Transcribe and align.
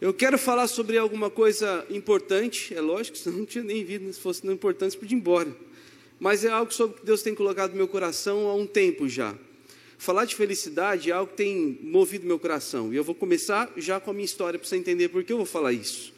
Eu 0.00 0.14
quero 0.14 0.38
falar 0.38 0.68
sobre 0.68 0.96
alguma 0.96 1.28
coisa 1.28 1.84
importante, 1.90 2.72
é 2.72 2.80
lógico, 2.80 3.18
senão 3.18 3.38
não 3.38 3.46
tinha 3.46 3.64
nem 3.64 3.84
vindo, 3.84 4.12
se 4.12 4.20
fosse 4.20 4.46
não 4.46 4.52
importante, 4.52 4.96
podia 4.96 5.16
ir 5.16 5.20
embora. 5.20 5.52
Mas 6.20 6.44
é 6.44 6.50
algo 6.50 6.72
sobre 6.72 7.00
que 7.00 7.06
Deus 7.06 7.20
tem 7.20 7.34
colocado 7.34 7.72
no 7.72 7.76
meu 7.76 7.88
coração 7.88 8.46
há 8.46 8.54
um 8.54 8.66
tempo 8.66 9.08
já. 9.08 9.36
Falar 9.98 10.24
de 10.24 10.36
felicidade 10.36 11.10
é 11.10 11.14
algo 11.14 11.32
que 11.32 11.38
tem 11.38 11.80
movido 11.82 12.24
meu 12.24 12.38
coração. 12.38 12.92
E 12.92 12.96
eu 12.96 13.02
vou 13.02 13.14
começar 13.14 13.72
já 13.76 13.98
com 13.98 14.12
a 14.12 14.14
minha 14.14 14.24
história 14.24 14.56
para 14.56 14.68
você 14.68 14.76
entender 14.76 15.08
por 15.08 15.24
que 15.24 15.32
eu 15.32 15.36
vou 15.36 15.46
falar 15.46 15.72
isso. 15.72 16.12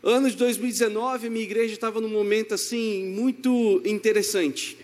Ano 0.00 0.30
de 0.30 0.36
2019, 0.36 1.26
a 1.26 1.30
minha 1.30 1.44
igreja 1.44 1.74
estava 1.74 2.00
num 2.00 2.08
momento 2.08 2.54
assim 2.54 3.04
muito 3.06 3.82
interessante. 3.84 4.78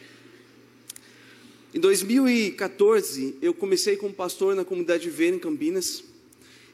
Em 1.72 1.78
2014, 1.78 3.36
eu 3.40 3.54
comecei 3.54 3.96
como 3.96 4.12
pastor 4.12 4.56
na 4.56 4.64
comunidade 4.64 5.08
Ver 5.08 5.32
em 5.32 5.38
Campinas. 5.38 6.02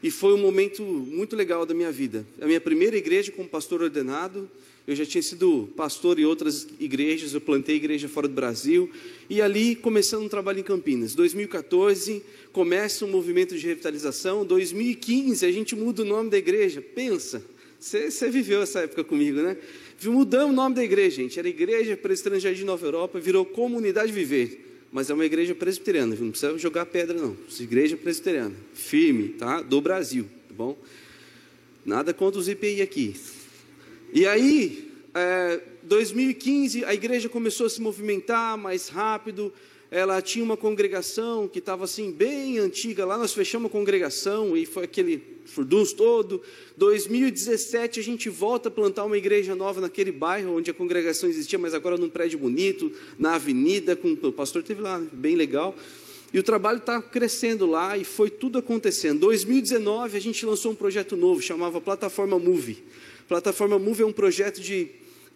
E 0.03 0.11
foi 0.11 0.33
um 0.33 0.39
momento 0.39 0.83
muito 0.83 1.35
legal 1.35 1.67
da 1.67 1.75
minha 1.75 1.91
vida. 1.91 2.25
A 2.41 2.47
minha 2.47 2.61
primeira 2.61 2.97
igreja 2.97 3.33
como 3.33 3.49
pastor 3.49 3.83
ordenado. 3.83 4.49
Eu 4.87 4.97
já 4.97 5.05
tinha 5.05 5.23
sido 5.23 5.69
pastor 5.77 6.19
em 6.19 6.25
outras 6.25 6.67
igrejas, 6.81 7.35
eu 7.35 7.43
plantei 7.43 7.77
igreja 7.77 8.09
fora 8.09 8.27
do 8.27 8.33
Brasil. 8.33 8.91
E 9.29 9.43
ali 9.43 9.77
começando 9.77 10.23
um 10.23 10.29
trabalho 10.29 10.61
em 10.61 10.63
Campinas. 10.63 11.15
2014, 11.15 12.23
começa 12.53 13.05
um 13.05 13.09
movimento 13.09 13.57
de 13.57 13.67
revitalização. 13.67 14.47
2015, 14.47 15.45
a 15.45 15.53
gente 15.53 15.77
muda 15.77 16.03
o 16.03 16.07
nome 16.07 16.31
da 16.31 16.39
igreja. 16.39 16.81
Pensa, 16.81 17.45
você, 17.79 18.31
viveu 18.31 18.63
essa 18.63 18.81
época 18.81 19.05
comigo, 19.05 19.43
né? 19.43 19.59
Mudamos 20.05 20.53
o 20.53 20.57
nome 20.57 20.75
da 20.77 20.83
igreja, 20.83 21.17
gente. 21.17 21.39
Era 21.39 21.49
Igreja 21.49 21.97
Presbiteriana 21.97 22.55
de 22.55 22.65
Nova 22.65 22.87
Europa, 22.87 23.21
virou 23.21 23.45
Comunidade 23.45 24.11
Viver 24.11 24.68
mas 24.91 25.11
é 25.11 25.15
uma 25.15 25.25
igreja 25.25 25.55
presbiteriana, 25.55 26.17
não 26.19 26.31
precisa 26.31 26.57
jogar 26.59 26.87
pedra 26.87 27.17
não. 27.17 27.37
Igreja 27.61 27.97
presbiteriana, 27.97 28.55
firme, 28.73 29.31
tá? 29.31 29.61
Do 29.61 29.81
Brasil, 29.81 30.25
tá 30.49 30.55
bom? 30.55 30.79
Nada 31.85 32.15
contra 32.15 32.41
os 32.41 32.49
IPI 32.49 32.83
aqui. 32.83 33.17
E 34.13 34.27
aí, 34.27 34.91
é, 35.15 35.61
2015, 35.83 36.85
a 36.85 36.95
igreja 36.95 37.29
começou 37.29 37.67
a 37.67 37.71
se 37.71 37.81
movimentar 37.81 38.57
mais 38.57 38.89
rápido, 38.89 39.53
ela 39.91 40.21
tinha 40.21 40.45
uma 40.45 40.57
congregação 40.57 41.49
que 41.49 41.59
estava 41.59 41.85
assim 41.85 42.13
bem 42.13 42.59
antiga 42.59 43.07
lá, 43.07 43.17
nós 43.17 43.33
fechamos 43.33 43.69
a 43.69 43.73
congregação 43.73 44.57
e 44.57 44.67
foi 44.67 44.85
aquele 44.85 45.23
furdunço 45.47 45.97
todo. 45.97 46.43
2017 46.77 47.99
a 47.99 48.03
gente 48.03 48.29
volta 48.29 48.69
a 48.69 48.71
plantar 48.71 49.05
uma 49.05 49.17
igreja 49.17 49.55
nova 49.55 49.81
naquele 49.81 50.13
bairro 50.13 50.57
onde 50.57 50.71
a 50.71 50.75
congregação 50.75 51.29
existia, 51.29 51.59
mas 51.59 51.73
agora 51.73 51.97
num 51.97 52.11
prédio 52.11 52.39
bonito, 52.39 52.93
na 53.19 53.37
avenida, 53.37 53.97
com 53.97 54.13
o 54.13 54.33
pastor 54.33 54.63
teve 54.63 54.83
lá, 54.83 55.03
bem 55.13 55.35
legal. 55.35 55.75
E 56.35 56.39
o 56.39 56.43
trabalho 56.43 56.79
está 56.79 57.01
crescendo 57.01 57.65
lá 57.65 57.97
e 57.97 58.05
foi 58.05 58.29
tudo 58.29 58.59
acontecendo. 58.59 59.21
2019 59.21 60.19
a 60.19 60.21
gente 60.21 60.45
lançou 60.45 60.73
um 60.73 60.75
projeto 60.75 61.17
novo, 61.17 61.41
chamava 61.41 61.81
Plataforma 61.81 62.39
Move. 62.39 62.83
Plataforma 63.27 63.79
Move 63.79 64.03
é 64.03 64.07
um 64.07 64.13
projeto 64.13 64.61
de 64.61 64.89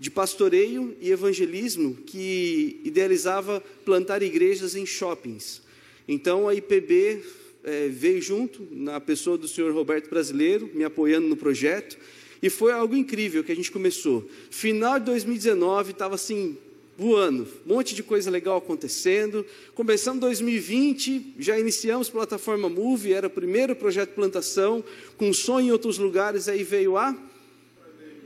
de 0.03 0.11
pastoreio 0.11 0.97
e 1.01 1.13
evangelismo 1.13 1.95
que 1.95 2.81
idealizava 2.83 3.63
plantar 3.85 4.21
igrejas 4.21 4.75
em 4.75 4.85
shoppings. 4.85 5.63
Então 6.09 6.49
a 6.49 6.55
IPB 6.57 7.23
é, 7.63 7.87
veio 7.87 8.21
junto, 8.21 8.67
na 8.73 9.01
pessoa 9.01 9.39
do 9.39 9.47
senhor 9.47 9.73
Roberto 9.73 10.11
Brasileiro, 10.11 10.69
me 10.75 10.83
apoiando 10.83 11.29
no 11.29 11.37
projeto, 11.37 11.97
e 12.43 12.51
foi 12.51 12.73
algo 12.73 12.97
incrível 12.97 13.45
que 13.45 13.53
a 13.53 13.55
gente 13.55 13.71
começou. 13.71 14.29
Final 14.51 14.99
de 14.99 15.05
2019 15.05 15.93
estava 15.93 16.17
assim, 16.17 16.59
voando, 16.99 17.47
um 17.65 17.75
monte 17.75 17.95
de 17.95 18.03
coisa 18.03 18.29
legal 18.29 18.57
acontecendo. 18.59 19.47
Começamos 19.73 20.21
2020, 20.21 21.35
já 21.39 21.57
iniciamos 21.57 22.11
plataforma 22.11 22.69
Move, 22.69 23.13
era 23.13 23.29
o 23.29 23.31
primeiro 23.31 23.77
projeto 23.77 24.09
de 24.09 24.17
plantação, 24.17 24.83
com 25.17 25.33
sonho 25.33 25.69
em 25.69 25.71
outros 25.71 25.97
lugares, 25.97 26.49
aí 26.49 26.65
veio 26.65 26.97
a 26.97 27.17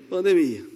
pandemia. 0.08 0.75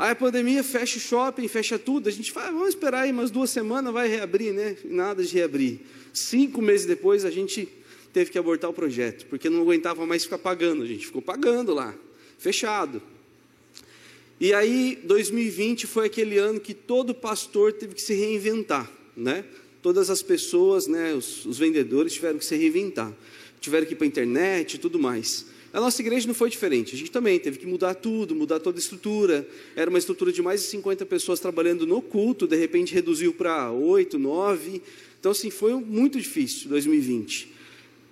Aí 0.00 0.12
a 0.12 0.14
pandemia 0.14 0.64
fecha 0.64 0.96
o 0.96 1.00
shopping, 1.00 1.46
fecha 1.46 1.78
tudo. 1.78 2.08
A 2.08 2.10
gente 2.10 2.32
fala, 2.32 2.48
ah, 2.48 2.52
vamos 2.52 2.70
esperar 2.70 3.02
aí 3.02 3.12
umas 3.12 3.30
duas 3.30 3.50
semanas, 3.50 3.92
vai 3.92 4.08
reabrir, 4.08 4.50
né? 4.54 4.74
Nada 4.82 5.22
de 5.22 5.34
reabrir. 5.34 5.80
Cinco 6.14 6.62
meses 6.62 6.86
depois 6.86 7.22
a 7.26 7.30
gente 7.30 7.68
teve 8.10 8.30
que 8.30 8.38
abortar 8.38 8.70
o 8.70 8.72
projeto, 8.72 9.26
porque 9.26 9.50
não 9.50 9.60
aguentava 9.60 10.06
mais 10.06 10.24
ficar 10.24 10.38
pagando. 10.38 10.84
A 10.84 10.86
gente 10.86 11.04
ficou 11.04 11.20
pagando 11.20 11.74
lá, 11.74 11.94
fechado. 12.38 13.02
E 14.40 14.54
aí, 14.54 14.98
2020 15.04 15.86
foi 15.86 16.06
aquele 16.06 16.38
ano 16.38 16.58
que 16.58 16.72
todo 16.72 17.14
pastor 17.14 17.74
teve 17.74 17.94
que 17.94 18.00
se 18.00 18.14
reinventar, 18.14 18.90
né? 19.14 19.44
Todas 19.82 20.08
as 20.08 20.22
pessoas, 20.22 20.86
né, 20.86 21.12
os, 21.12 21.44
os 21.44 21.58
vendedores 21.58 22.14
tiveram 22.14 22.38
que 22.38 22.44
se 22.46 22.56
reinventar. 22.56 23.12
Tiveram 23.60 23.84
que 23.84 23.92
ir 23.92 23.96
para 23.96 24.06
a 24.06 24.08
internet 24.08 24.74
e 24.76 24.78
tudo 24.78 24.98
mais. 24.98 25.44
A 25.72 25.80
nossa 25.80 26.02
igreja 26.02 26.26
não 26.26 26.34
foi 26.34 26.50
diferente. 26.50 26.94
A 26.94 26.98
gente 26.98 27.10
também 27.10 27.38
teve 27.38 27.58
que 27.58 27.66
mudar 27.66 27.94
tudo, 27.94 28.34
mudar 28.34 28.58
toda 28.58 28.78
a 28.78 28.80
estrutura. 28.80 29.46
Era 29.76 29.88
uma 29.88 29.98
estrutura 29.98 30.32
de 30.32 30.42
mais 30.42 30.62
de 30.62 30.66
50 30.68 31.06
pessoas 31.06 31.38
trabalhando 31.38 31.86
no 31.86 32.02
culto, 32.02 32.46
de 32.46 32.56
repente 32.56 32.92
reduziu 32.92 33.32
para 33.32 33.70
8, 33.70 34.18
9. 34.18 34.82
Então, 35.20 35.32
assim, 35.32 35.50
foi 35.50 35.74
muito 35.74 36.18
difícil 36.18 36.68
2020. 36.68 37.52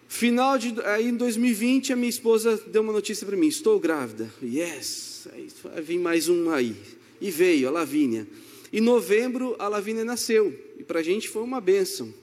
Final 0.08 0.56
de 0.56 0.74
aí 0.84 1.08
em 1.08 1.16
2020, 1.16 1.92
a 1.92 1.96
minha 1.96 2.08
esposa 2.08 2.56
deu 2.68 2.80
uma 2.82 2.92
notícia 2.92 3.26
para 3.26 3.36
mim: 3.36 3.48
estou 3.48 3.78
grávida. 3.78 4.32
Yes, 4.42 5.28
aí 5.32 5.48
vai 5.62 5.82
vir 5.82 5.98
mais 5.98 6.28
um 6.28 6.50
aí. 6.50 6.76
E 7.20 7.30
veio 7.30 7.68
a 7.68 7.70
Lavínia. 7.70 8.26
Em 8.72 8.80
novembro, 8.80 9.56
a 9.58 9.66
Lavínia 9.66 10.04
nasceu. 10.04 10.54
E 10.78 10.84
para 10.84 11.00
a 11.00 11.02
gente 11.02 11.28
foi 11.28 11.42
uma 11.42 11.60
bênção. 11.60 12.14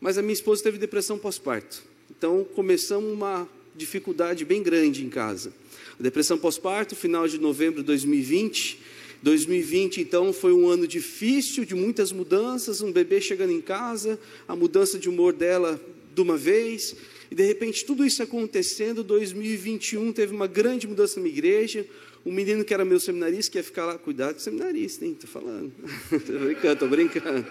Mas 0.00 0.18
a 0.18 0.22
minha 0.22 0.34
esposa 0.34 0.62
teve 0.62 0.78
depressão 0.78 1.18
pós-parto. 1.18 1.82
Então, 2.10 2.44
começamos 2.54 3.12
uma 3.12 3.48
dificuldade 3.76 4.44
bem 4.44 4.62
grande 4.62 5.04
em 5.04 5.08
casa. 5.08 5.52
A 5.98 6.02
depressão 6.02 6.36
pós-parto, 6.36 6.96
final 6.96 7.26
de 7.28 7.38
novembro 7.38 7.80
de 7.80 7.86
2020. 7.86 8.80
2020, 9.22 10.00
então, 10.00 10.32
foi 10.32 10.52
um 10.52 10.68
ano 10.68 10.86
difícil, 10.86 11.64
de 11.64 11.74
muitas 11.74 12.12
mudanças, 12.12 12.82
um 12.82 12.92
bebê 12.92 13.20
chegando 13.20 13.50
em 13.50 13.60
casa, 13.60 14.20
a 14.46 14.54
mudança 14.54 14.98
de 14.98 15.08
humor 15.08 15.32
dela 15.32 15.80
de 16.14 16.20
uma 16.20 16.36
vez, 16.36 16.94
e 17.30 17.34
de 17.34 17.44
repente 17.44 17.84
tudo 17.84 18.04
isso 18.04 18.22
acontecendo, 18.22 19.02
2021 19.02 20.12
teve 20.12 20.34
uma 20.34 20.46
grande 20.46 20.86
mudança 20.86 21.18
na 21.18 21.26
igreja, 21.26 21.86
um 22.24 22.32
menino 22.32 22.64
que 22.64 22.74
era 22.74 22.84
meu 22.84 22.98
seminarista, 22.98 23.52
que 23.52 23.58
ia 23.58 23.64
ficar 23.64 23.86
lá, 23.86 23.98
cuidado 23.98 24.38
seminarista, 24.40 25.04
hein, 25.04 25.12
estou 25.12 25.28
falando, 25.28 25.72
estou 26.12 26.38
brincando, 26.38 26.72
estou 26.72 26.88
brincando, 26.88 27.46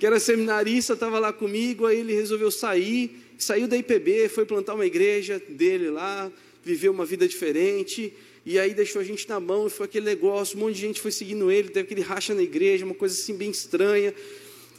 que 0.00 0.06
era 0.06 0.18
seminarista, 0.18 0.94
estava 0.94 1.18
lá 1.18 1.30
comigo, 1.30 1.84
aí 1.84 2.00
ele 2.00 2.14
resolveu 2.14 2.50
sair, 2.50 3.10
saiu 3.36 3.68
da 3.68 3.76
IPB, 3.76 4.30
foi 4.30 4.46
plantar 4.46 4.74
uma 4.74 4.86
igreja 4.86 5.38
dele 5.46 5.90
lá, 5.90 6.32
viveu 6.64 6.90
uma 6.90 7.04
vida 7.04 7.28
diferente, 7.28 8.10
e 8.46 8.58
aí 8.58 8.72
deixou 8.72 9.02
a 9.02 9.04
gente 9.04 9.28
na 9.28 9.38
mão, 9.38 9.66
e 9.66 9.70
foi 9.70 9.84
aquele 9.84 10.06
negócio, 10.06 10.56
um 10.56 10.60
monte 10.60 10.76
de 10.76 10.80
gente 10.80 11.00
foi 11.02 11.12
seguindo 11.12 11.50
ele, 11.50 11.68
teve 11.68 11.80
aquele 11.80 12.00
racha 12.00 12.34
na 12.34 12.42
igreja, 12.42 12.82
uma 12.86 12.94
coisa 12.94 13.14
assim 13.14 13.36
bem 13.36 13.50
estranha. 13.50 14.14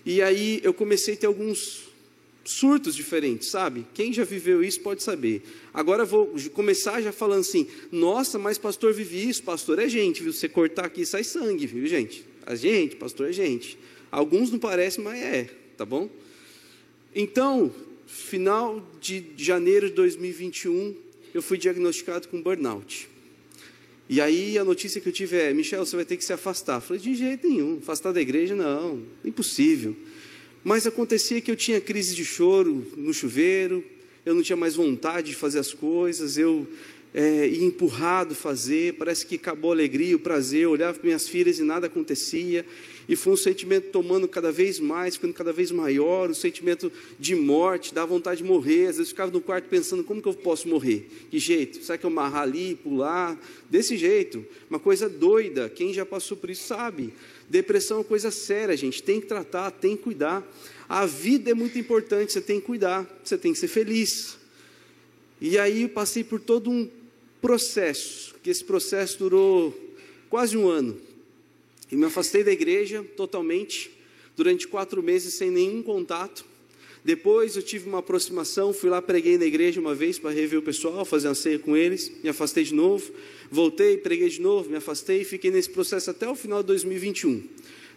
E 0.04 0.24
aí 0.24 0.60
eu 0.64 0.74
comecei 0.74 1.14
a 1.14 1.18
ter 1.18 1.28
alguns 1.28 1.84
surtos 2.44 2.96
diferentes, 2.96 3.50
sabe? 3.50 3.86
Quem 3.94 4.12
já 4.12 4.24
viveu 4.24 4.64
isso 4.64 4.82
pode 4.82 5.04
saber. 5.04 5.44
Agora 5.72 6.04
vou 6.04 6.34
começar 6.52 7.00
já 7.00 7.12
falando 7.12 7.42
assim: 7.42 7.68
nossa, 7.92 8.40
mas 8.40 8.58
pastor 8.58 8.92
vive 8.92 9.30
isso, 9.30 9.44
pastor 9.44 9.78
é 9.78 9.88
gente, 9.88 10.24
viu? 10.24 10.34
Você 10.34 10.50
cortar 10.50 10.86
aqui 10.86 11.06
sai 11.06 11.24
sangue, 11.24 11.68
viu, 11.68 11.86
gente? 11.86 12.26
A 12.44 12.56
gente, 12.56 12.96
pastor 12.96 13.30
é 13.30 13.32
gente. 13.32 13.78
Alguns 14.12 14.52
não 14.52 14.60
parecem, 14.60 15.04
mas 15.04 15.22
é, 15.22 15.50
tá 15.78 15.86
bom? 15.86 16.10
Então, 17.16 17.74
final 18.06 18.86
de 19.00 19.24
janeiro 19.38 19.90
de 19.90 19.96
2021, 19.96 20.96
eu 21.34 21.42
fui 21.42 21.58
diagnosticado 21.58 22.28
com 22.28 22.42
burnout. 22.42 23.10
E 24.10 24.20
aí 24.20 24.58
a 24.58 24.66
notícia 24.66 25.00
que 25.00 25.08
eu 25.08 25.14
tive 25.14 25.38
é: 25.38 25.54
Michel, 25.54 25.86
você 25.86 25.96
vai 25.96 26.04
ter 26.04 26.18
que 26.18 26.26
se 26.26 26.34
afastar. 26.34 26.76
Eu 26.76 26.82
falei: 26.82 27.02
de 27.02 27.16
jeito 27.16 27.48
nenhum, 27.48 27.78
afastar 27.78 28.12
da 28.12 28.22
igreja 28.22 28.54
não, 28.54 29.02
impossível. 29.24 29.96
Mas 30.64 30.86
acontecia 30.86 31.40
que 31.40 31.50
eu 31.50 31.56
tinha 31.56 31.80
crise 31.80 32.14
de 32.14 32.26
choro 32.26 32.86
no 32.98 33.14
chuveiro, 33.14 33.84
eu 34.26 34.36
não 34.36 34.44
tinha 34.44 34.58
mais 34.58 34.76
vontade 34.76 35.30
de 35.30 35.36
fazer 35.36 35.60
as 35.60 35.74
coisas, 35.74 36.38
eu 36.38 36.68
é, 37.14 37.48
ia 37.48 37.66
empurrado 37.66 38.36
fazer, 38.36 38.94
parece 38.94 39.26
que 39.26 39.36
acabou 39.36 39.72
a 39.72 39.76
alegria, 39.76 40.16
o 40.16 40.20
prazer, 40.20 40.64
eu 40.64 40.72
olhava 40.72 40.94
para 40.94 41.06
minhas 41.06 41.28
filhas 41.28 41.58
e 41.60 41.64
nada 41.64 41.88
acontecia, 41.88 42.66
e 43.12 43.16
foi 43.18 43.34
um 43.34 43.38
sentimento 43.38 43.90
tomando 43.90 44.26
cada 44.26 44.54
vez 44.54 44.80
mais, 44.80 45.16
ficando 45.16 45.34
cada 45.34 45.52
vez 45.52 45.70
maior, 45.70 46.30
um 46.30 46.34
sentimento 46.34 46.90
de 47.20 47.36
morte, 47.36 47.94
da 47.94 48.06
vontade 48.06 48.42
de 48.42 48.48
morrer. 48.48 48.88
Às 48.88 48.96
vezes 48.96 49.10
ficava 49.10 49.30
no 49.30 49.42
quarto 49.42 49.66
pensando: 49.66 50.02
como 50.02 50.22
que 50.22 50.30
eu 50.30 50.34
posso 50.34 50.70
morrer? 50.70 51.10
Que 51.30 51.38
jeito? 51.38 51.84
Será 51.84 51.98
que 51.98 52.06
eu 52.06 52.10
amarrar 52.10 52.44
ali, 52.44 52.74
pular? 52.74 53.38
Desse 53.70 53.98
jeito, 53.98 54.46
uma 54.70 54.80
coisa 54.80 55.10
doida. 55.10 55.68
Quem 55.68 55.94
já 55.94 56.06
passou 56.06 56.38
por 56.38 56.50
isso 56.50 56.66
sabe. 56.66 57.14
Depressão 57.50 57.98
é 57.98 58.00
uma 58.00 58.06
coisa 58.06 58.32
séria, 58.32 58.78
gente. 58.78 59.04
Tem 59.04 59.20
que 59.20 59.28
tratar, 59.28 59.72
tem 59.72 59.98
que 59.98 60.04
cuidar. 60.04 60.50
A 60.88 61.06
vida 61.06 61.52
é 61.52 61.54
muito 61.54 61.78
importante, 61.78 62.32
você 62.32 62.40
tem 62.40 62.62
que 62.62 62.66
cuidar, 62.66 63.06
você 63.22 63.38
tem 63.38 63.52
que 63.52 63.60
ser 63.60 63.68
feliz. 63.68 64.38
E 65.42 65.58
aí 65.58 65.82
eu 65.82 65.90
passei 65.90 66.24
por 66.24 66.40
todo 66.40 66.72
um 66.72 66.90
processo, 67.42 68.36
que 68.42 68.50
esse 68.50 68.64
processo 68.64 69.20
durou 69.20 69.78
quase 70.30 70.56
um 70.56 70.70
ano. 70.70 71.11
E 71.92 71.96
me 71.96 72.06
afastei 72.06 72.44
da 72.44 72.52
igreja 72.52 73.04
totalmente, 73.18 73.92
durante 74.36 74.68
quatro 74.68 75.04
meses 75.04 75.34
sem 75.34 75.52
nenhum 75.52 75.84
contato. 75.84 76.46
Depois 77.04 77.56
eu 77.56 77.64
tive 77.64 77.90
uma 77.90 78.00
aproximação, 78.00 78.72
fui 78.72 78.90
lá, 78.90 79.02
preguei 79.02 79.38
na 79.38 79.46
igreja 79.46 79.82
uma 79.82 79.96
vez 79.96 80.20
para 80.20 80.30
rever 80.30 80.60
o 80.60 80.62
pessoal, 80.62 81.04
fazer 81.04 81.28
uma 81.28 81.36
ceia 81.36 81.58
com 81.58 81.76
eles, 81.76 82.12
me 82.24 82.30
afastei 82.30 82.64
de 82.64 82.76
novo, 82.76 83.12
voltei, 83.50 83.98
preguei 83.98 84.30
de 84.30 84.40
novo, 84.40 84.70
me 84.70 84.76
afastei 84.76 85.22
e 85.22 85.26
fiquei 85.26 85.50
nesse 85.50 85.70
processo 85.70 86.12
até 86.12 86.30
o 86.30 86.36
final 86.36 86.62
de 86.62 86.68
2021. 86.68 87.44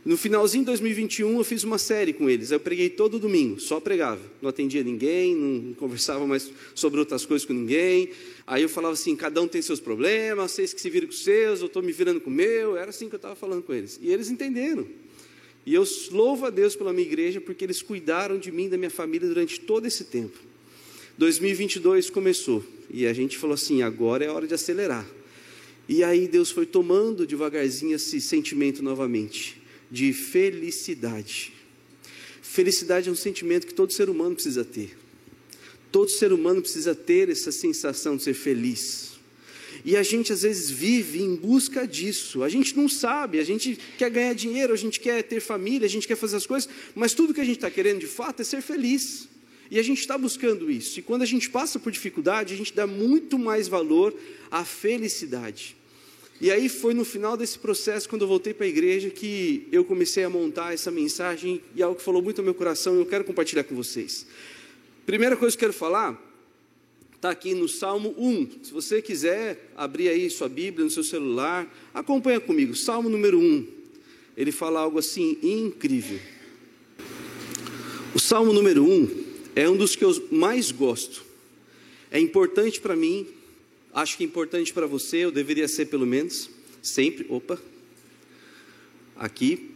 No 0.04 0.18
finalzinho 0.18 0.62
de 0.64 0.66
2021 0.66 1.38
eu 1.38 1.44
fiz 1.44 1.64
uma 1.64 1.78
série 1.78 2.12
com 2.12 2.28
eles. 2.28 2.50
Eu 2.50 2.60
preguei 2.60 2.90
todo 2.90 3.18
domingo, 3.18 3.58
só 3.58 3.80
pregava. 3.80 4.20
Não 4.42 4.50
atendia 4.50 4.84
ninguém, 4.84 5.34
não 5.34 5.72
conversava 5.72 6.26
mais 6.26 6.50
sobre 6.74 7.00
outras 7.00 7.24
coisas 7.24 7.46
com 7.46 7.54
ninguém. 7.54 8.10
Aí 8.46 8.62
eu 8.62 8.68
falava 8.68 8.92
assim: 8.92 9.16
cada 9.16 9.40
um 9.40 9.48
tem 9.48 9.62
seus 9.62 9.80
problemas, 9.80 10.50
vocês 10.50 10.74
que 10.74 10.80
se 10.80 10.90
viram 10.90 11.06
com 11.06 11.14
os 11.14 11.24
seus, 11.24 11.60
eu 11.60 11.68
estou 11.68 11.82
me 11.82 11.90
virando 11.90 12.20
com 12.20 12.28
o 12.28 12.32
meu. 12.32 12.76
Era 12.76 12.90
assim 12.90 13.08
que 13.08 13.14
eu 13.14 13.16
estava 13.18 13.34
falando 13.34 13.62
com 13.62 13.72
eles. 13.72 13.98
E 14.02 14.12
eles 14.12 14.28
entenderam. 14.28 14.86
E 15.64 15.72
eu 15.72 15.84
louvo 16.10 16.44
a 16.44 16.50
Deus 16.50 16.76
pela 16.76 16.92
minha 16.92 17.06
igreja, 17.06 17.40
porque 17.40 17.64
eles 17.64 17.80
cuidaram 17.80 18.38
de 18.38 18.52
mim 18.52 18.68
da 18.68 18.76
minha 18.76 18.90
família 18.90 19.26
durante 19.26 19.58
todo 19.58 19.86
esse 19.86 20.04
tempo. 20.04 20.38
2022 21.16 22.10
começou 22.10 22.62
e 22.90 23.06
a 23.06 23.12
gente 23.14 23.38
falou 23.38 23.54
assim: 23.54 23.80
agora 23.80 24.22
é 24.22 24.28
hora 24.28 24.46
de 24.46 24.52
acelerar. 24.52 25.06
E 25.88 26.04
aí 26.04 26.28
Deus 26.28 26.50
foi 26.50 26.66
tomando 26.66 27.26
devagarzinho 27.26 27.96
esse 27.96 28.20
sentimento 28.20 28.82
novamente 28.82 29.63
de 29.90 30.12
felicidade. 30.12 31.52
Felicidade 32.42 33.08
é 33.08 33.12
um 33.12 33.16
sentimento 33.16 33.66
que 33.66 33.74
todo 33.74 33.92
ser 33.92 34.08
humano 34.08 34.34
precisa 34.34 34.64
ter. 34.64 34.96
Todo 35.90 36.08
ser 36.10 36.32
humano 36.32 36.60
precisa 36.60 36.94
ter 36.94 37.28
essa 37.28 37.52
sensação 37.52 38.16
de 38.16 38.22
ser 38.22 38.34
feliz. 38.34 39.14
E 39.84 39.96
a 39.96 40.02
gente 40.02 40.32
às 40.32 40.42
vezes 40.42 40.70
vive 40.70 41.20
em 41.20 41.34
busca 41.36 41.86
disso. 41.86 42.42
A 42.42 42.48
gente 42.48 42.76
não 42.76 42.88
sabe, 42.88 43.38
a 43.38 43.44
gente 43.44 43.78
quer 43.98 44.10
ganhar 44.10 44.34
dinheiro, 44.34 44.72
a 44.72 44.76
gente 44.76 44.98
quer 44.98 45.22
ter 45.22 45.40
família, 45.40 45.86
a 45.86 45.90
gente 45.90 46.06
quer 46.06 46.16
fazer 46.16 46.36
as 46.36 46.46
coisas, 46.46 46.68
mas 46.94 47.12
tudo 47.12 47.34
que 47.34 47.40
a 47.40 47.44
gente 47.44 47.56
está 47.56 47.70
querendo 47.70 48.00
de 48.00 48.06
fato 48.06 48.40
é 48.40 48.44
ser 48.44 48.62
feliz. 48.62 49.28
E 49.70 49.78
a 49.78 49.82
gente 49.82 50.00
está 50.00 50.16
buscando 50.16 50.70
isso. 50.70 50.98
E 51.00 51.02
quando 51.02 51.22
a 51.22 51.26
gente 51.26 51.50
passa 51.50 51.78
por 51.78 51.90
dificuldade, 51.90 52.54
a 52.54 52.56
gente 52.56 52.72
dá 52.72 52.86
muito 52.86 53.38
mais 53.38 53.68
valor 53.68 54.14
à 54.50 54.64
felicidade. 54.64 55.76
E 56.40 56.50
aí 56.50 56.68
foi 56.68 56.94
no 56.94 57.04
final 57.04 57.36
desse 57.36 57.58
processo, 57.58 58.08
quando 58.08 58.22
eu 58.22 58.28
voltei 58.28 58.52
para 58.52 58.66
a 58.66 58.68
igreja, 58.68 59.08
que 59.08 59.68
eu 59.70 59.84
comecei 59.84 60.24
a 60.24 60.30
montar 60.30 60.74
essa 60.74 60.90
mensagem 60.90 61.60
e 61.74 61.82
algo 61.82 61.96
que 61.96 62.02
falou 62.02 62.20
muito 62.20 62.40
ao 62.40 62.44
meu 62.44 62.54
coração 62.54 62.96
e 62.96 62.98
eu 62.98 63.06
quero 63.06 63.24
compartilhar 63.24 63.64
com 63.64 63.74
vocês. 63.74 64.26
Primeira 65.06 65.36
coisa 65.36 65.56
que 65.56 65.64
eu 65.64 65.68
quero 65.68 65.78
falar 65.78 66.20
está 67.14 67.30
aqui 67.30 67.54
no 67.54 67.68
Salmo 67.68 68.14
1. 68.18 68.64
Se 68.64 68.72
você 68.72 69.00
quiser 69.00 69.70
abrir 69.76 70.08
aí 70.08 70.28
sua 70.28 70.48
Bíblia 70.48 70.84
no 70.84 70.90
seu 70.90 71.04
celular, 71.04 71.72
acompanha 71.94 72.40
comigo. 72.40 72.74
Salmo 72.74 73.08
número 73.08 73.38
1. 73.38 73.66
Ele 74.36 74.50
fala 74.50 74.80
algo 74.80 74.98
assim 74.98 75.38
incrível. 75.42 76.18
O 78.14 78.18
Salmo 78.18 78.52
número 78.52 78.84
1 78.84 79.24
é 79.56 79.68
um 79.68 79.76
dos 79.76 79.96
que 79.96 80.04
eu 80.04 80.12
mais 80.30 80.70
gosto. 80.70 81.24
É 82.10 82.18
importante 82.20 82.80
para 82.80 82.94
mim 82.94 83.26
Acho 83.94 84.16
que 84.16 84.24
é 84.24 84.26
importante 84.26 84.72
para 84.72 84.88
você, 84.88 85.18
eu 85.18 85.30
deveria 85.30 85.68
ser 85.68 85.86
pelo 85.86 86.04
menos, 86.04 86.50
sempre. 86.82 87.24
Opa, 87.28 87.60
aqui. 89.14 89.70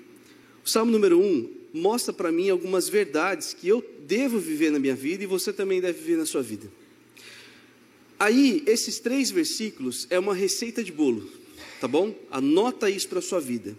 O 0.64 0.68
Salmo 0.68 0.90
número 0.90 1.20
1 1.20 1.48
mostra 1.72 2.12
para 2.12 2.32
mim 2.32 2.50
algumas 2.50 2.88
verdades 2.88 3.54
que 3.54 3.68
eu 3.68 3.84
devo 4.06 4.40
viver 4.40 4.72
na 4.72 4.80
minha 4.80 4.96
vida 4.96 5.22
e 5.22 5.26
você 5.26 5.52
também 5.52 5.80
deve 5.80 6.00
viver 6.00 6.16
na 6.16 6.26
sua 6.26 6.42
vida. 6.42 6.68
Aí, 8.18 8.64
esses 8.66 8.98
três 8.98 9.30
versículos 9.30 10.08
é 10.10 10.18
uma 10.18 10.34
receita 10.34 10.82
de 10.82 10.90
bolo, 10.90 11.30
tá 11.80 11.86
bom? 11.86 12.12
Anota 12.28 12.90
isso 12.90 13.08
para 13.08 13.20
a 13.20 13.22
sua 13.22 13.40
vida. 13.40 13.76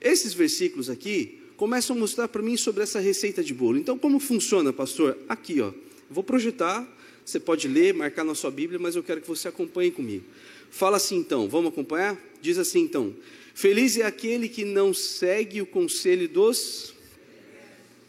Esses 0.00 0.32
versículos 0.32 0.88
aqui 0.88 1.38
começam 1.58 1.94
a 1.94 1.98
mostrar 1.98 2.28
para 2.28 2.40
mim 2.40 2.56
sobre 2.56 2.82
essa 2.82 2.98
receita 2.98 3.44
de 3.44 3.52
bolo. 3.52 3.76
Então, 3.76 3.98
como 3.98 4.18
funciona, 4.18 4.72
pastor? 4.72 5.18
Aqui, 5.28 5.60
ó. 5.60 5.72
Vou 6.10 6.24
projetar 6.24 6.95
você 7.26 7.40
pode 7.40 7.66
ler, 7.66 7.92
marcar 7.92 8.22
na 8.22 8.36
sua 8.36 8.52
Bíblia, 8.52 8.78
mas 8.78 8.94
eu 8.94 9.02
quero 9.02 9.20
que 9.20 9.26
você 9.26 9.48
acompanhe 9.48 9.90
comigo. 9.90 10.24
Fala 10.70 10.96
assim 10.96 11.16
então, 11.16 11.48
vamos 11.48 11.72
acompanhar? 11.72 12.16
Diz 12.40 12.56
assim 12.56 12.78
então: 12.82 13.12
Feliz 13.52 13.96
é 13.96 14.04
aquele 14.04 14.48
que 14.48 14.64
não 14.64 14.94
segue 14.94 15.60
o 15.60 15.66
conselho 15.66 16.28
dos. 16.28 16.94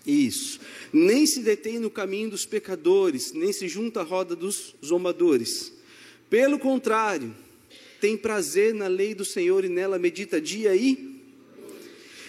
Isso. 0.05 0.59
Nem 0.93 1.25
se 1.25 1.39
detém 1.39 1.79
no 1.79 1.89
caminho 1.89 2.29
dos 2.29 2.45
pecadores, 2.45 3.33
nem 3.33 3.51
se 3.51 3.67
junta 3.67 4.01
à 4.01 4.03
roda 4.03 4.35
dos 4.35 4.75
zombadores. 4.85 5.73
Pelo 6.29 6.59
contrário, 6.59 7.35
tem 7.99 8.15
prazer 8.15 8.71
na 8.71 8.87
lei 8.87 9.15
do 9.15 9.25
Senhor 9.25 9.65
e 9.65 9.69
nela 9.69 9.97
medita 9.97 10.39
dia 10.39 10.75
e. 10.75 11.17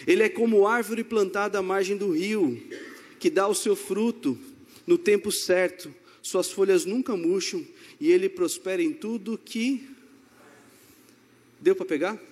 Ele 0.07 0.23
é 0.23 0.29
como 0.31 0.67
árvore 0.67 1.05
plantada 1.05 1.59
à 1.59 1.63
margem 1.63 1.99
do 1.99 2.13
rio, 2.13 2.59
que 3.21 3.29
dá 3.29 3.47
o 3.47 3.55
seu 3.55 3.77
fruto 3.77 4.39
no 4.87 4.97
tempo 4.97 5.31
certo 5.31 5.93
suas 6.23 6.51
folhas 6.51 6.85
nunca 6.85 7.17
murcham 7.17 7.65
e 8.01 8.11
ele 8.11 8.29
prospera 8.29 8.83
em 8.83 8.93
tudo 8.93 9.39
que. 9.39 9.89
Deu 11.61 11.75
para 11.75 11.87
pegar? 11.87 12.23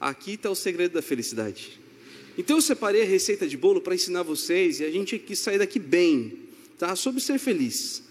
Aqui 0.00 0.32
está 0.32 0.50
o 0.50 0.54
segredo 0.54 0.92
da 0.92 1.02
felicidade. 1.02 1.80
Então 2.36 2.56
eu 2.56 2.62
separei 2.62 3.02
a 3.02 3.06
receita 3.06 3.46
de 3.48 3.56
bolo 3.56 3.80
para 3.80 3.94
ensinar 3.94 4.22
vocês 4.22 4.80
e 4.80 4.84
a 4.84 4.90
gente 4.90 5.18
quis 5.18 5.38
sair 5.38 5.58
daqui 5.58 5.78
bem, 5.78 6.40
tá? 6.78 6.94
Sobre 6.94 7.20
ser 7.20 7.38
feliz. 7.38 8.02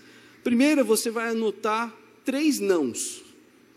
Primeiro 0.44 0.84
você 0.84 1.12
vai 1.12 1.30
anotar 1.30 1.96
três 2.24 2.60
nãos 2.60 3.24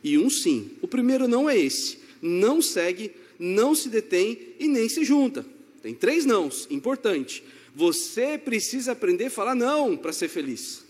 e 0.03 0.17
um 0.17 0.31
sim. 0.31 0.71
O 0.81 0.89
primeiro 0.89 1.29
não 1.29 1.51
é 1.51 1.59
esse. 1.59 1.99
Não 2.23 2.63
segue, 2.63 3.13
não 3.39 3.75
se 3.75 3.89
detém 3.89 4.55
e 4.59 4.67
nem 4.67 4.89
se 4.89 5.05
junta. 5.05 5.45
Tem 5.83 5.95
três 5.95 6.25
nãos, 6.25 6.67
importante. 6.71 7.45
Você 7.75 8.39
precisa 8.39 8.93
aprender 8.93 9.27
a 9.27 9.31
falar 9.31 9.55
não 9.55 9.97
para 9.97 10.13
ser 10.13 10.29
feliz. 10.29 10.88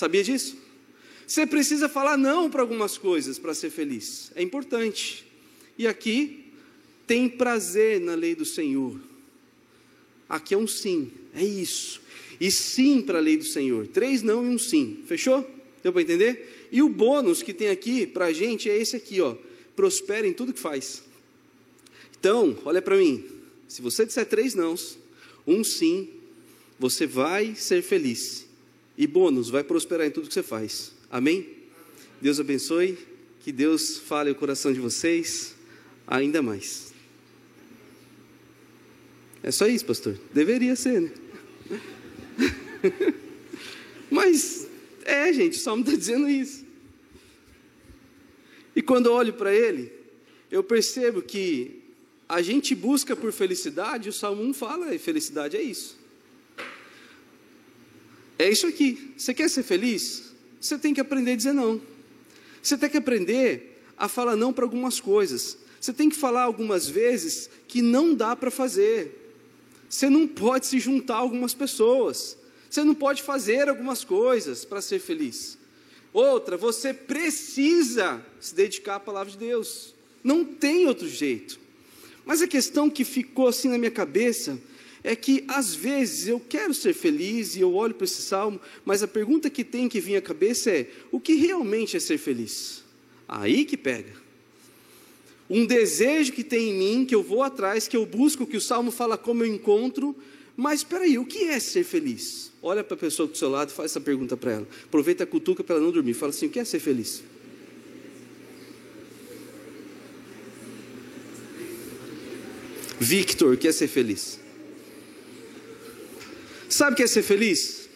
Sabia 0.00 0.24
disso? 0.24 0.56
Você 1.26 1.46
precisa 1.46 1.86
falar 1.86 2.16
não 2.16 2.48
para 2.48 2.62
algumas 2.62 2.96
coisas 2.96 3.38
para 3.38 3.52
ser 3.52 3.68
feliz. 3.68 4.32
É 4.34 4.42
importante. 4.42 5.26
E 5.76 5.86
aqui 5.86 6.46
tem 7.06 7.28
prazer 7.28 8.00
na 8.00 8.14
lei 8.14 8.34
do 8.34 8.46
Senhor. 8.46 8.98
Aqui 10.26 10.54
é 10.54 10.56
um 10.56 10.66
sim, 10.66 11.10
é 11.34 11.44
isso. 11.44 12.00
E 12.40 12.50
sim 12.50 13.02
para 13.02 13.18
a 13.18 13.20
lei 13.20 13.36
do 13.36 13.44
Senhor. 13.44 13.86
Três 13.88 14.22
não 14.22 14.42
e 14.42 14.48
um 14.48 14.58
sim. 14.58 15.02
Fechou? 15.04 15.46
Deu 15.82 15.92
para 15.92 16.00
entender? 16.00 16.68
E 16.72 16.80
o 16.80 16.88
bônus 16.88 17.42
que 17.42 17.52
tem 17.52 17.68
aqui 17.68 18.06
para 18.06 18.26
a 18.26 18.32
gente 18.32 18.70
é 18.70 18.78
esse 18.78 18.96
aqui, 18.96 19.20
ó. 19.20 19.36
Prospera 19.76 20.26
em 20.26 20.32
tudo 20.32 20.54
que 20.54 20.60
faz. 20.60 21.02
Então, 22.18 22.56
olha 22.64 22.80
para 22.80 22.96
mim. 22.96 23.22
Se 23.68 23.82
você 23.82 24.06
disser 24.06 24.24
três 24.24 24.54
nãos, 24.54 24.96
um 25.46 25.62
sim, 25.62 26.08
você 26.78 27.06
vai 27.06 27.54
ser 27.54 27.82
feliz. 27.82 28.48
E 28.96 29.06
bônus, 29.06 29.48
vai 29.48 29.64
prosperar 29.64 30.06
em 30.06 30.10
tudo 30.10 30.28
que 30.28 30.34
você 30.34 30.42
faz. 30.42 30.92
Amém? 31.10 31.48
Deus 32.20 32.38
abençoe. 32.38 32.98
Que 33.40 33.52
Deus 33.52 33.98
fale 33.98 34.30
o 34.30 34.34
coração 34.34 34.72
de 34.72 34.80
vocês 34.80 35.54
ainda 36.06 36.42
mais. 36.42 36.92
É 39.42 39.50
só 39.50 39.66
isso, 39.66 39.86
pastor? 39.86 40.18
Deveria 40.34 40.76
ser, 40.76 41.00
né? 41.00 41.12
Mas, 44.10 44.66
é, 45.04 45.32
gente, 45.32 45.56
o 45.56 45.60
Salmo 45.60 45.82
está 45.82 45.96
dizendo 45.96 46.28
isso. 46.28 46.66
E 48.74 48.82
quando 48.82 49.06
eu 49.06 49.12
olho 49.12 49.32
para 49.32 49.54
ele, 49.54 49.92
eu 50.50 50.62
percebo 50.62 51.22
que 51.22 51.82
a 52.28 52.42
gente 52.42 52.74
busca 52.74 53.16
por 53.16 53.32
felicidade, 53.32 54.08
o 54.08 54.12
Salmo 54.12 54.42
1 54.42 54.54
fala, 54.54 54.94
e 54.94 54.98
felicidade 54.98 55.56
é 55.56 55.62
isso. 55.62 55.98
É 58.40 58.48
isso 58.48 58.66
aqui. 58.66 59.12
Você 59.18 59.34
quer 59.34 59.50
ser 59.50 59.62
feliz? 59.62 60.32
Você 60.58 60.78
tem 60.78 60.94
que 60.94 61.00
aprender 61.00 61.32
a 61.32 61.36
dizer 61.36 61.52
não. 61.52 61.78
Você 62.62 62.78
tem 62.78 62.88
que 62.88 62.96
aprender 62.96 63.82
a 63.98 64.08
falar 64.08 64.34
não 64.34 64.50
para 64.50 64.64
algumas 64.64 64.98
coisas. 64.98 65.58
Você 65.78 65.92
tem 65.92 66.08
que 66.08 66.16
falar 66.16 66.44
algumas 66.44 66.88
vezes 66.88 67.50
que 67.68 67.82
não 67.82 68.14
dá 68.14 68.34
para 68.34 68.50
fazer. 68.50 69.34
Você 69.90 70.08
não 70.08 70.26
pode 70.26 70.66
se 70.66 70.78
juntar 70.78 71.16
a 71.16 71.18
algumas 71.18 71.52
pessoas. 71.52 72.34
Você 72.70 72.82
não 72.82 72.94
pode 72.94 73.22
fazer 73.22 73.68
algumas 73.68 74.04
coisas 74.04 74.64
para 74.64 74.80
ser 74.80 75.00
feliz. 75.00 75.58
Outra, 76.10 76.56
você 76.56 76.94
precisa 76.94 78.24
se 78.40 78.54
dedicar 78.54 78.94
à 78.94 79.00
palavra 79.00 79.30
de 79.30 79.36
Deus. 79.36 79.94
Não 80.24 80.46
tem 80.46 80.86
outro 80.86 81.06
jeito. 81.06 81.60
Mas 82.24 82.40
a 82.40 82.48
questão 82.48 82.88
que 82.88 83.04
ficou 83.04 83.48
assim 83.48 83.68
na 83.68 83.76
minha 83.76 83.90
cabeça 83.90 84.58
é 85.02 85.16
que 85.16 85.44
às 85.48 85.74
vezes 85.74 86.28
eu 86.28 86.40
quero 86.40 86.74
ser 86.74 86.92
feliz 86.92 87.56
e 87.56 87.60
eu 87.60 87.74
olho 87.74 87.94
para 87.94 88.04
esse 88.04 88.22
salmo, 88.22 88.60
mas 88.84 89.02
a 89.02 89.08
pergunta 89.08 89.48
que 89.48 89.64
tem 89.64 89.88
que 89.88 90.00
vir 90.00 90.16
à 90.16 90.22
cabeça 90.22 90.70
é: 90.70 90.90
o 91.10 91.18
que 91.18 91.34
realmente 91.34 91.96
é 91.96 92.00
ser 92.00 92.18
feliz? 92.18 92.84
Aí 93.28 93.64
que 93.64 93.76
pega. 93.76 94.12
Um 95.48 95.66
desejo 95.66 96.32
que 96.32 96.44
tem 96.44 96.70
em 96.70 96.74
mim, 96.74 97.04
que 97.04 97.14
eu 97.14 97.22
vou 97.22 97.42
atrás, 97.42 97.88
que 97.88 97.96
eu 97.96 98.06
busco, 98.06 98.46
que 98.46 98.56
o 98.56 98.60
salmo 98.60 98.90
fala 98.90 99.18
como 99.18 99.42
eu 99.42 99.52
encontro, 99.52 100.14
mas 100.56 100.80
espera 100.80 101.04
aí, 101.04 101.18
o 101.18 101.24
que 101.24 101.44
é 101.44 101.58
ser 101.58 101.82
feliz? 101.82 102.52
Olha 102.62 102.84
para 102.84 102.94
a 102.94 102.98
pessoa 102.98 103.26
do 103.26 103.36
seu 103.36 103.48
lado 103.48 103.70
e 103.70 103.72
faz 103.72 103.90
essa 103.90 104.00
pergunta 104.00 104.36
para 104.36 104.52
ela. 104.52 104.68
Aproveita 104.84 105.24
a 105.24 105.26
cutuca 105.26 105.64
para 105.64 105.76
ela 105.76 105.84
não 105.84 105.90
dormir. 105.90 106.14
Fala 106.14 106.30
assim: 106.30 106.46
o 106.46 106.50
que 106.50 106.58
é 106.58 106.64
ser 106.64 106.78
feliz? 106.78 107.22
Victor, 113.00 113.54
o 113.54 113.56
que 113.56 113.66
é 113.66 113.72
ser 113.72 113.88
feliz? 113.88 114.38
Sabe 116.70 116.92
o 116.92 116.96
que 116.96 117.02
é 117.02 117.06
ser 117.08 117.22
feliz? 117.22 117.88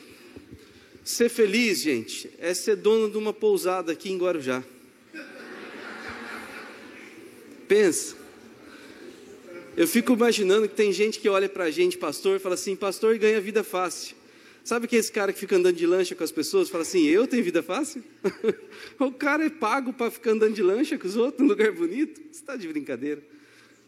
Ser 1.05 1.29
feliz, 1.29 1.79
gente, 1.79 2.29
é 2.39 2.53
ser 2.53 2.75
dono 2.75 3.09
de 3.09 3.17
uma 3.17 3.33
pousada 3.33 3.93
aqui 3.93 4.11
em 4.11 4.19
Guarujá. 4.19 4.65
Pensa. 7.69 8.17
Eu 9.77 9.87
fico 9.87 10.13
imaginando 10.13 10.69
que 10.69 10.75
tem 10.75 10.93
gente 10.93 11.21
que 11.21 11.29
olha 11.29 11.49
pra 11.49 11.71
gente, 11.71 11.97
pastor, 11.97 12.37
e 12.37 12.39
fala 12.41 12.57
assim: 12.57 12.75
pastor 12.75 13.17
ganha 13.17 13.41
vida 13.41 13.63
fácil. 13.63 14.17
Sabe 14.65 14.89
que 14.89 14.97
esse 14.97 15.13
cara 15.13 15.33
que 15.33 15.39
fica 15.39 15.55
andando 15.57 15.77
de 15.77 15.87
lancha 15.87 16.15
com 16.17 16.25
as 16.25 16.33
pessoas 16.33 16.69
fala 16.69 16.83
assim: 16.83 17.05
Eu 17.07 17.29
tenho 17.29 17.45
vida 17.45 17.63
fácil? 17.63 18.03
o 18.99 19.13
cara 19.13 19.47
é 19.47 19.51
pago 19.51 19.93
para 19.93 20.11
ficar 20.11 20.33
andando 20.33 20.55
de 20.55 20.63
lancha 20.63 20.99
com 20.99 21.07
os 21.07 21.17
outros 21.17 21.41
num 21.41 21.47
lugar 21.47 21.71
bonito? 21.71 22.21
Você 22.33 22.41
está 22.41 22.57
de 22.57 22.67
brincadeira. 22.67 23.23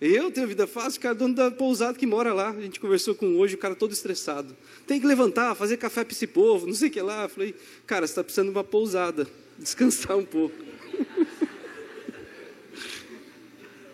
Eu 0.01 0.31
tenho 0.31 0.47
vida 0.47 0.67
fácil, 0.67 0.99
o 0.99 1.03
cara 1.03 1.15
é 1.15 1.19
dono 1.19 1.35
da 1.35 1.51
pousada 1.51 1.99
que 1.99 2.07
mora 2.07 2.35
lá. 2.35 2.51
A 2.51 2.61
gente 2.61 2.79
conversou 2.79 3.15
com 3.15 3.37
hoje, 3.37 3.55
o 3.55 3.59
cara 3.59 3.75
todo 3.75 3.93
estressado. 3.93 4.55
Tem 4.87 5.01
que 5.01 5.07
levantar, 5.07 5.55
fazer 5.55 5.79
café 5.79 6.05
para 6.05 6.13
esse 6.13 6.27
povo, 6.27 6.67
não 6.67 6.75
sei 6.75 6.89
o 6.89 6.91
que 6.91 7.01
lá. 7.01 7.29
Falei, 7.29 7.55
cara, 7.87 8.07
você 8.07 8.13
está 8.13 8.23
precisando 8.23 8.49
de 8.49 8.57
uma 8.57 8.65
pousada, 8.65 9.27
descansar 9.59 10.19
um 10.19 10.25
pouco. 10.25 10.55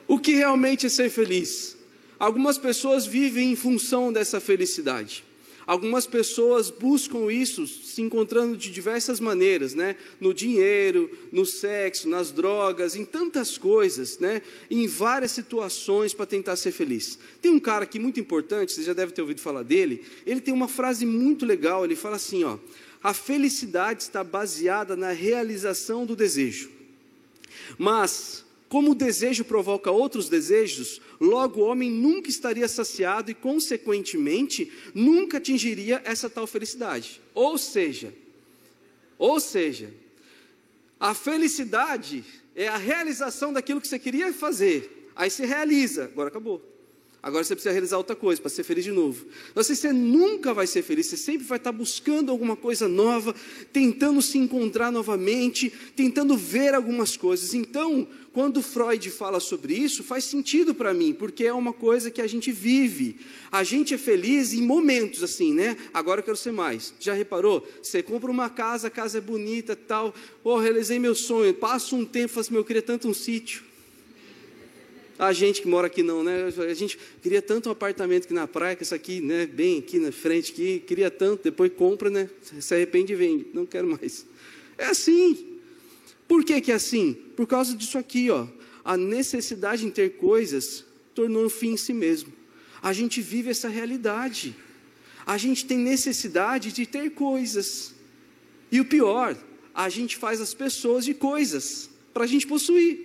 o 0.08 0.18
que 0.18 0.32
realmente 0.34 0.86
é 0.86 0.88
ser 0.88 1.08
feliz? 1.08 1.76
Algumas 2.18 2.58
pessoas 2.58 3.06
vivem 3.06 3.52
em 3.52 3.56
função 3.56 4.12
dessa 4.12 4.40
felicidade. 4.40 5.24
Algumas 5.66 6.06
pessoas 6.06 6.70
buscam 6.70 7.32
isso 7.32 7.66
se 7.66 8.02
encontrando 8.02 8.56
de 8.56 8.70
diversas 8.70 9.20
maneiras, 9.20 9.74
né? 9.74 9.96
No 10.20 10.34
dinheiro, 10.34 11.10
no 11.30 11.46
sexo, 11.46 12.08
nas 12.08 12.32
drogas, 12.32 12.96
em 12.96 13.04
tantas 13.04 13.56
coisas, 13.56 14.18
né? 14.18 14.42
Em 14.70 14.86
várias 14.86 15.30
situações 15.30 16.12
para 16.12 16.26
tentar 16.26 16.56
ser 16.56 16.72
feliz. 16.72 17.18
Tem 17.40 17.50
um 17.50 17.60
cara 17.60 17.84
aqui 17.84 17.98
muito 17.98 18.18
importante, 18.18 18.72
você 18.72 18.82
já 18.82 18.92
deve 18.92 19.12
ter 19.12 19.22
ouvido 19.22 19.40
falar 19.40 19.62
dele. 19.62 20.04
Ele 20.26 20.40
tem 20.40 20.52
uma 20.52 20.68
frase 20.68 21.06
muito 21.06 21.46
legal. 21.46 21.84
Ele 21.84 21.94
fala 21.96 22.16
assim, 22.16 22.42
ó: 22.42 22.58
a 23.02 23.14
felicidade 23.14 24.02
está 24.02 24.24
baseada 24.24 24.96
na 24.96 25.12
realização 25.12 26.04
do 26.04 26.16
desejo. 26.16 26.70
Mas 27.78 28.44
como 28.72 28.92
o 28.92 28.94
desejo 28.94 29.44
provoca 29.44 29.90
outros 29.90 30.30
desejos, 30.30 30.98
logo 31.20 31.60
o 31.60 31.64
homem 31.66 31.90
nunca 31.90 32.30
estaria 32.30 32.66
saciado 32.66 33.30
e, 33.30 33.34
consequentemente, 33.34 34.72
nunca 34.94 35.36
atingiria 35.36 36.00
essa 36.06 36.30
tal 36.30 36.46
felicidade. 36.46 37.20
Ou 37.34 37.58
seja, 37.58 38.14
ou 39.18 39.38
seja, 39.38 39.92
a 40.98 41.12
felicidade 41.12 42.24
é 42.56 42.66
a 42.66 42.78
realização 42.78 43.52
daquilo 43.52 43.78
que 43.78 43.86
você 43.86 43.98
queria 43.98 44.32
fazer. 44.32 45.10
Aí 45.14 45.28
você 45.28 45.44
realiza, 45.44 46.04
agora 46.04 46.30
acabou. 46.30 46.71
Agora 47.22 47.44
você 47.44 47.54
precisa 47.54 47.70
realizar 47.70 47.98
outra 47.98 48.16
coisa 48.16 48.40
para 48.40 48.50
ser 48.50 48.64
feliz 48.64 48.82
de 48.82 48.90
novo. 48.90 49.24
Então, 49.50 49.60
assim, 49.60 49.76
você 49.76 49.92
nunca 49.92 50.52
vai 50.52 50.66
ser 50.66 50.82
feliz, 50.82 51.06
você 51.06 51.16
sempre 51.16 51.46
vai 51.46 51.56
estar 51.56 51.70
buscando 51.70 52.32
alguma 52.32 52.56
coisa 52.56 52.88
nova, 52.88 53.32
tentando 53.72 54.20
se 54.20 54.38
encontrar 54.38 54.90
novamente, 54.90 55.72
tentando 55.94 56.36
ver 56.36 56.74
algumas 56.74 57.16
coisas. 57.16 57.54
Então, 57.54 58.08
quando 58.32 58.60
Freud 58.60 59.08
fala 59.08 59.38
sobre 59.38 59.72
isso, 59.72 60.02
faz 60.02 60.24
sentido 60.24 60.74
para 60.74 60.92
mim, 60.92 61.12
porque 61.12 61.44
é 61.44 61.52
uma 61.52 61.72
coisa 61.72 62.10
que 62.10 62.20
a 62.20 62.26
gente 62.26 62.50
vive. 62.50 63.20
A 63.52 63.62
gente 63.62 63.94
é 63.94 63.98
feliz 63.98 64.52
em 64.52 64.62
momentos 64.62 65.22
assim, 65.22 65.54
né? 65.54 65.76
Agora 65.94 66.18
eu 66.18 66.24
quero 66.24 66.36
ser 66.36 66.50
mais. 66.50 66.92
Já 66.98 67.14
reparou? 67.14 67.64
Você 67.80 68.02
compra 68.02 68.32
uma 68.32 68.50
casa, 68.50 68.88
a 68.88 68.90
casa 68.90 69.18
é 69.18 69.20
bonita, 69.20 69.76
tal. 69.76 70.12
Oh, 70.42 70.56
realizei 70.56 70.98
meu 70.98 71.14
sonho. 71.14 71.54
Passa 71.54 71.94
um 71.94 72.04
tempo, 72.04 72.30
fala 72.30 72.40
assim, 72.40 72.52
meu, 72.52 72.62
eu 72.62 72.64
queria 72.64 72.82
tanto 72.82 73.06
um 73.06 73.14
sítio. 73.14 73.70
A 75.22 75.32
gente 75.32 75.62
que 75.62 75.68
mora 75.68 75.86
aqui 75.86 76.02
não, 76.02 76.24
né? 76.24 76.46
A 76.68 76.74
gente 76.74 76.98
queria 77.22 77.40
tanto 77.40 77.68
um 77.68 77.72
apartamento 77.72 78.24
aqui 78.24 78.34
na 78.34 78.48
praia, 78.48 78.74
que 78.74 78.82
isso 78.82 78.92
aqui, 78.92 79.20
né? 79.20 79.46
Bem 79.46 79.78
aqui 79.78 80.00
na 80.00 80.10
frente, 80.10 80.50
aqui, 80.50 80.82
queria 80.84 81.12
tanto, 81.12 81.44
depois 81.44 81.70
compra, 81.76 82.10
né? 82.10 82.28
Se 82.58 82.74
arrepende 82.74 83.12
e 83.12 83.14
vende. 83.14 83.46
Não 83.54 83.64
quero 83.64 83.86
mais. 83.86 84.26
É 84.76 84.86
assim. 84.86 85.60
Por 86.26 86.44
que, 86.44 86.60
que 86.60 86.72
é 86.72 86.74
assim? 86.74 87.14
Por 87.36 87.46
causa 87.46 87.76
disso 87.76 87.98
aqui, 87.98 88.30
ó. 88.30 88.48
A 88.84 88.96
necessidade 88.96 89.86
em 89.86 89.90
ter 89.90 90.16
coisas 90.16 90.84
tornou 91.14 91.44
um 91.44 91.48
fim 91.48 91.74
em 91.74 91.76
si 91.76 91.92
mesmo. 91.92 92.32
A 92.82 92.92
gente 92.92 93.20
vive 93.20 93.48
essa 93.48 93.68
realidade. 93.68 94.56
A 95.24 95.38
gente 95.38 95.64
tem 95.64 95.78
necessidade 95.78 96.72
de 96.72 96.84
ter 96.84 97.10
coisas. 97.10 97.94
E 98.72 98.80
o 98.80 98.84
pior, 98.84 99.36
a 99.72 99.88
gente 99.88 100.16
faz 100.16 100.40
as 100.40 100.52
pessoas 100.52 101.04
de 101.04 101.14
coisas 101.14 101.88
para 102.12 102.24
a 102.24 102.26
gente 102.26 102.44
possuir. 102.44 102.98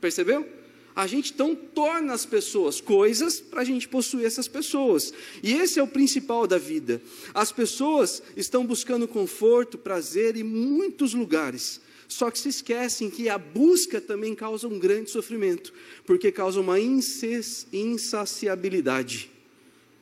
Percebeu? 0.00 0.61
A 0.94 1.06
gente 1.06 1.32
então 1.32 1.54
torna 1.54 2.12
as 2.12 2.26
pessoas 2.26 2.78
coisas 2.80 3.40
para 3.40 3.62
a 3.62 3.64
gente 3.64 3.88
possuir 3.88 4.26
essas 4.26 4.46
pessoas. 4.46 5.14
E 5.42 5.54
esse 5.54 5.78
é 5.78 5.82
o 5.82 5.88
principal 5.88 6.46
da 6.46 6.58
vida. 6.58 7.00
As 7.32 7.50
pessoas 7.50 8.22
estão 8.36 8.66
buscando 8.66 9.08
conforto, 9.08 9.78
prazer 9.78 10.36
em 10.36 10.42
muitos 10.42 11.14
lugares. 11.14 11.80
Só 12.06 12.30
que 12.30 12.38
se 12.38 12.50
esquecem 12.50 13.08
que 13.08 13.30
a 13.30 13.38
busca 13.38 13.98
também 13.98 14.34
causa 14.34 14.68
um 14.68 14.78
grande 14.78 15.10
sofrimento, 15.10 15.72
porque 16.04 16.30
causa 16.30 16.60
uma 16.60 16.78
insaciabilidade. 16.78 19.30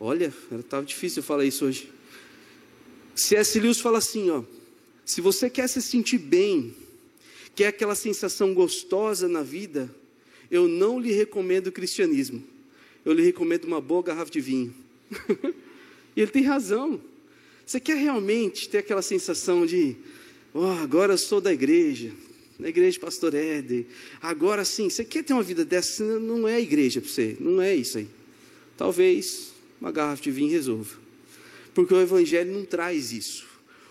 Olha, 0.01 0.35
estava 0.59 0.85
difícil 0.85 1.23
falar 1.23 1.45
isso 1.45 1.67
hoje. 1.67 1.93
C.S. 3.15 3.61
Lewis 3.61 3.79
fala 3.79 3.99
assim, 3.99 4.29
ó, 4.31 4.43
se 5.05 5.21
você 5.21 5.49
quer 5.49 5.69
se 5.69 5.81
sentir 5.81 6.19
bem, 6.19 6.75
quer 7.55 7.69
aquela 7.69 7.95
sensação 7.95 8.53
gostosa 8.55 9.29
na 9.29 9.43
vida, 9.43 9.95
eu 10.51 10.67
não 10.67 10.99
lhe 10.99 11.13
recomendo 11.13 11.69
o 11.69 11.73
cristianismo. 11.73 12.43
Eu 13.05 13.13
lhe 13.13 13.23
recomendo 13.23 13.65
uma 13.65 13.81
boa 13.81 14.03
garrafa 14.03 14.31
de 14.31 14.41
vinho. 14.41 14.75
e 16.17 16.21
ele 16.21 16.31
tem 16.31 16.43
razão. 16.43 17.01
Você 17.65 17.79
quer 17.79 17.97
realmente 17.97 18.69
ter 18.69 18.79
aquela 18.79 19.03
sensação 19.03 19.65
de, 19.65 19.97
oh, 20.53 20.65
agora 20.65 21.15
eu 21.15 21.19
sou 21.19 21.41
da 21.41 21.53
igreja, 21.53 22.11
na 22.59 22.69
igreja 22.69 22.93
de 22.93 23.01
pastor 23.01 23.35
Éder, 23.35 23.87
agora 24.21 24.65
sim, 24.65 24.91
você 24.91 25.05
quer 25.05 25.23
ter 25.23 25.33
uma 25.33 25.43
vida 25.43 25.65
dessa, 25.65 26.05
não 26.19 26.47
é 26.47 26.61
igreja 26.61 27.01
para 27.01 27.09
você, 27.09 27.37
não 27.39 27.63
é 27.63 27.75
isso 27.75 27.99
aí. 27.99 28.09
Talvez 28.77 29.53
uma 29.81 29.93
garrafa 29.93 30.23
de 30.23 30.31
vinho 30.31 30.51
resolva. 30.51 30.99
Porque 31.73 31.95
o 31.95 32.01
evangelho 32.01 32.53
não 32.53 32.65
traz 32.65 33.13
isso. 33.13 33.47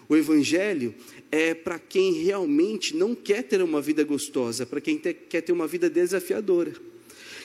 O 0.09 0.17
evangelho 0.17 0.95
é 1.31 1.53
para 1.53 1.77
quem 1.77 2.23
realmente 2.23 2.95
não 2.95 3.13
quer 3.13 3.43
ter 3.43 3.61
uma 3.61 3.79
vida 3.79 4.03
gostosa, 4.03 4.65
para 4.65 4.81
quem 4.81 4.97
te, 4.97 5.13
quer 5.13 5.41
ter 5.41 5.51
uma 5.51 5.67
vida 5.67 5.87
desafiadora, 5.87 6.73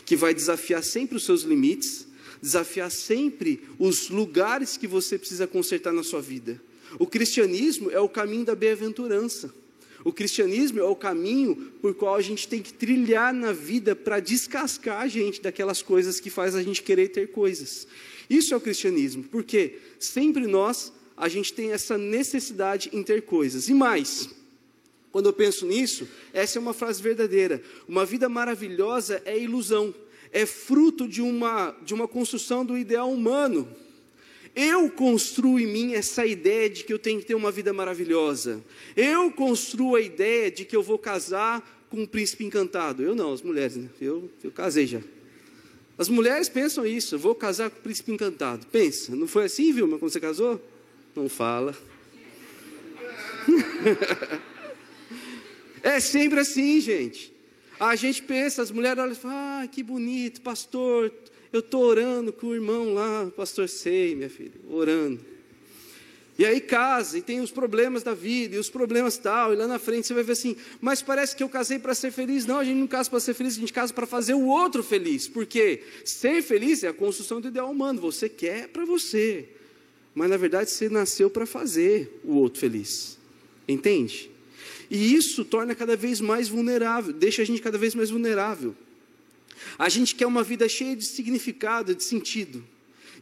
que 0.06 0.16
vai 0.16 0.32
desafiar 0.32 0.82
sempre 0.82 1.18
os 1.18 1.24
seus 1.24 1.42
limites, 1.42 2.06
desafiar 2.40 2.90
sempre 2.90 3.60
os 3.78 4.08
lugares 4.08 4.78
que 4.78 4.86
você 4.86 5.18
precisa 5.18 5.46
consertar 5.46 5.92
na 5.92 6.02
sua 6.02 6.22
vida. 6.22 6.58
O 6.98 7.06
cristianismo 7.06 7.90
é 7.90 8.00
o 8.00 8.08
caminho 8.08 8.46
da 8.46 8.54
bem-aventurança. 8.54 9.52
O 10.02 10.12
cristianismo 10.12 10.80
é 10.80 10.84
o 10.84 10.96
caminho 10.96 11.72
por 11.82 11.94
qual 11.94 12.14
a 12.14 12.22
gente 12.22 12.48
tem 12.48 12.62
que 12.62 12.72
trilhar 12.72 13.32
na 13.32 13.52
vida 13.52 13.94
para 13.94 14.20
descascar 14.20 15.02
a 15.02 15.08
gente 15.08 15.42
daquelas 15.42 15.82
coisas 15.82 16.18
que 16.18 16.30
faz 16.30 16.54
a 16.54 16.62
gente 16.62 16.82
querer 16.82 17.08
ter 17.08 17.28
coisas. 17.28 17.86
Isso 18.28 18.54
é 18.54 18.56
o 18.56 18.60
cristianismo, 18.60 19.24
porque 19.24 19.78
sempre 19.98 20.46
nós 20.46 20.92
a 21.16 21.28
gente 21.28 21.52
tem 21.52 21.72
essa 21.72 21.96
necessidade 21.96 22.90
em 22.92 23.02
ter 23.02 23.22
coisas. 23.22 23.68
E 23.68 23.74
mais, 23.74 24.28
quando 25.12 25.26
eu 25.26 25.32
penso 25.32 25.66
nisso, 25.66 26.08
essa 26.32 26.58
é 26.58 26.60
uma 26.60 26.74
frase 26.74 27.02
verdadeira. 27.02 27.62
Uma 27.86 28.04
vida 28.04 28.28
maravilhosa 28.28 29.22
é 29.24 29.38
ilusão, 29.38 29.94
é 30.32 30.44
fruto 30.44 31.06
de 31.06 31.22
uma, 31.22 31.74
de 31.84 31.94
uma 31.94 32.08
construção 32.08 32.64
do 32.64 32.76
ideal 32.76 33.10
humano. 33.10 33.68
Eu 34.56 34.88
construo 34.90 35.58
em 35.58 35.66
mim 35.66 35.94
essa 35.94 36.24
ideia 36.24 36.70
de 36.70 36.84
que 36.84 36.92
eu 36.92 36.98
tenho 36.98 37.20
que 37.20 37.26
ter 37.26 37.34
uma 37.34 37.50
vida 37.50 37.72
maravilhosa. 37.72 38.62
Eu 38.96 39.30
construo 39.30 39.96
a 39.96 40.00
ideia 40.00 40.50
de 40.50 40.64
que 40.64 40.76
eu 40.76 40.82
vou 40.82 40.98
casar 40.98 41.86
com 41.90 42.02
um 42.02 42.06
príncipe 42.06 42.44
encantado. 42.44 43.02
Eu 43.02 43.14
não, 43.14 43.32
as 43.32 43.42
mulheres, 43.42 43.76
né? 43.76 43.88
eu, 44.00 44.30
eu 44.42 44.50
casei 44.50 44.86
já. 44.86 45.00
As 45.96 46.08
mulheres 46.08 46.48
pensam 46.48 46.84
isso, 46.84 47.14
eu 47.14 47.18
vou 47.20 47.36
casar 47.36 47.70
com 47.70 47.78
o 47.78 47.82
príncipe 47.82 48.10
encantado. 48.10 48.66
Pensa, 48.66 49.14
não 49.14 49.28
foi 49.28 49.44
assim, 49.44 49.72
viu, 49.72 49.88
quando 49.88 50.10
você 50.10 50.18
casou? 50.18 50.60
Não 51.14 51.28
fala. 51.28 51.76
é 55.82 56.00
sempre 56.00 56.40
assim, 56.40 56.80
gente. 56.80 57.32
A 57.78 57.94
gente 57.96 58.22
pensa, 58.22 58.62
as 58.62 58.70
mulheres 58.70 59.02
olham 59.02 59.12
e 59.12 59.16
falam, 59.16 59.36
ah, 59.36 59.66
que 59.66 59.82
bonito, 59.82 60.40
pastor, 60.40 61.12
eu 61.52 61.60
estou 61.60 61.84
orando 61.84 62.32
com 62.32 62.48
o 62.48 62.54
irmão 62.54 62.94
lá, 62.94 63.30
pastor 63.36 63.68
sei, 63.68 64.14
minha 64.14 64.30
filha, 64.30 64.54
orando. 64.68 65.20
E 66.36 66.44
aí 66.44 66.60
casa, 66.60 67.18
e 67.18 67.22
tem 67.22 67.40
os 67.40 67.52
problemas 67.52 68.02
da 68.02 68.12
vida, 68.12 68.56
e 68.56 68.58
os 68.58 68.68
problemas 68.68 69.16
tal, 69.16 69.52
e 69.52 69.56
lá 69.56 69.68
na 69.68 69.78
frente 69.78 70.08
você 70.08 70.14
vai 70.14 70.24
ver 70.24 70.32
assim, 70.32 70.56
mas 70.80 71.00
parece 71.00 71.36
que 71.36 71.44
eu 71.44 71.48
casei 71.48 71.78
para 71.78 71.94
ser 71.94 72.10
feliz. 72.10 72.44
Não, 72.44 72.58
a 72.58 72.64
gente 72.64 72.76
não 72.76 72.88
casa 72.88 73.08
para 73.08 73.20
ser 73.20 73.34
feliz, 73.34 73.56
a 73.56 73.60
gente 73.60 73.72
casa 73.72 73.94
para 73.94 74.04
fazer 74.04 74.34
o 74.34 74.46
outro 74.46 74.82
feliz. 74.82 75.28
Porque 75.28 75.84
ser 76.04 76.42
feliz 76.42 76.82
é 76.82 76.88
a 76.88 76.92
construção 76.92 77.40
do 77.40 77.48
ideal 77.48 77.70
humano, 77.70 78.00
você 78.00 78.28
quer 78.28 78.68
para 78.68 78.84
você 78.84 79.48
mas 80.14 80.30
na 80.30 80.36
verdade 80.36 80.70
você 80.70 80.88
nasceu 80.88 81.28
para 81.28 81.46
fazer 81.46 82.20
o 82.24 82.34
outro 82.34 82.60
feliz. 82.60 83.18
Entende? 83.66 84.30
E 84.90 85.14
isso 85.14 85.44
torna 85.44 85.74
cada 85.74 85.96
vez 85.96 86.20
mais 86.20 86.48
vulnerável, 86.48 87.12
deixa 87.12 87.42
a 87.42 87.44
gente 87.44 87.60
cada 87.60 87.78
vez 87.78 87.94
mais 87.94 88.10
vulnerável. 88.10 88.74
A 89.78 89.88
gente 89.88 90.14
quer 90.14 90.26
uma 90.26 90.42
vida 90.42 90.68
cheia 90.68 90.94
de 90.94 91.04
significado, 91.04 91.94
de 91.94 92.04
sentido. 92.04 92.64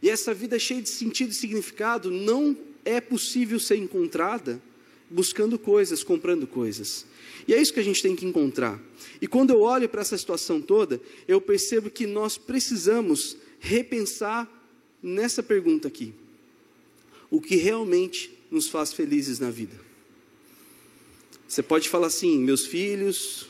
E 0.01 0.09
essa 0.09 0.33
vida 0.33 0.59
cheia 0.59 0.81
de 0.81 0.89
sentido 0.89 1.31
e 1.31 1.33
significado 1.33 2.11
não 2.11 2.55
é 2.83 2.99
possível 2.99 3.59
ser 3.59 3.77
encontrada 3.77 4.61
buscando 5.09 5.57
coisas, 5.59 6.03
comprando 6.03 6.45
coisas. 6.47 7.05
E 7.47 7.53
é 7.53 7.61
isso 7.61 7.73
que 7.73 7.79
a 7.79 7.83
gente 7.83 8.01
tem 8.01 8.15
que 8.15 8.25
encontrar. 8.25 8.79
E 9.21 9.27
quando 9.27 9.51
eu 9.51 9.61
olho 9.61 9.87
para 9.87 10.01
essa 10.01 10.17
situação 10.17 10.61
toda, 10.61 10.99
eu 11.27 11.39
percebo 11.39 11.89
que 11.89 12.05
nós 12.05 12.37
precisamos 12.37 13.37
repensar 13.59 14.49
nessa 15.01 15.43
pergunta 15.43 15.87
aqui: 15.87 16.13
o 17.33 17.41
que 17.41 17.55
realmente 17.55 18.31
nos 18.51 18.69
faz 18.69 18.93
felizes 18.93 19.39
na 19.39 19.49
vida? 19.49 19.75
Você 21.47 21.63
pode 21.63 21.89
falar 21.89 22.05
assim, 22.05 22.37
meus 22.37 22.67
filhos, 22.67 23.47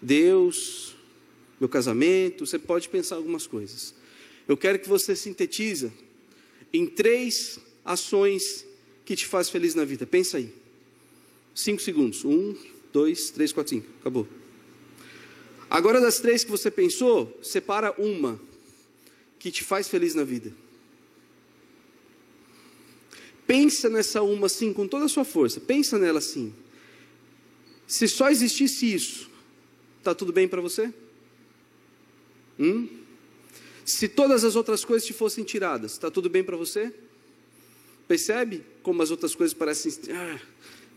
Deus, 0.00 0.96
meu 1.60 1.68
casamento, 1.68 2.46
você 2.46 2.58
pode 2.58 2.88
pensar 2.88 3.16
algumas 3.16 3.46
coisas. 3.46 3.94
Eu 4.48 4.56
quero 4.56 4.78
que 4.78 4.88
você 4.88 5.14
sintetiza 5.14 5.92
em 6.72 6.86
três 6.86 7.60
ações 7.84 8.64
que 9.04 9.14
te 9.14 9.26
faz 9.26 9.50
feliz 9.50 9.74
na 9.74 9.84
vida. 9.84 10.06
Pensa 10.06 10.38
aí. 10.38 10.50
Cinco 11.54 11.82
segundos. 11.82 12.24
Um, 12.24 12.56
dois, 12.94 13.28
três, 13.28 13.52
quatro, 13.52 13.74
cinco. 13.74 13.88
Acabou. 14.00 14.26
Agora, 15.68 16.00
das 16.00 16.18
três 16.18 16.44
que 16.44 16.50
você 16.50 16.70
pensou, 16.70 17.38
separa 17.42 17.94
uma 17.98 18.40
que 19.38 19.50
te 19.50 19.62
faz 19.62 19.86
feliz 19.86 20.14
na 20.14 20.24
vida. 20.24 20.50
Pensa 23.46 23.88
nessa 23.88 24.22
uma 24.22 24.46
assim, 24.46 24.72
com 24.72 24.86
toda 24.86 25.04
a 25.04 25.08
sua 25.08 25.24
força. 25.24 25.60
Pensa 25.60 25.98
nela 25.98 26.18
assim. 26.18 26.52
Se 27.86 28.08
só 28.08 28.28
existisse 28.28 28.92
isso, 28.92 29.30
está 29.98 30.14
tudo 30.14 30.32
bem 30.32 30.48
para 30.48 30.60
você? 30.60 30.92
Hum? 32.58 32.88
Se 33.84 34.08
todas 34.08 34.42
as 34.42 34.56
outras 34.56 34.84
coisas 34.84 35.06
te 35.06 35.12
fossem 35.12 35.44
tiradas, 35.44 35.92
está 35.92 36.10
tudo 36.10 36.28
bem 36.28 36.42
para 36.42 36.56
você? 36.56 36.92
Percebe 38.08 38.64
como 38.82 39.02
as 39.02 39.10
outras 39.10 39.34
coisas 39.34 39.54
parecem. 39.54 39.92
Ah, 40.10 40.40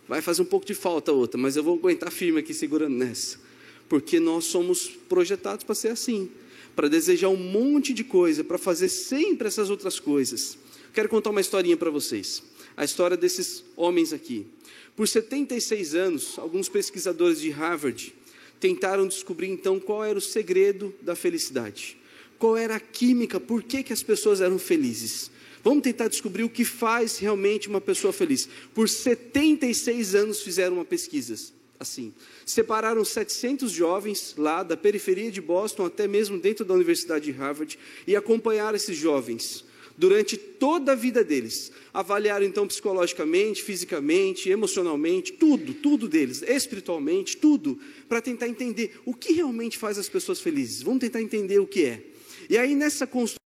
vai 0.08 0.22
fazer 0.22 0.42
um 0.42 0.46
pouco 0.46 0.66
de 0.66 0.74
falta 0.74 1.12
outra, 1.12 1.40
mas 1.40 1.56
eu 1.56 1.64
vou 1.64 1.78
aguentar 1.78 2.12
firme 2.12 2.40
aqui 2.40 2.54
segurando 2.54 2.96
nessa. 2.96 3.40
Porque 3.88 4.20
nós 4.20 4.46
somos 4.46 4.88
projetados 4.88 5.64
para 5.64 5.76
ser 5.76 5.90
assim 5.90 6.32
para 6.80 6.88
desejar 6.88 7.28
um 7.28 7.36
monte 7.36 7.94
de 7.94 8.06
coisa, 8.06 8.42
para 8.42 8.58
fazer 8.58 8.88
sempre 8.88 9.50
essas 9.50 9.70
outras 9.70 10.00
coisas. 10.00 10.58
Quero 10.94 11.10
contar 11.10 11.30
uma 11.30 11.42
historinha 11.42 11.78
para 11.78 11.90
vocês. 11.90 12.44
A 12.76 12.84
história 12.84 13.16
desses 13.16 13.64
homens 13.76 14.14
aqui. 14.14 14.48
Por 14.96 15.08
76 15.08 15.96
anos, 15.96 16.40
alguns 16.40 16.68
pesquisadores 16.68 17.40
de 17.40 17.50
Harvard 17.50 18.14
tentaram 18.60 19.08
descobrir 19.08 19.48
então 19.48 19.80
qual 19.80 20.04
era 20.04 20.18
o 20.18 20.22
segredo 20.22 20.94
da 21.02 21.16
felicidade. 21.16 21.98
Qual 22.38 22.58
era 22.58 22.76
a 22.76 22.80
química, 22.80 23.40
por 23.40 23.64
que, 23.64 23.84
que 23.84 23.94
as 23.94 24.04
pessoas 24.04 24.42
eram 24.42 24.58
felizes. 24.58 25.30
Vamos 25.64 25.84
tentar 25.84 26.08
descobrir 26.08 26.44
o 26.44 26.50
que 26.50 26.64
faz 26.64 27.18
realmente 27.18 27.68
uma 27.68 27.82
pessoa 27.82 28.14
feliz. 28.14 28.48
Por 28.74 28.88
76 28.88 30.16
anos 30.16 30.42
fizeram 30.42 30.78
uma 30.78 30.86
pesquisa 30.86 31.36
assim. 31.80 32.14
Separaram 32.46 33.06
700 33.06 33.72
jovens 33.72 34.36
lá 34.38 34.64
da 34.64 34.76
periferia 34.76 35.32
de 35.32 35.40
Boston, 35.40 35.86
até 35.86 36.08
mesmo 36.08 36.38
dentro 36.38 36.66
da 36.66 36.74
Universidade 36.74 37.26
de 37.26 37.32
Harvard, 37.32 37.80
e 38.06 38.16
acompanharam 38.16 38.76
esses 38.76 38.98
jovens 38.98 39.64
durante 40.00 40.38
toda 40.38 40.94
a 40.94 40.96
vida 40.96 41.26
deles. 41.26 41.74
Avaliaram 41.94 42.46
então 42.46 42.66
psicologicamente, 42.66 43.62
fisicamente, 43.62 44.50
emocionalmente, 44.50 45.34
tudo, 45.34 45.74
tudo 45.74 46.08
deles, 46.08 46.42
espiritualmente, 46.42 47.36
tudo, 47.36 47.78
para 48.08 48.22
tentar 48.22 48.48
entender 48.48 48.98
o 49.06 49.14
que 49.14 49.34
realmente 49.34 49.78
faz 49.78 49.98
as 49.98 50.08
pessoas 50.08 50.40
felizes. 50.40 50.82
Vamos 50.82 51.02
tentar 51.02 51.22
entender 51.22 51.60
o 51.60 51.68
que 51.68 51.84
é. 51.84 52.02
E 52.50 52.58
aí, 52.58 52.76
nessa 52.76 53.06
construção 53.06 53.40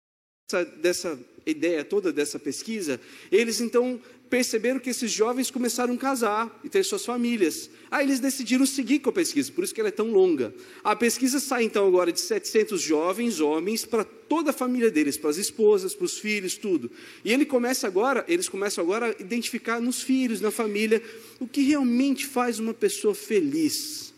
dessa 0.80 1.20
ideia 1.46 1.84
toda 1.84 2.14
dessa 2.14 2.38
pesquisa, 2.38 3.02
eles 3.32 3.60
então 3.60 4.00
perceberam 4.34 4.80
que 4.80 4.90
esses 4.90 5.12
jovens 5.12 5.52
começaram 5.52 5.94
a 5.94 5.98
casar 5.98 6.60
e 6.63 6.68
ter 6.68 6.84
suas 6.84 7.06
famílias. 7.06 7.69
Aí 7.91 8.04
eles 8.04 8.19
decidiram 8.19 8.65
seguir 8.65 8.98
com 8.98 9.12
a 9.12 9.13
pesquisa, 9.13 9.52
por 9.52 9.63
isso 9.63 9.76
que 9.76 9.80
ela 9.80 9.89
é 9.89 9.91
tão 9.91 10.12
longa. 10.12 10.52
A 10.84 10.96
pesquisa 10.96 11.39
sai 11.39 11.65
então 11.65 11.86
agora 11.86 12.12
de 12.12 12.19
700 12.19 12.82
jovens, 12.82 13.39
homens, 13.39 13.86
para 13.86 14.04
toda 14.04 14.50
a 14.50 14.54
família 14.54 14.89
deles, 14.89 15.17
para 15.17 15.30
as 15.30 15.38
esposas, 15.38 15.93
para 15.93 16.06
os 16.06 16.17
filhos, 16.17 16.58
tudo. 16.58 16.89
E 17.24 17.32
ele 17.32 17.46
começa 17.46 17.86
agora, 17.86 18.26
eles 18.28 18.50
começam 18.50 18.84
agora 18.84 19.15
a 19.15 19.22
identificar 19.22 19.80
nos 19.80 20.02
filhos, 20.02 20.41
na 20.41 20.50
família, 20.50 21.00
o 21.39 21.48
que 21.48 21.62
realmente 21.62 22.26
faz 22.26 22.58
uma 22.58 22.74
pessoa 22.74 23.13
feliz. 23.13 24.15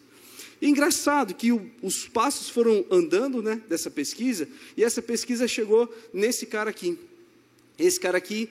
Engraçado 0.61 1.33
que 1.33 1.51
o, 1.51 1.69
os 1.81 2.07
passos 2.07 2.47
foram 2.47 2.85
andando, 2.89 3.43
né, 3.43 3.61
dessa 3.67 3.91
pesquisa, 3.91 4.47
e 4.77 4.83
essa 4.85 5.01
pesquisa 5.01 5.45
chegou 5.45 5.93
nesse 6.13 6.45
cara 6.45 6.69
aqui. 6.69 6.97
Esse 7.77 7.99
cara 7.99 8.17
aqui 8.17 8.49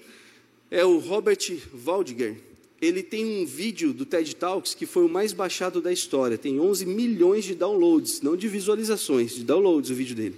é 0.75 0.85
o 0.85 0.99
Robert 0.99 1.39
Waldiger. 1.73 2.35
Ele 2.83 3.01
tem 3.01 3.25
um 3.25 3.47
vídeo 3.47 3.93
do 3.93 4.05
TED 4.05 4.35
Talks 4.35 4.75
que 4.75 4.87
foi 4.87 5.05
o 5.05 5.09
mais 5.09 5.33
baixado 5.33 5.81
da 5.81 5.93
história. 5.93 6.37
Tem 6.37 6.59
11 6.59 6.85
milhões 6.85 7.45
de 7.45 7.55
downloads, 7.55 8.21
não 8.21 8.37
de 8.37 8.49
visualizações, 8.49 9.37
de 9.37 9.45
downloads 9.45 9.91
o 9.91 9.95
vídeo 9.95 10.17
dele. 10.17 10.35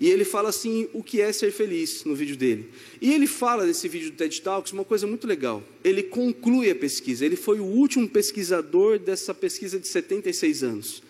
E 0.00 0.08
ele 0.08 0.24
fala 0.24 0.48
assim 0.48 0.88
o 0.94 1.02
que 1.02 1.20
é 1.20 1.30
ser 1.32 1.52
feliz 1.52 2.04
no 2.04 2.14
vídeo 2.14 2.34
dele. 2.34 2.70
E 2.98 3.12
ele 3.12 3.26
fala 3.26 3.66
nesse 3.66 3.86
vídeo 3.88 4.10
do 4.10 4.16
TED 4.16 4.40
Talks 4.40 4.72
uma 4.72 4.84
coisa 4.86 5.06
muito 5.06 5.26
legal. 5.26 5.62
Ele 5.84 6.02
conclui 6.02 6.70
a 6.70 6.74
pesquisa. 6.74 7.26
Ele 7.26 7.36
foi 7.36 7.60
o 7.60 7.64
último 7.64 8.08
pesquisador 8.08 8.98
dessa 8.98 9.34
pesquisa 9.34 9.78
de 9.78 9.86
76 9.86 10.62
anos. 10.62 11.02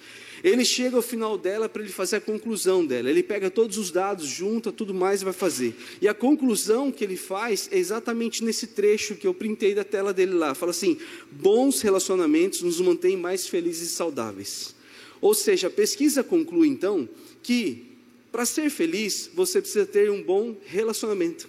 Ele 0.43 0.65
chega 0.65 0.97
ao 0.97 1.03
final 1.03 1.37
dela 1.37 1.69
para 1.69 1.83
ele 1.83 1.93
fazer 1.93 2.17
a 2.17 2.21
conclusão 2.21 2.85
dela. 2.85 3.11
Ele 3.11 3.23
pega 3.23 3.51
todos 3.51 3.77
os 3.79 3.91
dados, 3.91 4.27
junta 4.27 4.71
tudo 4.71 4.95
mais 4.95 5.21
e 5.21 5.25
vai 5.25 5.33
fazer. 5.33 5.75
E 6.01 6.09
a 6.09 6.15
conclusão 6.15 6.93
que 6.93 7.03
ele 7.03 7.17
faz 7.17 7.69
é 7.73 7.79
exatamente 7.79 8.45
nesse 8.45 8.69
trecho 8.69 9.17
que 9.17 9.27
eu 9.27 9.35
printei 9.35 9.75
da 9.75 9.85
tela 9.85 10.13
dele 10.13 10.35
lá. 10.35 10.55
Fala 10.55 10.71
assim: 10.71 10.99
bons 11.31 11.81
relacionamentos 11.81 12.63
nos 12.63 12.81
mantêm 12.81 13.17
mais 13.17 13.49
felizes 13.49 13.91
e 13.91 13.95
saudáveis. 13.95 14.75
Ou 15.21 15.35
seja, 15.35 15.67
a 15.67 15.71
pesquisa 15.71 16.23
conclui 16.23 16.69
então 16.69 17.09
que 17.43 17.87
para 18.31 18.45
ser 18.45 18.71
feliz 18.71 19.31
você 19.35 19.61
precisa 19.61 19.87
ter 19.87 20.11
um 20.11 20.23
bom 20.23 20.57
relacionamento. 20.67 21.49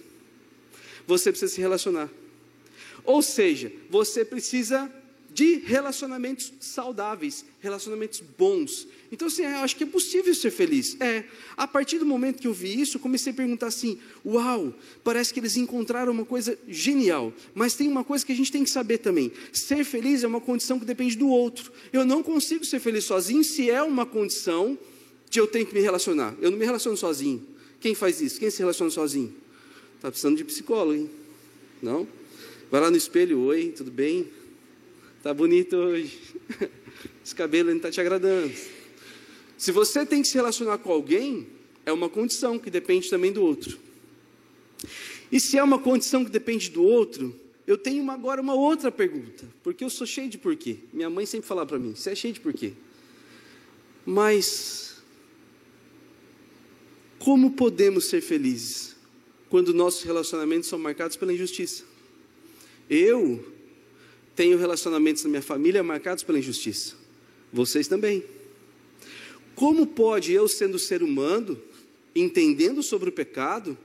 Você 1.06 1.30
precisa 1.30 1.54
se 1.54 1.60
relacionar. 1.60 2.10
Ou 3.04 3.22
seja, 3.22 3.72
você 3.88 4.24
precisa 4.24 4.90
de 5.32 5.56
relacionamentos 5.58 6.52
saudáveis, 6.60 7.44
relacionamentos 7.60 8.22
bons. 8.38 8.86
Então, 9.12 9.28
assim, 9.28 9.42
eu 9.42 9.58
acho 9.58 9.76
que 9.76 9.84
é 9.84 9.86
possível 9.86 10.34
ser 10.34 10.50
feliz. 10.50 10.96
É. 11.00 11.24
A 11.56 11.66
partir 11.66 11.98
do 11.98 12.06
momento 12.06 12.40
que 12.40 12.46
eu 12.46 12.52
vi 12.52 12.80
isso, 12.80 12.98
comecei 12.98 13.32
a 13.32 13.36
perguntar 13.36 13.68
assim: 13.68 13.98
uau, 14.24 14.74
parece 15.04 15.32
que 15.32 15.40
eles 15.40 15.56
encontraram 15.56 16.12
uma 16.12 16.24
coisa 16.24 16.58
genial. 16.68 17.32
Mas 17.54 17.74
tem 17.74 17.88
uma 17.88 18.04
coisa 18.04 18.24
que 18.26 18.32
a 18.32 18.34
gente 18.34 18.50
tem 18.50 18.64
que 18.64 18.70
saber 18.70 18.98
também: 18.98 19.32
ser 19.52 19.84
feliz 19.84 20.24
é 20.24 20.26
uma 20.26 20.40
condição 20.40 20.78
que 20.78 20.84
depende 20.84 21.16
do 21.16 21.28
outro. 21.28 21.72
Eu 21.92 22.04
não 22.04 22.22
consigo 22.22 22.64
ser 22.64 22.80
feliz 22.80 23.04
sozinho 23.04 23.44
se 23.44 23.70
é 23.70 23.82
uma 23.82 24.04
condição 24.04 24.78
de 25.28 25.38
eu 25.38 25.46
ter 25.46 25.64
que 25.64 25.72
me 25.72 25.80
relacionar. 25.80 26.34
Eu 26.40 26.50
não 26.50 26.58
me 26.58 26.64
relaciono 26.64 26.96
sozinho. 26.96 27.46
Quem 27.80 27.94
faz 27.94 28.20
isso? 28.20 28.38
Quem 28.38 28.50
se 28.50 28.58
relaciona 28.58 28.90
sozinho? 28.90 29.34
Está 29.96 30.10
precisando 30.10 30.36
de 30.36 30.44
psicólogo, 30.44 30.94
hein? 30.94 31.10
Não? 31.80 32.06
Vai 32.70 32.80
lá 32.80 32.90
no 32.90 32.96
espelho, 32.96 33.40
oi, 33.40 33.72
tudo 33.76 33.90
bem? 33.90 34.28
Tá 35.22 35.34
bonito 35.34 35.76
hoje. 35.76 36.18
Esse 37.24 37.34
cabelo 37.34 37.68
não 37.68 37.76
está 37.76 37.90
te 37.90 38.00
agradando. 38.00 38.54
Se 39.58 39.70
você 39.70 40.06
tem 40.06 40.22
que 40.22 40.28
se 40.28 40.34
relacionar 40.34 40.78
com 40.78 40.90
alguém, 40.90 41.46
é 41.84 41.92
uma 41.92 42.08
condição 42.08 42.58
que 42.58 42.70
depende 42.70 43.10
também 43.10 43.30
do 43.30 43.42
outro. 43.42 43.78
E 45.30 45.38
se 45.38 45.58
é 45.58 45.62
uma 45.62 45.78
condição 45.78 46.24
que 46.24 46.30
depende 46.30 46.70
do 46.70 46.82
outro, 46.82 47.38
eu 47.66 47.76
tenho 47.76 48.02
uma, 48.02 48.14
agora 48.14 48.40
uma 48.40 48.54
outra 48.54 48.90
pergunta, 48.90 49.46
porque 49.62 49.84
eu 49.84 49.90
sou 49.90 50.06
cheio 50.06 50.30
de 50.30 50.38
porquê. 50.38 50.78
Minha 50.90 51.10
mãe 51.10 51.26
sempre 51.26 51.46
fala 51.46 51.66
para 51.66 51.78
mim: 51.78 51.94
você 51.94 52.10
é 52.10 52.14
cheio 52.14 52.32
de 52.32 52.40
porquê. 52.40 52.72
Mas, 54.06 55.02
como 57.18 57.50
podemos 57.50 58.06
ser 58.06 58.22
felizes 58.22 58.96
quando 59.50 59.74
nossos 59.74 60.02
relacionamentos 60.02 60.68
são 60.68 60.78
marcados 60.78 61.16
pela 61.16 61.32
injustiça? 61.34 61.84
Eu 62.88 63.59
tenho 64.40 64.56
relacionamentos 64.56 65.22
na 65.22 65.28
minha 65.28 65.42
família 65.42 65.82
marcados 65.82 66.24
pela 66.24 66.38
injustiça. 66.38 66.94
Vocês 67.52 67.86
também. 67.86 68.24
Como 69.54 69.86
pode 69.86 70.32
eu, 70.32 70.48
sendo 70.48 70.78
ser 70.78 71.02
humano, 71.02 71.60
entendendo 72.16 72.82
sobre 72.82 73.10
o 73.10 73.12
pecado, 73.12 73.76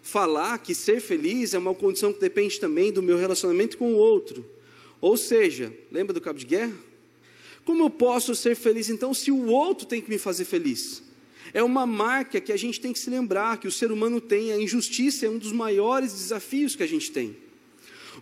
falar 0.00 0.58
que 0.58 0.76
ser 0.76 1.00
feliz 1.00 1.54
é 1.54 1.58
uma 1.58 1.74
condição 1.74 2.12
que 2.12 2.20
depende 2.20 2.60
também 2.60 2.92
do 2.92 3.02
meu 3.02 3.16
relacionamento 3.16 3.76
com 3.76 3.92
o 3.92 3.96
outro? 3.96 4.48
Ou 5.00 5.16
seja, 5.16 5.76
lembra 5.90 6.12
do 6.12 6.20
cabo 6.20 6.38
de 6.38 6.46
guerra? 6.46 6.76
Como 7.64 7.82
eu 7.82 7.90
posso 7.90 8.32
ser 8.36 8.54
feliz 8.54 8.88
então 8.88 9.12
se 9.12 9.32
o 9.32 9.46
outro 9.46 9.88
tem 9.88 10.00
que 10.00 10.08
me 10.08 10.18
fazer 10.18 10.44
feliz? 10.44 11.02
É 11.52 11.64
uma 11.64 11.84
marca 11.84 12.40
que 12.40 12.52
a 12.52 12.56
gente 12.56 12.80
tem 12.80 12.92
que 12.92 12.98
se 13.00 13.10
lembrar 13.10 13.58
que 13.58 13.66
o 13.66 13.72
ser 13.72 13.90
humano 13.90 14.20
tem, 14.20 14.52
a 14.52 14.56
injustiça 14.60 15.26
é 15.26 15.28
um 15.28 15.36
dos 15.36 15.50
maiores 15.50 16.12
desafios 16.12 16.76
que 16.76 16.84
a 16.84 16.88
gente 16.88 17.10
tem. 17.10 17.49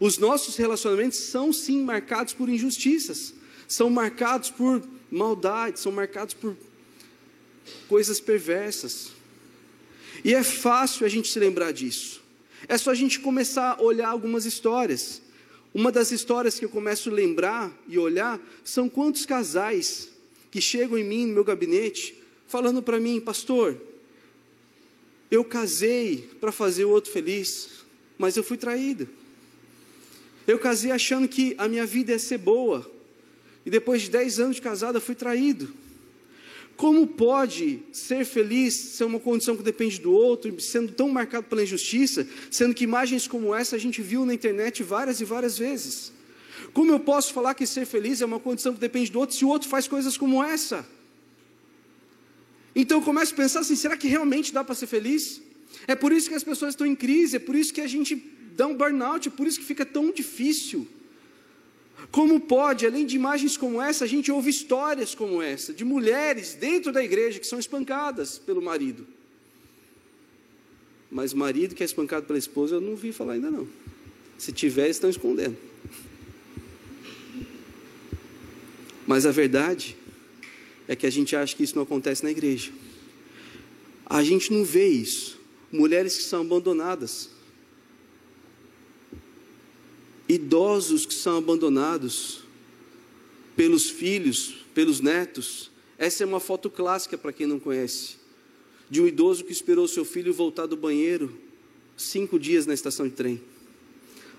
Os 0.01 0.19
nossos 0.19 0.57
relacionamentos 0.57 1.19
são 1.19 1.53
sim 1.53 1.83
marcados 1.83 2.33
por 2.33 2.49
injustiças, 2.49 3.35
são 3.67 3.91
marcados 3.91 4.51
por 4.51 4.83
maldade, 5.11 5.81
são 5.81 5.91
marcados 5.91 6.35
por 6.35 6.57
coisas 7.89 8.21
perversas. 8.21 9.13
E 10.25 10.35
é 10.35 10.43
fácil 10.43 11.05
a 11.05 11.09
gente 11.09 11.29
se 11.31 11.39
lembrar 11.39 11.73
disso. 11.73 12.23
É 12.67 12.77
só 12.77 12.91
a 12.91 12.95
gente 12.95 13.21
começar 13.21 13.77
a 13.79 13.83
olhar 13.83 14.09
algumas 14.09 14.45
histórias. 14.45 15.23
Uma 15.75 15.93
das 15.93 16.11
histórias 16.11 16.59
que 16.59 16.65
eu 16.65 16.69
começo 16.69 17.11
a 17.11 17.13
lembrar 17.13 17.73
e 17.87 17.99
olhar 17.99 18.41
são 18.65 18.89
quantos 18.89 19.27
casais 19.27 20.09
que 20.51 20.61
chegam 20.61 20.97
em 20.97 21.05
mim, 21.05 21.27
no 21.27 21.35
meu 21.35 21.45
gabinete, 21.45 22.15
falando 22.47 22.83
para 22.83 22.99
mim, 22.99 23.21
pastor, 23.21 23.77
eu 25.31 25.45
casei 25.45 26.29
para 26.41 26.51
fazer 26.51 26.85
o 26.85 26.91
outro 26.91 27.13
feliz, 27.13 27.85
mas 28.17 28.37
eu 28.37 28.43
fui 28.43 28.57
traído. 28.57 29.09
Eu 30.49 30.59
casei 30.59 30.91
achando 30.91 31.29
que 31.29 31.55
a 31.59 31.69
minha 31.69 31.85
vida 31.85 32.13
ia 32.13 32.19
ser 32.19 32.39
boa, 32.39 32.91
e 33.67 33.71
depois 33.71 34.01
de 34.01 34.11
10 34.11 34.41
anos 34.41 34.57
de 34.57 34.63
casada, 34.63 34.99
fui 34.99 35.15
traído. 35.15 35.69
Como 36.75 37.07
pode 37.07 37.83
ser 37.93 38.25
feliz 38.25 38.73
ser 38.73 39.05
uma 39.05 39.21
condição 39.21 39.55
que 39.55 39.63
depende 39.63 40.01
do 40.01 40.11
outro, 40.11 40.59
sendo 40.59 40.91
tão 40.91 41.11
marcado 41.11 41.49
pela 41.49 41.63
injustiça, 41.63 42.27
sendo 42.51 42.75
que 42.75 42.85
imagens 42.85 43.29
como 43.29 43.55
essa 43.55 43.77
a 43.77 43.79
gente 43.79 44.01
viu 44.01 44.25
na 44.25 44.33
internet 44.33 44.83
várias 44.83 45.21
e 45.21 45.25
várias 45.25 45.59
vezes? 45.59 46.13
Como 46.73 46.93
eu 46.93 47.01
posso 47.01 47.35
falar 47.35 47.53
que 47.53 47.67
ser 47.67 47.85
feliz 47.85 48.23
é 48.23 48.25
uma 48.25 48.41
condição 48.41 48.73
que 48.73 48.81
depende 48.81 49.13
do 49.13 49.19
outro 49.19 49.37
se 49.37 49.45
o 49.45 49.49
outro 49.49 49.69
faz 49.69 49.87
coisas 49.87 50.17
como 50.17 50.43
essa? 50.43 50.87
Então 52.75 52.99
eu 52.99 53.05
começo 53.05 53.35
a 53.35 53.37
pensar 53.37 53.61
assim: 53.61 53.77
será 53.77 53.99
que 53.99 54.09
realmente 54.09 54.51
dá 54.51 54.65
para 54.65 54.75
ser 54.75 54.87
feliz? 54.87 55.43
É 55.87 55.95
por 55.95 56.11
isso 56.11 56.29
que 56.29 56.35
as 56.35 56.45
pessoas 56.45 56.73
estão 56.73 56.87
em 56.87 56.95
crise, 56.95 57.37
é 57.37 57.39
por 57.39 57.55
isso 57.55 57.75
que 57.75 57.83
a 57.83 57.87
gente 57.87 58.38
um 58.67 58.75
burnout, 58.75 59.29
é 59.29 59.31
por 59.31 59.47
isso 59.47 59.61
que 59.61 59.65
fica 59.65 59.87
tão 59.87 60.11
difícil. 60.11 60.87
Como 62.11 62.41
pode, 62.41 62.87
além 62.87 63.05
de 63.05 63.17
imagens 63.17 63.57
como 63.57 63.83
essa, 63.83 64.05
a 64.05 64.09
gente 64.09 64.31
ouve 64.31 64.51
histórias 64.51 65.15
como 65.15 65.43
essa, 65.43 65.73
de 65.73 65.85
mulheres 65.85 66.55
dentro 66.55 66.93
da 66.93 67.03
igreja 67.03 67.39
que 67.39 67.47
são 67.47 67.59
espancadas 67.59 68.39
pelo 68.39 68.63
marido. 68.63 69.07
Mas 71.11 71.33
marido 71.35 71.75
que 71.75 71.83
é 71.83 71.87
espancado 71.87 72.27
pela 72.27 72.39
esposa, 72.39 72.77
eu 72.77 72.81
não 72.81 72.95
vi 72.95 73.13
falar 73.13 73.35
ainda 73.35 73.51
não. 73.51 73.67
Se 74.37 74.53
tiver, 74.53 74.89
estão 74.89 75.11
escondendo. 75.11 75.57
Mas 79.07 79.25
a 79.25 79.31
verdade 79.31 79.97
é 80.87 80.95
que 80.95 81.07
a 81.07 81.11
gente 81.11 81.35
acha 81.35 81.57
que 81.57 81.63
isso 81.63 81.75
não 81.75 81.83
acontece 81.83 82.23
na 82.23 82.31
igreja. 82.31 82.71
A 84.05 84.23
gente 84.23 84.53
não 84.53 84.65
vê 84.65 84.87
isso. 84.87 85.39
Mulheres 85.73 86.17
que 86.17 86.23
são 86.23 86.43
abandonadas, 86.43 87.31
idosos 90.29 91.07
que 91.07 91.15
são 91.15 91.39
abandonados 91.39 92.41
pelos 93.57 93.89
filhos, 93.89 94.65
pelos 94.75 95.01
netos. 95.01 95.71
Essa 95.97 96.23
é 96.23 96.27
uma 96.27 96.39
foto 96.39 96.69
clássica 96.69 97.17
para 97.17 97.33
quem 97.33 97.47
não 97.47 97.59
conhece, 97.59 98.17
de 98.91 99.01
um 99.01 99.07
idoso 99.07 99.45
que 99.45 99.53
esperou 99.53 99.89
seu 99.89 100.05
filho 100.05 100.33
voltar 100.33 100.67
do 100.67 100.77
banheiro 100.77 101.37
cinco 101.97 102.39
dias 102.39 102.67
na 102.67 102.75
estação 102.75 103.09
de 103.09 103.15
trem. 103.15 103.41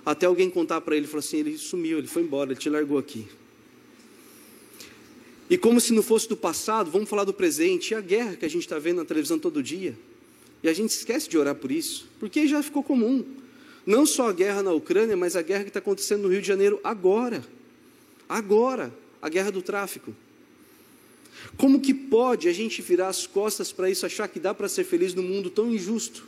Até 0.06 0.26
alguém 0.26 0.50
contar 0.50 0.82
para 0.82 0.96
ele, 0.96 1.06
falou 1.08 1.20
assim: 1.20 1.38
ele 1.38 1.58
sumiu, 1.58 1.98
ele 1.98 2.08
foi 2.08 2.22
embora, 2.22 2.52
ele 2.52 2.60
te 2.60 2.70
largou 2.70 2.98
aqui. 2.98 3.28
E 5.50 5.58
como 5.58 5.82
se 5.82 5.92
não 5.94 6.04
fosse 6.04 6.30
do 6.30 6.38
passado, 6.38 6.92
vamos 6.92 7.10
falar 7.10 7.24
do 7.24 7.34
presente 7.34 7.92
e 7.92 7.96
a 7.96 8.02
guerra 8.02 8.36
que 8.36 8.46
a 8.46 8.50
gente 8.50 8.62
está 8.62 8.78
vendo 8.78 8.98
na 8.98 9.06
televisão 9.06 9.40
todo 9.40 9.64
dia. 9.64 9.98
E 10.62 10.70
a 10.70 10.74
gente 10.74 10.92
esquece 10.92 11.28
de 11.28 11.38
orar 11.38 11.56
por 11.56 11.72
isso, 11.72 12.08
porque 12.20 12.48
já 12.48 12.62
ficou 12.62 12.84
comum. 12.84 13.26
Não 13.90 14.06
só 14.06 14.30
a 14.30 14.32
guerra 14.32 14.62
na 14.62 14.72
Ucrânia, 14.72 15.18
mas 15.18 15.36
a 15.36 15.42
guerra 15.42 15.64
que 15.64 15.72
está 15.72 15.80
acontecendo 15.80 16.22
no 16.22 16.28
Rio 16.30 16.44
de 16.44 16.48
Janeiro 16.48 16.80
agora. 16.84 17.44
Agora, 18.30 18.94
a 19.20 19.28
guerra 19.28 19.52
do 19.52 19.64
tráfico. 19.64 20.14
Como 21.58 21.80
que 21.80 21.92
pode 21.92 22.48
a 22.48 22.54
gente 22.54 22.84
virar 22.84 23.08
as 23.08 23.26
costas 23.26 23.72
para 23.72 23.90
isso, 23.90 24.06
achar 24.06 24.28
que 24.28 24.40
dá 24.40 24.54
para 24.54 24.70
ser 24.70 24.84
feliz 24.84 25.16
num 25.16 25.24
mundo 25.24 25.50
tão 25.50 25.74
injusto? 25.74 26.28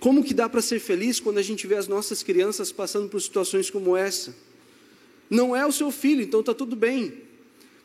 Como 0.00 0.22
que 0.22 0.34
dá 0.34 0.50
para 0.50 0.60
ser 0.60 0.80
feliz 0.80 1.18
quando 1.18 1.38
a 1.38 1.42
gente 1.42 1.66
vê 1.66 1.76
as 1.76 1.88
nossas 1.88 2.22
crianças 2.22 2.70
passando 2.70 3.08
por 3.08 3.22
situações 3.22 3.70
como 3.70 3.96
essa? 3.96 4.36
Não 5.30 5.56
é 5.56 5.64
o 5.64 5.72
seu 5.72 5.90
filho, 5.90 6.20
então 6.20 6.40
está 6.40 6.52
tudo 6.52 6.76
bem. 6.76 7.14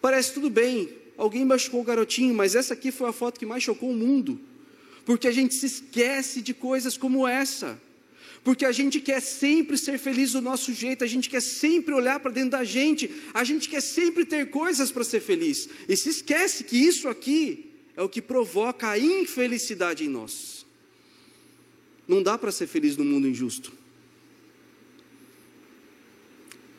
Parece 0.02 0.34
tudo 0.34 0.50
bem. 0.50 0.90
Alguém 1.18 1.46
machucou 1.46 1.80
o 1.80 1.86
garotinho, 1.86 2.36
mas 2.36 2.56
essa 2.56 2.74
aqui 2.74 2.92
foi 2.92 3.08
a 3.08 3.14
foto 3.14 3.40
que 3.40 3.46
mais 3.46 3.64
chocou 3.64 3.90
o 3.90 3.96
mundo. 3.96 4.38
Porque 5.06 5.30
a 5.30 5.32
gente 5.32 5.56
se 5.56 5.66
esquece 5.66 6.42
de 6.42 6.54
coisas 6.54 6.98
como 6.98 7.26
essa 7.26 7.87
porque 8.48 8.64
a 8.64 8.72
gente 8.72 9.02
quer 9.02 9.22
sempre 9.22 9.78
ser 9.78 10.00
feliz 10.00 10.32
do 10.32 10.40
nosso 10.40 10.74
jeito, 10.74 11.04
a 11.04 11.08
gente 11.08 11.30
quer 11.30 11.42
sempre 11.42 11.94
olhar 11.94 12.18
para 12.22 12.32
dentro 12.32 12.52
da 12.52 12.64
gente, 12.64 13.12
a 13.34 13.44
gente 13.44 13.68
quer 13.68 13.82
sempre 13.82 14.24
ter 14.24 14.50
coisas 14.50 14.90
para 14.90 15.04
ser 15.04 15.20
feliz, 15.20 15.68
e 15.86 15.98
se 15.98 16.08
esquece 16.08 16.64
que 16.64 16.78
isso 16.78 17.10
aqui 17.10 17.70
é 17.94 18.02
o 18.02 18.08
que 18.08 18.22
provoca 18.22 18.88
a 18.90 18.98
infelicidade 18.98 20.06
em 20.06 20.08
nós. 20.08 20.66
Não 22.08 22.24
dá 22.24 22.38
para 22.38 22.50
ser 22.50 22.68
feliz 22.68 22.96
no 22.96 23.04
mundo 23.04 23.28
injusto. 23.28 23.74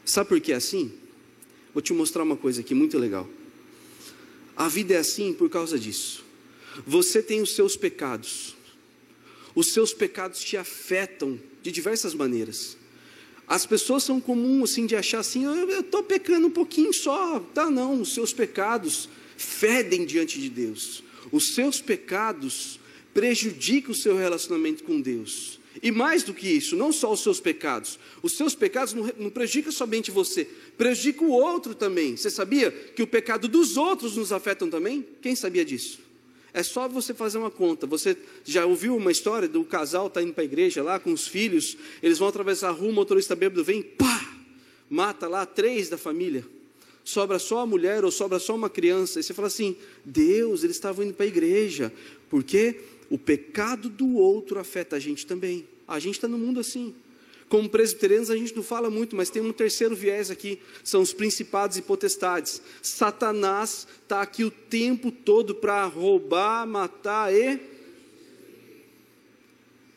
Sabe 0.06 0.26
por 0.26 0.40
que 0.40 0.54
é 0.54 0.56
assim? 0.56 0.90
Vou 1.74 1.82
te 1.82 1.92
mostrar 1.92 2.22
uma 2.22 2.38
coisa 2.38 2.62
aqui 2.62 2.72
muito 2.72 2.96
legal. 2.96 3.28
A 4.56 4.68
vida 4.68 4.94
é 4.94 4.96
assim 4.96 5.34
por 5.34 5.50
causa 5.50 5.78
disso. 5.78 6.24
Você 6.86 7.22
tem 7.22 7.42
os 7.42 7.54
seus 7.54 7.76
pecados. 7.76 8.56
Os 9.54 9.74
seus 9.74 9.92
pecados 9.92 10.40
te 10.40 10.56
afetam 10.56 11.38
de 11.62 11.70
diversas 11.70 12.14
maneiras. 12.14 12.76
As 13.46 13.64
pessoas 13.64 14.02
são 14.02 14.20
comuns 14.20 14.72
assim 14.72 14.86
de 14.86 14.94
achar 14.94 15.20
assim, 15.20 15.44
eu 15.44 15.80
estou 15.80 16.02
pecando 16.02 16.46
um 16.46 16.50
pouquinho 16.50 16.92
só, 16.92 17.40
tá 17.40 17.70
não, 17.70 18.02
os 18.02 18.12
seus 18.12 18.32
pecados 18.32 19.08
fedem 19.36 20.04
diante 20.04 20.38
de 20.38 20.50
Deus. 20.50 21.02
Os 21.32 21.54
seus 21.54 21.80
pecados 21.80 22.78
prejudicam 23.14 23.92
o 23.92 23.94
seu 23.94 24.16
relacionamento 24.16 24.84
com 24.84 25.00
Deus. 25.00 25.58
E 25.82 25.90
mais 25.90 26.22
do 26.22 26.34
que 26.34 26.48
isso, 26.48 26.76
não 26.76 26.92
só 26.92 27.12
os 27.12 27.20
seus 27.20 27.40
pecados, 27.40 27.98
os 28.22 28.32
seus 28.32 28.54
pecados 28.54 28.92
não, 28.94 29.10
não 29.16 29.30
prejudicam 29.30 29.72
somente 29.72 30.10
você, 30.10 30.44
prejudica 30.76 31.22
o 31.24 31.30
outro 31.30 31.74
também. 31.74 32.16
Você 32.16 32.30
sabia 32.30 32.70
que 32.70 33.02
o 33.02 33.06
pecado 33.06 33.48
dos 33.48 33.76
outros 33.76 34.16
nos 34.16 34.32
afetam 34.32 34.68
também? 34.68 35.06
Quem 35.22 35.36
sabia 35.36 35.64
disso? 35.64 36.00
É 36.52 36.62
só 36.62 36.88
você 36.88 37.12
fazer 37.12 37.38
uma 37.38 37.50
conta. 37.50 37.86
Você 37.86 38.16
já 38.44 38.64
ouviu 38.64 38.96
uma 38.96 39.12
história 39.12 39.48
do 39.48 39.62
casal 39.64 40.06
está 40.06 40.22
indo 40.22 40.32
para 40.32 40.42
a 40.42 40.44
igreja 40.44 40.82
lá 40.82 40.98
com 40.98 41.12
os 41.12 41.26
filhos, 41.26 41.76
eles 42.02 42.18
vão 42.18 42.28
atravessar 42.28 42.68
a 42.68 42.72
rua, 42.72 42.90
o 42.90 42.92
motorista 42.92 43.36
bêbado 43.36 43.62
vem, 43.62 43.82
pá, 43.82 44.36
mata 44.88 45.28
lá 45.28 45.44
três 45.44 45.88
da 45.88 45.98
família. 45.98 46.44
Sobra 47.04 47.38
só 47.38 47.60
a 47.60 47.66
mulher 47.66 48.04
ou 48.04 48.10
sobra 48.10 48.38
só 48.38 48.54
uma 48.54 48.68
criança. 48.68 49.18
E 49.18 49.22
você 49.22 49.32
fala 49.32 49.48
assim: 49.48 49.76
Deus, 50.04 50.62
eles 50.62 50.76
estavam 50.76 51.04
indo 51.04 51.14
para 51.14 51.24
a 51.24 51.28
igreja. 51.28 51.90
Porque 52.28 52.80
o 53.08 53.16
pecado 53.16 53.88
do 53.88 54.16
outro 54.16 54.58
afeta 54.58 54.96
a 54.96 54.98
gente 54.98 55.26
também. 55.26 55.66
A 55.86 55.98
gente 55.98 56.16
está 56.16 56.28
no 56.28 56.36
mundo 56.36 56.60
assim. 56.60 56.94
Como 57.48 57.68
presbiterianos, 57.68 58.30
a 58.30 58.36
gente 58.36 58.54
não 58.54 58.62
fala 58.62 58.90
muito, 58.90 59.16
mas 59.16 59.30
tem 59.30 59.40
um 59.40 59.52
terceiro 59.52 59.96
viés 59.96 60.30
aqui: 60.30 60.58
são 60.84 61.00
os 61.00 61.12
principados 61.12 61.76
e 61.76 61.82
potestades. 61.82 62.60
Satanás 62.82 63.86
está 64.02 64.20
aqui 64.20 64.44
o 64.44 64.50
tempo 64.50 65.10
todo 65.10 65.54
para 65.54 65.84
roubar, 65.86 66.66
matar 66.66 67.32
e. 67.32 67.78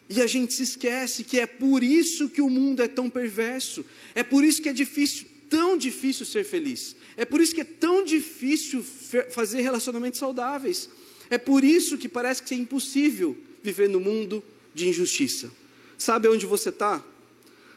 E 0.10 0.22
a 0.22 0.28
gente 0.28 0.54
se 0.54 0.64
esquece 0.64 1.24
que 1.24 1.40
é 1.40 1.46
por 1.46 1.84
isso 1.84 2.30
que 2.30 2.42
o 2.42 2.50
mundo 2.50 2.84
é 2.84 2.88
tão 2.88 3.10
perverso, 3.10 3.86
é 4.14 4.24
por 4.24 4.44
isso 4.44 4.62
que 4.62 4.68
é 4.68 4.74
difícil, 4.74 5.26
tão 5.50 5.78
difícil 5.78 6.26
ser 6.26 6.44
feliz, 6.44 6.98
é 7.16 7.24
por 7.24 7.40
isso 7.40 7.56
que 7.56 7.62
é 7.62 7.66
tão 7.66 8.04
difícil 8.04 8.84
fazer 9.30 9.62
relacionamentos 9.62 10.20
saudáveis, 10.20 10.90
é 11.30 11.38
por 11.38 11.64
isso 11.64 11.98
que 11.98 12.10
parece 12.10 12.44
que 12.44 12.54
é 12.54 12.58
impossível 12.58 13.38
viver 13.64 13.88
no 13.88 14.02
mundo 14.02 14.44
de 14.74 14.90
injustiça. 14.90 15.50
Sabe 15.98 16.28
onde 16.28 16.46
você 16.46 16.70
está? 16.70 17.02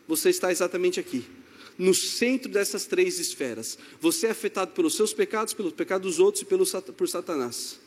Você 0.06 0.30
está 0.30 0.52
exatamente 0.52 1.00
aqui, 1.00 1.24
no 1.78 1.94
centro 1.94 2.50
dessas 2.50 2.86
três 2.86 3.18
esferas. 3.18 3.78
Você 4.00 4.26
é 4.26 4.30
afetado 4.30 4.72
pelos 4.72 4.94
seus 4.94 5.12
pecados, 5.12 5.54
pelos 5.54 5.72
pecados 5.72 6.06
dos 6.06 6.20
outros 6.20 6.42
e 6.42 6.44
pelo, 6.44 6.64
por 6.66 7.08
Satanás. 7.08 7.80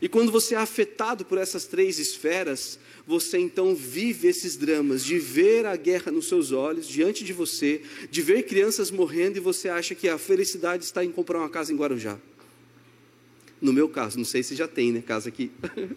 E 0.00 0.08
quando 0.08 0.32
você 0.32 0.54
é 0.54 0.58
afetado 0.58 1.24
por 1.24 1.36
essas 1.36 1.66
três 1.66 1.98
esferas, 1.98 2.78
você 3.06 3.38
então 3.38 3.74
vive 3.74 4.28
esses 4.28 4.56
dramas 4.56 5.04
de 5.04 5.18
ver 5.18 5.66
a 5.66 5.76
guerra 5.76 6.10
nos 6.10 6.28
seus 6.28 6.50
olhos, 6.50 6.88
diante 6.88 7.24
de 7.24 7.32
você, 7.32 7.82
de 8.10 8.22
ver 8.22 8.44
crianças 8.44 8.90
morrendo 8.90 9.36
e 9.36 9.40
você 9.40 9.68
acha 9.68 9.94
que 9.94 10.08
a 10.08 10.16
felicidade 10.16 10.84
está 10.84 11.04
em 11.04 11.12
comprar 11.12 11.40
uma 11.40 11.50
casa 11.50 11.72
em 11.72 11.76
Guarujá. 11.76 12.18
No 13.60 13.72
meu 13.72 13.88
caso, 13.88 14.16
não 14.16 14.24
sei 14.24 14.42
se 14.42 14.56
já 14.56 14.66
tem, 14.66 14.92
né, 14.92 15.02
casa 15.02 15.28
aqui. 15.28 15.50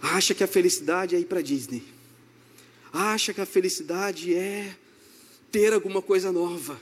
acha 0.00 0.34
que 0.34 0.44
a 0.44 0.46
felicidade 0.46 1.16
é 1.16 1.18
ir 1.18 1.24
para 1.24 1.40
Disney 1.40 1.97
acha 2.92 3.32
que 3.34 3.40
a 3.40 3.46
felicidade 3.46 4.34
é 4.34 4.74
ter 5.50 5.72
alguma 5.72 6.02
coisa 6.02 6.32
nova. 6.32 6.80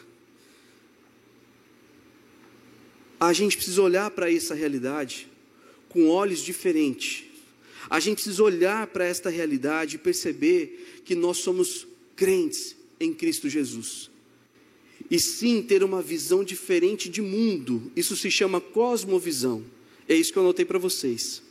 A 3.19 3.33
gente 3.33 3.57
precisa 3.57 3.81
olhar 3.83 4.11
para 4.11 4.31
essa 4.31 4.55
realidade 4.55 5.29
com 5.89 6.09
olhos 6.09 6.41
diferentes. 6.41 7.25
A 7.89 8.01
gente 8.01 8.17
precisa 8.17 8.43
olhar 8.43 8.87
para 8.89 9.05
esta 9.07 9.31
realidade 9.31 9.97
e 9.97 9.99
perceber 9.99 11.03
que 11.05 11.15
nós 11.15 11.39
somos 11.39 11.87
crentes 12.15 12.77
em 12.99 13.15
Cristo 13.15 13.49
Jesus. 13.49 14.11
E 15.11 15.19
sim 15.21 15.63
ter 15.63 15.85
uma 15.85 16.03
visão 16.03 16.43
diferente 16.43 17.09
de 17.09 17.23
mundo. 17.23 17.91
Isso 17.95 18.17
se 18.17 18.31
chama 18.31 18.61
cosmovisão. 18.61 19.65
É 20.09 20.15
isso 20.15 20.33
que 20.33 20.39
eu 20.39 20.43
anotei 20.43 20.65
para 20.65 20.79
vocês. 20.79 21.43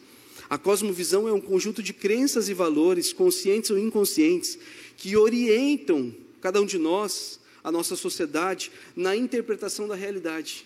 A 0.49 0.57
cosmovisão 0.57 1.27
é 1.27 1.33
um 1.33 1.41
conjunto 1.41 1.81
de 1.81 1.93
crenças 1.93 2.49
e 2.49 2.53
valores, 2.53 3.11
conscientes 3.11 3.71
ou 3.71 3.77
inconscientes, 3.77 4.57
que 4.97 5.15
orientam 5.17 6.13
cada 6.39 6.61
um 6.61 6.65
de 6.65 6.77
nós, 6.77 7.39
a 7.63 7.71
nossa 7.71 7.95
sociedade, 7.95 8.71
na 8.95 9.15
interpretação 9.15 9.87
da 9.87 9.95
realidade. 9.95 10.65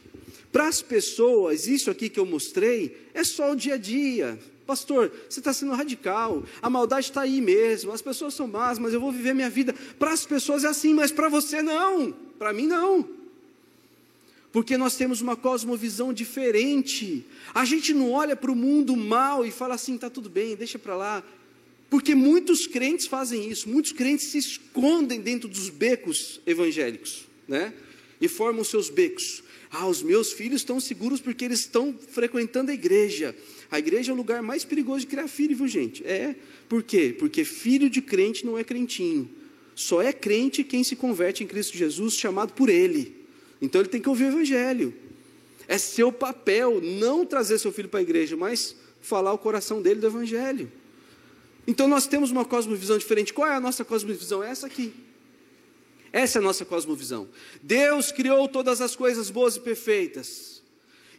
Para 0.52 0.68
as 0.68 0.82
pessoas, 0.82 1.68
isso 1.68 1.90
aqui 1.90 2.10
que 2.10 2.20
eu 2.20 2.26
mostrei 2.26 2.98
é 3.14 3.24
só 3.24 3.52
o 3.52 3.56
dia 3.56 3.76
a 3.76 3.78
dia. 3.78 4.38
Pastor, 4.66 5.12
você 5.28 5.40
está 5.40 5.54
sendo 5.54 5.72
radical, 5.72 6.44
a 6.62 6.70
maldade 6.70 7.08
está 7.08 7.22
aí 7.22 7.42
mesmo, 7.42 7.92
as 7.92 8.02
pessoas 8.02 8.34
são 8.34 8.48
más, 8.48 8.78
mas 8.78 8.94
eu 8.94 9.00
vou 9.00 9.12
viver 9.12 9.34
minha 9.34 9.50
vida. 9.50 9.74
Para 9.98 10.12
as 10.12 10.26
pessoas 10.26 10.64
é 10.64 10.68
assim, 10.68 10.94
mas 10.94 11.12
para 11.12 11.30
você 11.30 11.62
não, 11.62 12.12
para 12.38 12.54
mim 12.54 12.68
não. 12.68 13.19
Porque 14.52 14.78
nós 14.78 14.96
temos 14.96 15.22
uma 15.22 15.36
cosmovisão 15.36 16.12
diferente. 16.12 17.26
A 17.54 17.66
gente 17.66 17.94
não 17.94 18.12
olha 18.12 18.36
para 18.36 18.52
o 18.52 18.56
mundo 18.56 18.96
mal 18.96 19.46
e 19.46 19.52
fala 19.52 19.76
assim, 19.76 19.96
está 19.96 20.10
tudo 20.10 20.30
bem, 20.30 20.56
deixa 20.56 20.80
para 20.80 20.96
lá. 20.96 21.24
Porque 21.90 22.14
muitos 22.14 22.68
crentes 22.68 23.08
fazem 23.08 23.50
isso, 23.50 23.68
muitos 23.68 23.92
crentes 23.92 24.28
se 24.28 24.38
escondem 24.38 25.22
dentro 25.22 25.48
dos 25.48 25.70
becos 25.70 26.40
evangélicos, 26.46 27.26
né? 27.48 27.74
E 28.22 28.28
formam 28.28 28.64
seus 28.64 28.90
becos. 28.90 29.44
Ah, 29.72 29.88
os 29.88 30.02
meus 30.02 30.34
filhos 30.34 30.62
estão 30.62 30.80
seguros 30.80 31.22
porque 31.22 31.46
eles 31.46 31.60
estão 31.60 31.96
frequentando 32.12 32.72
a 32.72 32.74
igreja. 32.74 33.36
A 33.72 33.78
igreja 33.78 34.12
é 34.12 34.14
o 34.14 34.18
lugar 34.18 34.42
mais 34.42 34.66
perigoso 34.66 35.02
de 35.02 35.08
criar 35.08 35.28
filho, 35.28 35.56
viu 35.56 35.68
gente? 35.68 36.04
É. 36.06 36.36
Por 36.68 36.82
quê? 36.82 37.16
Porque 37.18 37.44
filho 37.44 37.90
de 37.90 38.02
crente 38.02 38.46
não 38.46 38.58
é 38.58 38.64
crentinho. 38.64 39.30
Só 39.76 40.02
é 40.02 40.12
crente 40.12 40.64
quem 40.64 40.84
se 40.84 40.96
converte 40.96 41.44
em 41.44 41.48
Cristo 41.48 41.78
Jesus, 41.78 42.16
chamado 42.16 42.54
por 42.54 42.68
Ele. 42.68 43.19
Então 43.62 43.82
ele 43.82 43.90
tem 43.90 44.02
que 44.02 44.10
ouvir 44.10 44.26
o 44.26 44.28
Evangelho. 44.28 44.94
É 45.68 45.78
seu 45.78 46.12
papel 46.12 46.82
não 46.82 47.26
trazer 47.26 47.60
seu 47.60 47.72
filho 47.72 47.90
para 47.90 48.00
a 48.00 48.04
igreja, 48.04 48.36
mas 48.36 48.76
falar 49.02 49.34
o 49.34 49.38
coração 49.38 49.82
dele 49.82 50.00
do 50.00 50.08
Evangelho. 50.08 50.72
Então 51.68 51.88
nós 51.88 52.08
temos 52.08 52.32
uma 52.32 52.44
cosmovisão 52.44 52.98
diferente. 52.98 53.34
Qual 53.34 53.48
é 53.48 53.56
a 53.56 53.60
nossa 53.60 53.86
cosmovisão? 53.86 54.44
É 54.44 54.50
essa 54.50 54.68
aqui. 54.68 54.94
Essa 56.12 56.40
é 56.40 56.42
a 56.42 56.44
nossa 56.44 56.66
cosmovisão. 56.66 57.30
Deus 57.62 58.12
criou 58.12 58.48
todas 58.48 58.82
as 58.82 58.96
coisas 58.96 59.30
boas 59.30 59.56
e 59.56 59.60
perfeitas. 59.60 60.59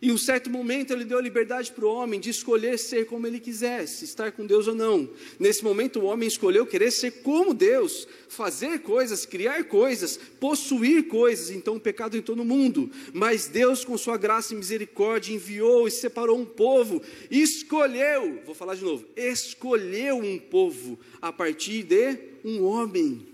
Em 0.03 0.11
um 0.11 0.17
certo 0.17 0.49
momento, 0.49 0.95
ele 0.95 1.05
deu 1.05 1.19
a 1.19 1.23
liberdade 1.23 1.71
para 1.71 1.85
o 1.85 1.93
homem 1.93 2.19
de 2.19 2.31
escolher 2.31 2.79
ser 2.79 3.05
como 3.05 3.27
ele 3.27 3.39
quisesse, 3.39 4.07
estar 4.07 4.33
com 4.33 4.47
Deus 4.47 4.67
ou 4.67 4.75
não. 4.75 5.11
Nesse 5.39 5.63
momento, 5.63 6.01
o 6.01 6.05
homem 6.05 6.27
escolheu 6.27 6.65
querer 6.67 6.91
ser 6.91 7.23
como 7.23 7.53
Deus, 7.53 8.09
fazer 8.27 8.79
coisas, 8.79 9.27
criar 9.27 9.65
coisas, 9.65 10.19
possuir 10.41 11.07
coisas. 11.07 11.51
Então, 11.51 11.77
o 11.77 11.81
pecado 11.81 12.17
entrou 12.17 12.35
no 12.35 12.47
mundo. 12.47 12.91
Mas 13.13 13.47
Deus, 13.47 13.85
com 13.85 13.99
sua 13.99 14.17
graça 14.17 14.55
e 14.55 14.57
misericórdia, 14.57 15.35
enviou 15.35 15.87
e 15.87 15.91
separou 15.91 16.39
um 16.39 16.47
povo, 16.47 17.03
escolheu, 17.31 18.41
vou 18.47 18.55
falar 18.55 18.77
de 18.77 18.85
novo, 18.85 19.05
escolheu 19.15 20.17
um 20.17 20.39
povo 20.39 20.99
a 21.21 21.31
partir 21.31 21.83
de 21.83 22.17
um 22.43 22.65
homem 22.65 23.30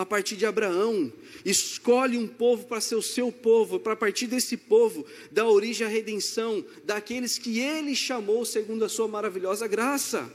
a 0.00 0.06
partir 0.06 0.36
de 0.36 0.46
Abraão, 0.46 1.12
escolhe 1.44 2.16
um 2.16 2.26
povo 2.26 2.66
para 2.66 2.80
ser 2.80 2.94
o 2.94 3.02
seu 3.02 3.30
povo, 3.30 3.78
para 3.78 3.94
partir 3.94 4.26
desse 4.26 4.56
povo 4.56 5.04
dar 5.30 5.46
origem 5.46 5.86
à 5.86 5.90
redenção 5.90 6.64
daqueles 6.84 7.38
que 7.38 7.60
ele 7.60 7.94
chamou 7.94 8.44
segundo 8.44 8.84
a 8.84 8.88
sua 8.88 9.08
maravilhosa 9.08 9.66
graça. 9.66 10.30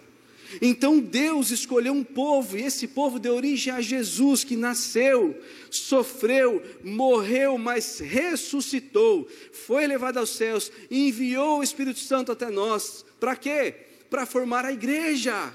Então 0.62 1.00
Deus 1.00 1.52
escolheu 1.52 1.94
um 1.94 2.04
povo, 2.04 2.58
e 2.58 2.64
esse 2.64 2.88
povo 2.88 3.20
deu 3.20 3.36
origem 3.36 3.74
a 3.74 3.82
Jesus, 3.82 4.44
que 4.44 4.56
nasceu, 4.56 5.36
sofreu, 5.70 6.62
morreu, 6.84 7.58
mas 7.58 8.00
ressuscitou, 8.00 9.28
foi 9.52 9.88
levado 9.88 10.18
aos 10.18 10.30
céus 10.30 10.72
e 10.90 11.08
enviou 11.08 11.60
o 11.60 11.64
Espírito 11.64 12.00
Santo 12.00 12.32
até 12.32 12.50
nós. 12.50 13.06
Para 13.20 13.36
quê? 13.36 13.74
Para 14.10 14.26
formar 14.26 14.66
a 14.66 14.72
igreja. 14.72 15.54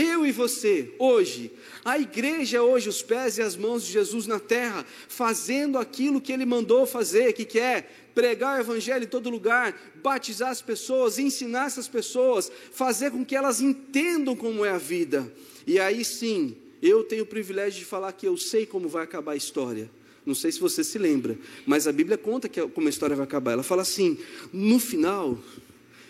Eu 0.00 0.24
e 0.24 0.30
você, 0.30 0.94
hoje, 0.96 1.50
a 1.84 1.98
igreja 1.98 2.58
é 2.58 2.60
hoje, 2.60 2.88
os 2.88 3.02
pés 3.02 3.36
e 3.36 3.42
as 3.42 3.56
mãos 3.56 3.84
de 3.84 3.90
Jesus 3.90 4.28
na 4.28 4.38
terra, 4.38 4.86
fazendo 5.08 5.76
aquilo 5.76 6.20
que 6.20 6.32
ele 6.32 6.46
mandou 6.46 6.86
fazer, 6.86 7.32
que 7.32 7.44
quer 7.44 8.12
pregar 8.14 8.58
o 8.58 8.60
evangelho 8.60 9.02
em 9.02 9.08
todo 9.08 9.28
lugar, 9.28 9.76
batizar 9.96 10.50
as 10.50 10.62
pessoas, 10.62 11.18
ensinar 11.18 11.66
essas 11.66 11.88
pessoas, 11.88 12.48
fazer 12.70 13.10
com 13.10 13.24
que 13.24 13.34
elas 13.34 13.60
entendam 13.60 14.36
como 14.36 14.64
é 14.64 14.70
a 14.70 14.78
vida. 14.78 15.34
E 15.66 15.80
aí 15.80 16.04
sim, 16.04 16.56
eu 16.80 17.02
tenho 17.02 17.24
o 17.24 17.26
privilégio 17.26 17.80
de 17.80 17.84
falar 17.84 18.12
que 18.12 18.28
eu 18.28 18.36
sei 18.36 18.66
como 18.66 18.88
vai 18.88 19.02
acabar 19.02 19.32
a 19.32 19.36
história. 19.36 19.90
Não 20.24 20.34
sei 20.36 20.52
se 20.52 20.60
você 20.60 20.84
se 20.84 20.96
lembra, 20.96 21.36
mas 21.66 21.88
a 21.88 21.92
Bíblia 21.92 22.16
conta 22.16 22.48
que, 22.48 22.64
como 22.68 22.86
a 22.86 22.90
história 22.90 23.16
vai 23.16 23.24
acabar. 23.24 23.50
Ela 23.50 23.64
fala 23.64 23.82
assim: 23.82 24.16
no 24.52 24.78
final, 24.78 25.36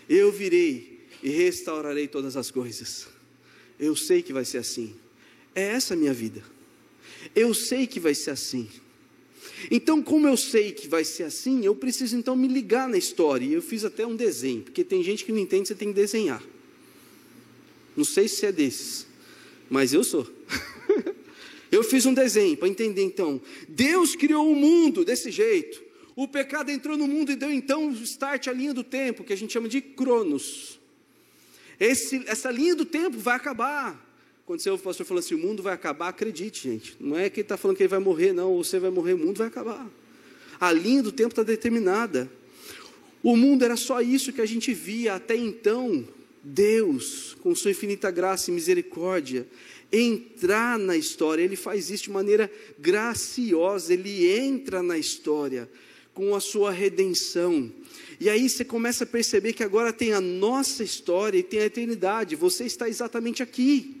eu 0.07 0.31
virei 0.31 1.07
e 1.23 1.29
restaurarei 1.31 2.07
todas 2.07 2.37
as 2.37 2.51
coisas. 2.51 3.17
Eu 3.79 3.95
sei 3.95 4.21
que 4.21 4.33
vai 4.33 4.43
ser 4.43 4.57
assim. 4.57 4.93
É 5.55 5.61
essa 5.61 5.93
a 5.93 5.97
minha 5.97 6.13
vida. 6.13 6.43
Eu 7.35 7.53
sei 7.53 7.87
que 7.87 7.99
vai 7.99 8.13
ser 8.13 8.31
assim. 8.31 8.67
Então, 9.71 10.01
como 10.01 10.27
eu 10.27 10.37
sei 10.37 10.71
que 10.71 10.87
vai 10.87 11.03
ser 11.03 11.23
assim, 11.23 11.65
eu 11.65 11.75
preciso 11.75 12.15
então 12.15 12.35
me 12.35 12.47
ligar 12.47 12.87
na 12.87 12.97
história. 12.97 13.45
E 13.45 13.53
eu 13.53 13.61
fiz 13.61 13.83
até 13.83 14.05
um 14.05 14.15
desenho, 14.15 14.63
porque 14.63 14.83
tem 14.83 15.03
gente 15.03 15.25
que 15.25 15.31
não 15.31 15.39
entende, 15.39 15.67
você 15.67 15.75
tem 15.75 15.89
que 15.89 15.93
desenhar. 15.93 16.43
Não 17.95 18.05
sei 18.05 18.27
se 18.27 18.45
é 18.45 18.51
desses, 18.51 19.05
mas 19.69 19.93
eu 19.93 20.03
sou. 20.03 20.27
eu 21.71 21.83
fiz 21.83 22.05
um 22.05 22.13
desenho 22.13 22.55
para 22.55 22.67
entender 22.67 23.03
então. 23.03 23.41
Deus 23.67 24.15
criou 24.15 24.49
o 24.49 24.55
mundo 24.55 25.03
desse 25.03 25.31
jeito. 25.31 25.81
O 26.15 26.27
pecado 26.27 26.69
entrou 26.69 26.97
no 26.97 27.07
mundo 27.07 27.31
e 27.31 27.35
deu 27.35 27.51
então 27.51 27.89
o 27.89 27.93
start 28.03 28.47
à 28.47 28.53
linha 28.53 28.73
do 28.73 28.83
tempo, 28.83 29.23
que 29.23 29.33
a 29.33 29.35
gente 29.35 29.53
chama 29.53 29.69
de 29.69 29.81
Cronos. 29.81 30.78
Esse, 31.79 32.23
essa 32.27 32.51
linha 32.51 32.75
do 32.75 32.85
tempo 32.85 33.17
vai 33.17 33.35
acabar. 33.35 34.05
Quando 34.45 34.59
o 34.65 34.79
pastor 34.79 35.05
falou 35.05 35.19
assim, 35.19 35.35
o 35.35 35.37
mundo 35.37 35.61
vai 35.61 35.73
acabar, 35.73 36.09
acredite, 36.09 36.69
gente. 36.69 36.95
Não 36.99 37.15
é 37.15 37.29
que 37.29 37.39
ele 37.39 37.45
está 37.45 37.55
falando 37.55 37.77
que 37.77 37.83
ele 37.83 37.87
vai 37.87 37.99
morrer, 37.99 38.33
não. 38.33 38.57
Você 38.57 38.79
vai 38.79 38.89
morrer, 38.89 39.13
o 39.13 39.17
mundo 39.17 39.37
vai 39.37 39.47
acabar. 39.47 39.87
A 40.59 40.71
linha 40.71 41.03
do 41.03 41.11
tempo 41.11 41.29
está 41.29 41.43
determinada. 41.43 42.29
O 43.21 43.37
mundo 43.37 43.63
era 43.63 43.77
só 43.77 44.01
isso 44.01 44.33
que 44.33 44.41
a 44.41 44.45
gente 44.45 44.73
via 44.73 45.15
até 45.15 45.35
então. 45.35 46.05
Deus, 46.43 47.37
com 47.41 47.53
sua 47.53 47.71
infinita 47.71 48.09
graça 48.09 48.49
e 48.49 48.53
misericórdia, 48.53 49.47
entrar 49.91 50.79
na 50.79 50.97
história. 50.97 51.43
Ele 51.43 51.55
faz 51.55 51.89
isso 51.89 52.05
de 52.05 52.11
maneira 52.11 52.51
graciosa. 52.79 53.93
Ele 53.93 54.27
entra 54.27 54.81
na 54.81 54.97
história 54.97 55.69
com 56.19 56.35
a 56.35 56.41
sua 56.41 56.69
redenção. 56.69 57.71
E 58.19 58.29
aí 58.29 58.49
você 58.49 58.65
começa 58.65 59.05
a 59.05 59.07
perceber 59.07 59.53
que 59.53 59.63
agora 59.63 59.93
tem 59.93 60.11
a 60.11 60.19
nossa 60.19 60.83
história 60.83 61.37
e 61.37 61.43
tem 61.43 61.61
a 61.61 61.65
eternidade. 61.67 62.35
Você 62.35 62.65
está 62.65 62.89
exatamente 62.89 63.41
aqui. 63.41 63.95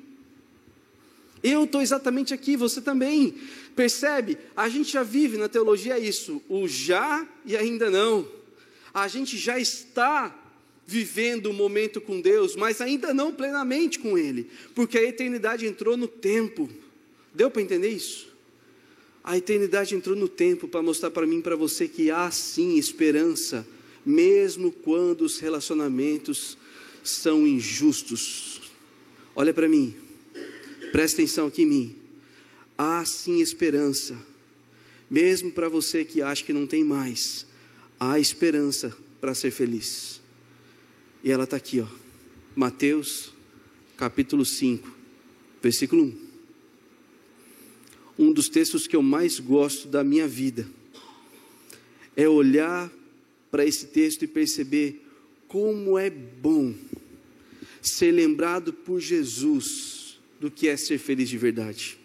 Eu 1.41 1.63
estou 1.63 1.81
exatamente 1.81 2.33
aqui, 2.33 2.57
você 2.57 2.81
também. 2.81 3.35
Percebe? 3.73 4.37
A 4.53 4.67
gente 4.67 4.91
já 4.91 5.01
vive 5.01 5.37
na 5.37 5.47
teologia 5.47 5.97
isso, 5.97 6.41
o 6.49 6.67
já 6.67 7.25
e 7.45 7.55
ainda 7.55 7.89
não. 7.89 8.27
A 8.93 9.07
gente 9.07 9.37
já 9.37 9.57
está 9.57 10.37
vivendo 10.85 11.45
o 11.45 11.51
um 11.51 11.53
momento 11.53 12.01
com 12.01 12.19
Deus, 12.19 12.53
mas 12.53 12.81
ainda 12.81 13.13
não 13.13 13.31
plenamente 13.31 13.97
com 13.97 14.17
Ele, 14.17 14.49
porque 14.75 14.97
a 14.97 15.03
eternidade 15.03 15.65
entrou 15.65 15.95
no 15.95 16.09
tempo. 16.09 16.69
Deu 17.33 17.49
para 17.49 17.61
entender 17.61 17.91
isso? 17.91 18.28
A 19.23 19.37
eternidade 19.37 19.95
entrou 19.95 20.15
no 20.15 20.27
tempo 20.27 20.67
para 20.67 20.81
mostrar 20.81 21.11
para 21.11 21.27
mim 21.27 21.39
e 21.39 21.41
para 21.41 21.55
você 21.55 21.87
que 21.87 22.09
há 22.09 22.29
sim 22.31 22.77
esperança 22.77 23.65
mesmo 24.05 24.71
quando 24.71 25.21
os 25.21 25.39
relacionamentos 25.39 26.57
são 27.03 27.45
injustos. 27.45 28.61
Olha 29.35 29.53
para 29.53 29.69
mim, 29.69 29.95
presta 30.91 31.21
atenção 31.21 31.47
aqui 31.47 31.63
em 31.63 31.67
mim. 31.67 31.95
Há 32.77 33.03
sim 33.05 33.41
esperança, 33.41 34.17
mesmo 35.09 35.51
para 35.51 35.67
você 35.67 36.05
que 36.05 36.21
acha 36.21 36.43
que 36.43 36.53
não 36.53 36.65
tem 36.65 36.83
mais, 36.83 37.45
há 37.99 38.19
esperança 38.19 38.95
para 39.19 39.35
ser 39.35 39.51
feliz. 39.51 40.21
E 41.23 41.31
ela 41.31 41.43
está 41.43 41.57
aqui, 41.57 41.81
ó. 41.81 41.87
Mateus 42.55 43.33
capítulo 43.97 44.45
5, 44.45 44.89
versículo 45.61 46.03
1. 46.03 46.28
Um 48.19 48.33
dos 48.33 48.49
textos 48.49 48.85
que 48.85 48.97
eu 48.97 49.01
mais 49.01 49.39
gosto 49.39 49.87
da 49.87 50.03
minha 50.03 50.27
vida 50.27 50.67
é 52.17 52.27
olhar 52.27 52.91
para 53.49 53.65
esse 53.65 53.87
texto 53.87 54.23
e 54.23 54.27
perceber 54.27 55.01
como 55.47 55.97
é 55.97 56.09
bom 56.09 56.75
ser 57.81 58.11
lembrado 58.11 58.73
por 58.73 58.99
Jesus 58.99 60.19
do 60.37 60.51
que 60.51 60.67
é 60.67 60.75
ser 60.75 60.97
feliz 60.97 61.29
de 61.29 61.37
verdade. 61.37 61.97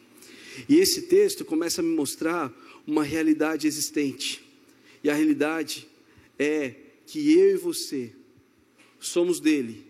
E 0.69 0.77
esse 0.77 1.03
texto 1.03 1.45
começa 1.45 1.81
a 1.81 1.85
me 1.85 1.93
mostrar 1.93 2.55
uma 2.87 3.03
realidade 3.03 3.67
existente. 3.67 4.41
E 5.03 5.11
a 5.11 5.15
realidade 5.15 5.89
é 6.39 6.77
que 7.09 7.33
eu 7.37 7.57
e 7.57 7.57
você 7.57 8.13
somos 9.01 9.41
dele. 9.41 9.85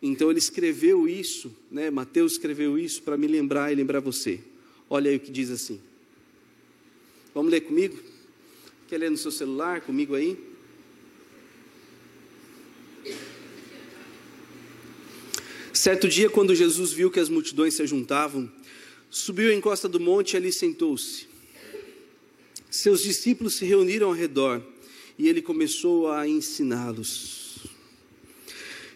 Então 0.00 0.30
ele 0.30 0.38
escreveu 0.38 1.06
isso, 1.06 1.54
né? 1.70 1.90
Mateus 1.90 2.32
escreveu 2.32 2.78
isso 2.78 3.02
para 3.02 3.18
me 3.18 3.26
lembrar 3.26 3.70
e 3.70 3.74
lembrar 3.74 4.00
você. 4.00 4.40
Olha 4.88 5.10
aí 5.10 5.16
o 5.16 5.20
que 5.20 5.30
diz 5.30 5.50
assim. 5.50 5.80
Vamos 7.34 7.50
ler 7.50 7.62
comigo? 7.62 7.98
Quer 8.88 8.98
ler 8.98 9.10
no 9.10 9.16
seu 9.16 9.30
celular 9.30 9.80
comigo 9.80 10.14
aí? 10.14 10.38
Certo 15.72 16.08
dia, 16.08 16.30
quando 16.30 16.54
Jesus 16.54 16.92
viu 16.92 17.10
que 17.10 17.20
as 17.20 17.28
multidões 17.28 17.74
se 17.74 17.86
juntavam, 17.86 18.50
subiu 19.10 19.50
à 19.50 19.54
encosta 19.54 19.88
do 19.88 20.00
monte 20.00 20.32
e 20.32 20.36
ali 20.36 20.52
sentou-se. 20.52 21.26
Seus 22.70 23.02
discípulos 23.02 23.54
se 23.54 23.64
reuniram 23.64 24.08
ao 24.08 24.14
redor 24.14 24.62
e 25.18 25.28
ele 25.28 25.42
começou 25.42 26.10
a 26.10 26.26
ensiná-los. 26.28 27.66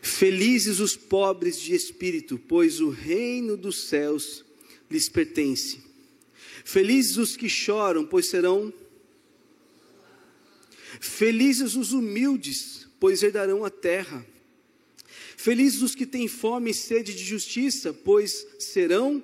Felizes 0.01 0.81
os 0.81 0.97
pobres 0.97 1.61
de 1.61 1.75
espírito, 1.75 2.41
pois 2.49 2.81
o 2.81 2.89
reino 2.89 3.57
dos 3.57 3.83
céus 3.83 4.45
lhes 4.91 5.09
pertence. 5.09 5.81
Felizes 6.65 7.17
os 7.17 7.37
que 7.37 7.49
choram, 7.49 8.05
pois 8.05 8.27
serão. 8.27 8.73
Felizes 11.01 11.77
os 11.77 11.93
humildes, 11.93 12.87
pois 12.99 13.23
herdarão 13.23 13.65
a 13.65 13.71
terra. 13.71 14.27
Felizes 15.37 15.83
os 15.83 15.95
que 15.95 16.05
têm 16.05 16.27
fome 16.27 16.73
e 16.73 16.75
sede 16.75 17.15
de 17.15 17.25
justiça, 17.25 17.93
pois 17.93 18.47
serão. 18.59 19.23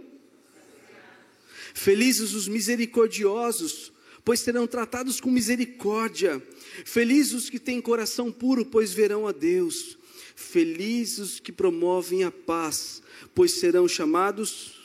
Felizes 1.74 2.32
os 2.34 2.46
misericordiosos, 2.46 3.92
pois 4.24 4.40
serão 4.40 4.66
tratados 4.66 5.20
com 5.20 5.30
misericórdia. 5.30 6.40
Felizes 6.84 7.32
os 7.32 7.50
que 7.50 7.58
têm 7.58 7.80
coração 7.80 8.30
puro, 8.30 8.64
pois 8.64 8.92
verão 8.92 9.26
a 9.26 9.32
Deus. 9.32 9.98
Felizes 10.36 11.18
os 11.18 11.40
que 11.40 11.50
promovem 11.50 12.22
a 12.22 12.30
paz, 12.30 13.02
pois 13.34 13.52
serão 13.52 13.88
chamados. 13.88 14.83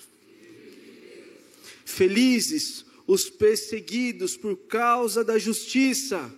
Felizes 1.90 2.86
os 3.08 3.32
perseguidos 3.32 4.38
por 4.38 4.56
causa 4.56 5.24
da 5.24 5.40
justiça, 5.40 6.32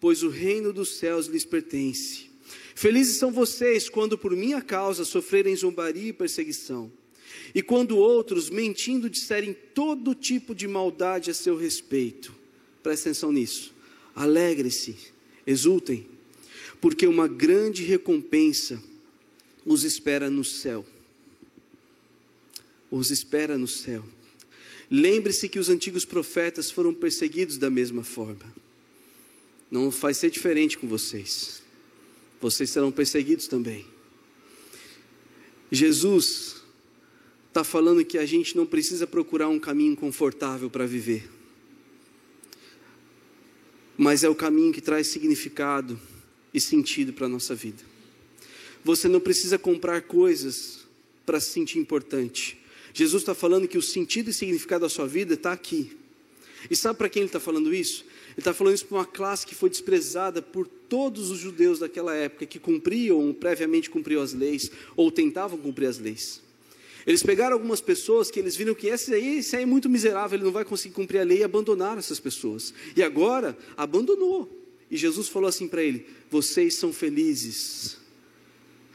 pois 0.00 0.22
o 0.22 0.28
reino 0.28 0.72
dos 0.72 0.96
céus 0.96 1.26
lhes 1.26 1.44
pertence. 1.44 2.30
Felizes 2.74 3.16
são 3.16 3.32
vocês 3.32 3.88
quando 3.88 4.16
por 4.16 4.34
minha 4.36 4.62
causa 4.62 5.04
sofrerem 5.04 5.56
zombaria 5.56 6.10
e 6.10 6.12
perseguição, 6.12 6.90
e 7.52 7.60
quando 7.60 7.98
outros, 7.98 8.48
mentindo, 8.48 9.10
disserem 9.10 9.52
todo 9.74 10.14
tipo 10.14 10.54
de 10.54 10.68
maldade 10.68 11.32
a 11.32 11.34
seu 11.34 11.56
respeito. 11.56 12.32
Presta 12.80 13.10
atenção 13.10 13.32
nisso. 13.32 13.74
Alegre-se, 14.14 14.96
exultem, 15.44 16.06
porque 16.80 17.08
uma 17.08 17.26
grande 17.26 17.82
recompensa 17.82 18.80
os 19.66 19.82
espera 19.82 20.30
no 20.30 20.44
céu. 20.44 20.86
Os 22.88 23.10
espera 23.10 23.58
no 23.58 23.66
céu. 23.66 24.04
Lembre-se 24.94 25.48
que 25.48 25.58
os 25.58 25.68
antigos 25.68 26.04
profetas 26.04 26.70
foram 26.70 26.92
perseguidos 26.92 27.56
da 27.56 27.70
mesma 27.70 28.04
forma. 28.04 28.54
Não 29.70 29.88
vai 29.90 30.12
ser 30.12 30.30
diferente 30.30 30.76
com 30.76 30.86
vocês 30.86 31.62
vocês 32.42 32.68
serão 32.70 32.90
perseguidos 32.90 33.46
também. 33.46 33.86
Jesus 35.70 36.56
está 37.48 37.62
falando 37.62 38.04
que 38.04 38.18
a 38.18 38.26
gente 38.26 38.56
não 38.56 38.66
precisa 38.66 39.06
procurar 39.06 39.48
um 39.48 39.60
caminho 39.60 39.96
confortável 39.96 40.68
para 40.68 40.84
viver, 40.84 41.30
mas 43.96 44.24
é 44.24 44.28
o 44.28 44.34
caminho 44.34 44.72
que 44.72 44.80
traz 44.80 45.06
significado 45.06 45.98
e 46.52 46.60
sentido 46.60 47.12
para 47.12 47.26
a 47.26 47.28
nossa 47.28 47.54
vida. 47.54 47.82
Você 48.84 49.06
não 49.06 49.20
precisa 49.20 49.56
comprar 49.56 50.02
coisas 50.02 50.80
para 51.24 51.38
se 51.38 51.52
sentir 51.52 51.78
importante. 51.78 52.60
Jesus 52.92 53.22
está 53.22 53.34
falando 53.34 53.68
que 53.68 53.78
o 53.78 53.82
sentido 53.82 54.30
e 54.30 54.32
significado 54.32 54.82
da 54.82 54.88
sua 54.88 55.06
vida 55.06 55.34
está 55.34 55.52
aqui. 55.52 55.96
E 56.70 56.76
sabe 56.76 56.98
para 56.98 57.08
quem 57.08 57.22
ele 57.22 57.28
está 57.28 57.40
falando 57.40 57.74
isso? 57.74 58.04
Ele 58.28 58.38
está 58.38 58.54
falando 58.54 58.74
isso 58.74 58.86
para 58.86 58.98
uma 58.98 59.06
classe 59.06 59.46
que 59.46 59.54
foi 59.54 59.68
desprezada 59.68 60.40
por 60.40 60.66
todos 60.66 61.30
os 61.30 61.38
judeus 61.38 61.78
daquela 61.78 62.14
época, 62.14 62.46
que 62.46 62.58
cumpriam 62.58 63.18
ou 63.18 63.34
previamente 63.34 63.90
cumpriam 63.90 64.22
as 64.22 64.32
leis, 64.32 64.70
ou 64.96 65.10
tentavam 65.10 65.58
cumprir 65.58 65.86
as 65.86 65.98
leis. 65.98 66.40
Eles 67.06 67.22
pegaram 67.22 67.54
algumas 67.54 67.80
pessoas 67.80 68.30
que 68.30 68.38
eles 68.38 68.54
viram 68.54 68.74
que 68.74 68.86
esse 68.86 69.12
aí, 69.12 69.38
esse 69.38 69.56
aí 69.56 69.64
é 69.64 69.66
muito 69.66 69.88
miserável, 69.88 70.36
ele 70.36 70.44
não 70.44 70.52
vai 70.52 70.64
conseguir 70.64 70.94
cumprir 70.94 71.18
a 71.18 71.24
lei 71.24 71.38
e 71.38 71.44
abandonaram 71.44 71.98
essas 71.98 72.20
pessoas. 72.20 72.72
E 72.96 73.02
agora, 73.02 73.58
abandonou. 73.76 74.60
E 74.90 74.96
Jesus 74.96 75.28
falou 75.28 75.48
assim 75.48 75.66
para 75.66 75.82
ele: 75.82 76.06
Vocês 76.30 76.74
são 76.74 76.92
felizes, 76.92 77.96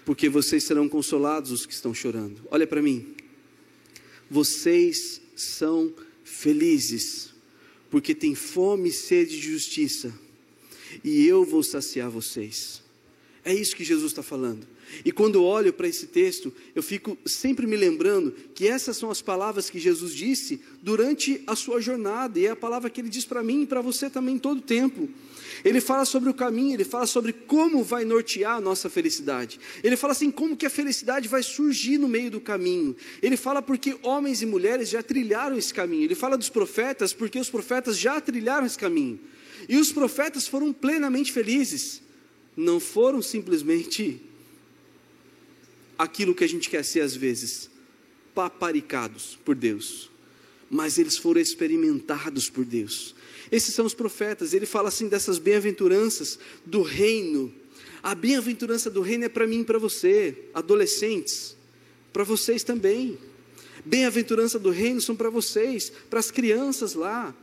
porque 0.05 0.29
vocês 0.29 0.63
serão 0.63 0.87
consolados 0.87 1.51
os 1.51 1.65
que 1.65 1.73
estão 1.73 1.93
chorando. 1.93 2.41
Olha 2.49 2.65
para 2.65 2.81
mim. 2.81 3.16
Vocês 4.29 5.21
são 5.35 5.93
felizes, 6.23 7.29
porque 7.89 8.13
têm 8.13 8.35
fome 8.35 8.89
e 8.89 8.93
sede 8.93 9.39
de 9.39 9.51
justiça, 9.51 10.13
e 11.03 11.25
eu 11.25 11.43
vou 11.45 11.63
saciar 11.63 12.09
vocês. 12.09 12.81
É 13.43 13.53
isso 13.53 13.75
que 13.75 13.83
Jesus 13.83 14.11
está 14.11 14.23
falando. 14.23 14.67
E 15.03 15.11
quando 15.11 15.43
olho 15.43 15.73
para 15.73 15.87
esse 15.87 16.07
texto, 16.07 16.53
eu 16.75 16.81
fico 16.81 17.17
sempre 17.25 17.67
me 17.67 17.75
lembrando 17.75 18.33
que 18.53 18.67
essas 18.67 18.97
são 18.97 19.09
as 19.09 19.21
palavras 19.21 19.69
que 19.69 19.79
Jesus 19.79 20.13
disse 20.13 20.61
durante 20.81 21.41
a 21.45 21.55
sua 21.55 21.81
jornada, 21.81 22.39
e 22.39 22.45
é 22.45 22.51
a 22.51 22.55
palavra 22.55 22.89
que 22.89 23.01
ele 23.01 23.09
diz 23.09 23.25
para 23.25 23.43
mim 23.43 23.63
e 23.63 23.67
para 23.67 23.81
você 23.81 24.09
também 24.09 24.37
todo 24.37 24.59
o 24.59 24.61
tempo. 24.61 25.09
Ele 25.63 25.81
fala 25.81 26.05
sobre 26.05 26.29
o 26.29 26.33
caminho, 26.33 26.73
ele 26.73 26.83
fala 26.83 27.07
sobre 27.07 27.33
como 27.33 27.83
vai 27.83 28.05
nortear 28.05 28.57
a 28.57 28.61
nossa 28.61 28.89
felicidade. 28.89 29.59
Ele 29.83 29.97
fala 29.97 30.13
assim, 30.13 30.29
como 30.29 30.55
que 30.55 30.65
a 30.65 30.69
felicidade 30.69 31.27
vai 31.27 31.41
surgir 31.43 31.97
no 31.97 32.07
meio 32.07 32.29
do 32.29 32.39
caminho. 32.39 32.95
Ele 33.21 33.37
fala 33.37 33.61
porque 33.61 33.97
homens 34.03 34.41
e 34.41 34.45
mulheres 34.45 34.89
já 34.89 35.01
trilharam 35.01 35.57
esse 35.57 35.73
caminho. 35.73 36.03
Ele 36.03 36.15
fala 36.15 36.37
dos 36.37 36.49
profetas 36.49 37.13
porque 37.13 37.39
os 37.39 37.49
profetas 37.49 37.97
já 37.97 38.19
trilharam 38.21 38.65
esse 38.65 38.77
caminho. 38.77 39.19
E 39.67 39.77
os 39.77 39.91
profetas 39.91 40.47
foram 40.47 40.71
plenamente 40.71 41.31
felizes. 41.31 42.01
Não 42.55 42.79
foram 42.79 43.21
simplesmente 43.21 44.21
aquilo 45.97 46.35
que 46.35 46.43
a 46.43 46.47
gente 46.47 46.69
quer 46.69 46.83
ser 46.83 47.01
às 47.01 47.15
vezes, 47.15 47.69
paparicados 48.33 49.37
por 49.43 49.55
Deus, 49.55 50.11
mas 50.69 50.97
eles 50.97 51.17
foram 51.17 51.41
experimentados 51.41 52.49
por 52.49 52.63
Deus. 52.63 53.15
Esses 53.51 53.73
são 53.73 53.85
os 53.85 53.93
profetas, 53.93 54.53
ele 54.53 54.65
fala 54.65 54.89
assim 54.89 55.07
dessas 55.07 55.39
bem-aventuranças 55.39 56.37
do 56.65 56.81
reino. 56.81 57.53
A 58.03 58.13
bem-aventurança 58.13 58.89
do 58.89 59.01
reino 59.01 59.25
é 59.25 59.29
para 59.29 59.47
mim 59.47 59.61
e 59.61 59.65
para 59.65 59.79
você, 59.79 60.49
adolescentes, 60.53 61.55
para 62.13 62.23
vocês 62.23 62.63
também. 62.63 63.17
Bem-aventurança 63.85 64.59
do 64.59 64.69
reino 64.69 64.99
são 64.99 65.15
para 65.15 65.29
vocês, 65.29 65.91
para 66.09 66.19
as 66.19 66.29
crianças 66.29 66.93
lá. 66.93 67.33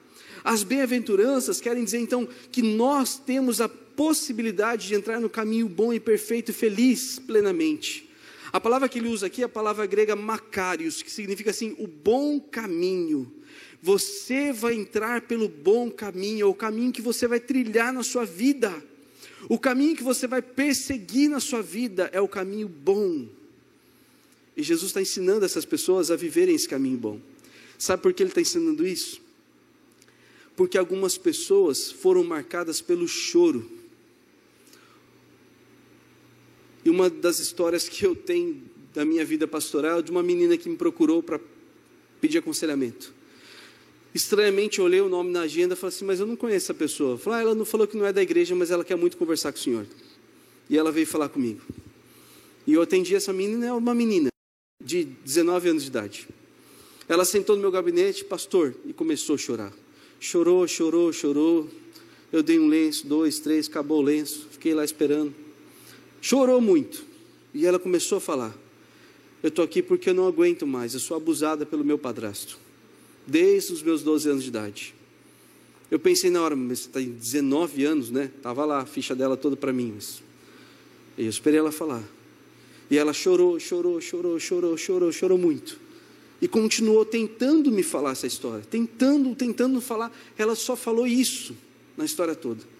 As 0.44 0.62
bem-aventuranças 0.62 1.60
querem 1.60 1.84
dizer 1.84 1.98
então 1.98 2.28
que 2.52 2.60
nós 2.60 3.16
temos 3.18 3.60
a 3.60 3.68
possibilidade 3.68 4.88
de 4.88 4.94
entrar 4.94 5.18
no 5.20 5.30
caminho 5.30 5.68
bom 5.68 5.92
e 5.92 5.98
perfeito 5.98 6.50
e 6.50 6.54
feliz 6.54 7.18
plenamente. 7.18 8.03
A 8.54 8.60
palavra 8.60 8.88
que 8.88 9.00
ele 9.00 9.08
usa 9.08 9.26
aqui 9.26 9.42
é 9.42 9.46
a 9.46 9.48
palavra 9.48 9.84
grega 9.84 10.14
makarios, 10.14 11.02
que 11.02 11.10
significa 11.10 11.50
assim, 11.50 11.74
o 11.76 11.88
bom 11.88 12.38
caminho. 12.38 13.28
Você 13.82 14.52
vai 14.52 14.74
entrar 14.74 15.22
pelo 15.22 15.48
bom 15.48 15.90
caminho, 15.90 16.42
é 16.42 16.48
o 16.48 16.54
caminho 16.54 16.92
que 16.92 17.02
você 17.02 17.26
vai 17.26 17.40
trilhar 17.40 17.92
na 17.92 18.04
sua 18.04 18.24
vida. 18.24 18.72
O 19.48 19.58
caminho 19.58 19.96
que 19.96 20.04
você 20.04 20.28
vai 20.28 20.40
perseguir 20.40 21.28
na 21.28 21.40
sua 21.40 21.62
vida 21.62 22.08
é 22.12 22.20
o 22.20 22.28
caminho 22.28 22.68
bom. 22.68 23.26
E 24.56 24.62
Jesus 24.62 24.90
está 24.90 25.02
ensinando 25.02 25.44
essas 25.44 25.64
pessoas 25.64 26.12
a 26.12 26.14
viverem 26.14 26.54
esse 26.54 26.68
caminho 26.68 26.96
bom. 26.96 27.20
Sabe 27.76 28.04
por 28.04 28.14
que 28.14 28.22
ele 28.22 28.30
está 28.30 28.40
ensinando 28.40 28.86
isso? 28.86 29.20
Porque 30.54 30.78
algumas 30.78 31.18
pessoas 31.18 31.90
foram 31.90 32.22
marcadas 32.22 32.80
pelo 32.80 33.08
choro. 33.08 33.68
E 36.84 36.90
uma 36.90 37.08
das 37.08 37.38
histórias 37.38 37.88
que 37.88 38.04
eu 38.04 38.14
tenho 38.14 38.62
da 38.92 39.04
minha 39.04 39.24
vida 39.24 39.48
pastoral 39.48 40.00
é 40.00 40.02
de 40.02 40.10
uma 40.10 40.22
menina 40.22 40.56
que 40.56 40.68
me 40.68 40.76
procurou 40.76 41.22
para 41.22 41.40
pedir 42.20 42.38
aconselhamento. 42.38 43.12
Estranhamente, 44.14 44.78
eu 44.78 44.84
olhei 44.84 45.00
o 45.00 45.08
nome 45.08 45.32
na 45.32 45.40
agenda 45.40 45.74
e 45.74 45.76
falei 45.76 45.94
assim: 45.94 46.04
Mas 46.04 46.20
eu 46.20 46.26
não 46.26 46.36
conheço 46.36 46.66
essa 46.66 46.74
pessoa. 46.74 47.18
Falei, 47.18 47.40
ah, 47.40 47.42
ela 47.42 47.54
não 47.54 47.64
falou 47.64 47.86
que 47.86 47.96
não 47.96 48.06
é 48.06 48.12
da 48.12 48.22
igreja, 48.22 48.54
mas 48.54 48.70
ela 48.70 48.84
quer 48.84 48.96
muito 48.96 49.16
conversar 49.16 49.50
com 49.50 49.58
o 49.58 49.60
senhor. 49.60 49.86
E 50.70 50.78
ela 50.78 50.92
veio 50.92 51.06
falar 51.06 51.28
comigo. 51.28 51.60
E 52.66 52.74
eu 52.74 52.82
atendi 52.82 53.14
essa 53.14 53.32
menina, 53.32 53.66
é 53.66 53.72
uma 53.72 53.94
menina 53.94 54.28
de 54.82 55.04
19 55.04 55.68
anos 55.68 55.82
de 55.82 55.88
idade. 55.88 56.28
Ela 57.08 57.24
sentou 57.24 57.56
no 57.56 57.62
meu 57.62 57.70
gabinete, 57.70 58.24
pastor, 58.24 58.74
e 58.86 58.92
começou 58.92 59.34
a 59.34 59.38
chorar. 59.38 59.72
Chorou, 60.20 60.66
chorou, 60.66 61.12
chorou. 61.12 61.68
Eu 62.32 62.42
dei 62.42 62.58
um 62.58 62.68
lenço, 62.68 63.06
dois, 63.06 63.40
três, 63.40 63.68
acabou 63.68 63.98
o 63.98 64.02
lenço. 64.02 64.46
Fiquei 64.52 64.72
lá 64.72 64.84
esperando. 64.84 65.43
Chorou 66.24 66.58
muito. 66.58 67.04
E 67.52 67.66
ela 67.66 67.78
começou 67.78 68.16
a 68.16 68.20
falar: 68.20 68.56
Eu 69.42 69.48
estou 69.48 69.62
aqui 69.62 69.82
porque 69.82 70.08
eu 70.08 70.14
não 70.14 70.26
aguento 70.26 70.66
mais. 70.66 70.94
Eu 70.94 71.00
sou 71.00 71.18
abusada 71.18 71.66
pelo 71.66 71.84
meu 71.84 71.98
padrasto. 71.98 72.58
Desde 73.26 73.74
os 73.74 73.82
meus 73.82 74.02
12 74.02 74.30
anos 74.30 74.42
de 74.42 74.48
idade. 74.48 74.94
Eu 75.90 75.98
pensei 75.98 76.30
na 76.30 76.40
hora, 76.40 76.56
mas 76.56 76.78
você 76.78 76.86
está 76.86 77.02
em 77.02 77.10
19 77.10 77.84
anos, 77.84 78.10
né? 78.10 78.30
Estava 78.34 78.64
lá 78.64 78.80
a 78.80 78.86
ficha 78.86 79.14
dela 79.14 79.36
toda 79.36 79.54
para 79.54 79.70
mim. 79.70 79.92
Mas... 79.96 80.22
E 81.18 81.24
eu 81.24 81.28
esperei 81.28 81.60
ela 81.60 81.70
falar. 81.70 82.02
E 82.90 82.96
ela 82.96 83.12
chorou, 83.12 83.60
chorou, 83.60 84.00
chorou, 84.00 84.40
chorou, 84.40 84.78
chorou, 84.78 85.12
chorou 85.12 85.36
muito. 85.36 85.78
E 86.40 86.48
continuou 86.48 87.04
tentando 87.04 87.70
me 87.70 87.82
falar 87.82 88.12
essa 88.12 88.26
história. 88.26 88.64
Tentando, 88.64 89.34
tentando 89.34 89.78
falar. 89.78 90.10
Ela 90.38 90.54
só 90.54 90.74
falou 90.74 91.06
isso 91.06 91.54
na 91.98 92.06
história 92.06 92.34
toda. 92.34 92.73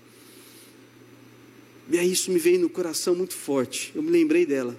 E 1.91 1.99
aí 1.99 2.11
isso 2.11 2.31
me 2.31 2.39
veio 2.39 2.61
no 2.61 2.69
coração 2.69 3.15
muito 3.15 3.35
forte. 3.35 3.93
Eu 3.95 4.03
me 4.03 4.11
lembrei 4.11 4.47
dela. 4.47 4.77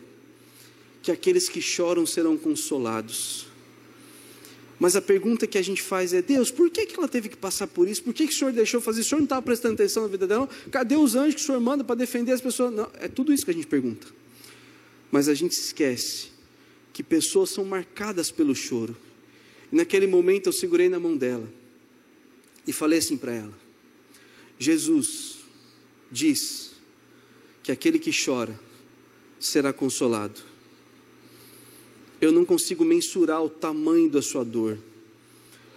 que 1.02 1.12
aqueles 1.12 1.48
que 1.48 1.62
choram 1.62 2.04
serão 2.04 2.36
consolados. 2.36 3.46
Mas 4.80 4.96
a 4.96 5.02
pergunta 5.02 5.48
que 5.48 5.58
a 5.58 5.62
gente 5.62 5.82
faz 5.82 6.14
é: 6.14 6.22
Deus, 6.22 6.52
por 6.52 6.70
que, 6.70 6.86
que 6.86 6.98
ela 6.98 7.08
teve 7.08 7.30
que 7.30 7.38
passar 7.38 7.68
por 7.68 7.88
isso? 7.88 8.04
Por 8.04 8.14
que, 8.14 8.28
que 8.28 8.34
o 8.34 8.36
Senhor 8.36 8.52
deixou 8.52 8.82
fazer? 8.82 9.02
O 9.02 9.04
Senhor 9.04 9.20
não 9.20 9.26
estava 9.26 9.42
prestando 9.42 9.76
atenção 9.76 10.04
na 10.04 10.10
vida 10.10 10.28
dela? 10.28 10.50
Cadê 10.72 10.96
os 10.96 11.16
anjos 11.16 11.36
que 11.36 11.42
o 11.42 11.46
Senhor 11.46 11.62
manda 11.62 11.84
para 11.84 11.96
defender 11.96 12.32
as 12.32 12.42
pessoas? 12.42 12.74
Não, 12.74 12.90
é 12.96 13.08
tudo 13.08 13.32
isso 13.32 13.46
que 13.46 13.52
a 13.52 13.54
gente 13.54 13.68
pergunta. 13.68 14.08
Mas 15.12 15.30
a 15.30 15.34
gente 15.34 15.52
esquece 15.52 16.30
que 16.92 17.04
pessoas 17.04 17.52
são 17.52 17.64
marcadas 17.64 18.32
pelo 18.32 18.56
choro. 18.56 18.98
E 19.72 19.76
naquele 19.76 20.08
momento 20.08 20.48
eu 20.48 20.54
segurei 20.54 20.90
na 20.90 21.00
mão 21.00 21.16
dela 21.16 21.48
e 22.68 22.74
falei 22.74 23.00
assim 23.00 23.16
para 23.16 23.34
ela: 23.34 23.54
Jesus 24.60 25.38
diz 26.12 26.75
que 27.66 27.72
aquele 27.72 27.98
que 27.98 28.12
chora 28.12 28.60
será 29.40 29.74
consolado. 29.74 30.40
Eu 32.22 32.32
não 32.32 32.46
consigo 32.46 32.86
mensurar 32.86 33.44
o 33.44 33.50
tamanho 33.50 34.08
da 34.08 34.22
sua 34.22 34.46
dor, 34.46 34.78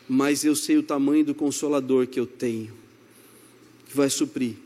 mas 0.06 0.44
eu 0.44 0.54
sei 0.54 0.76
o 0.76 0.82
tamanho 0.82 1.24
do 1.24 1.34
consolador 1.34 2.06
que 2.06 2.20
eu 2.20 2.26
tenho, 2.26 2.74
que 3.88 3.96
vai 3.96 4.10
suprir 4.10 4.56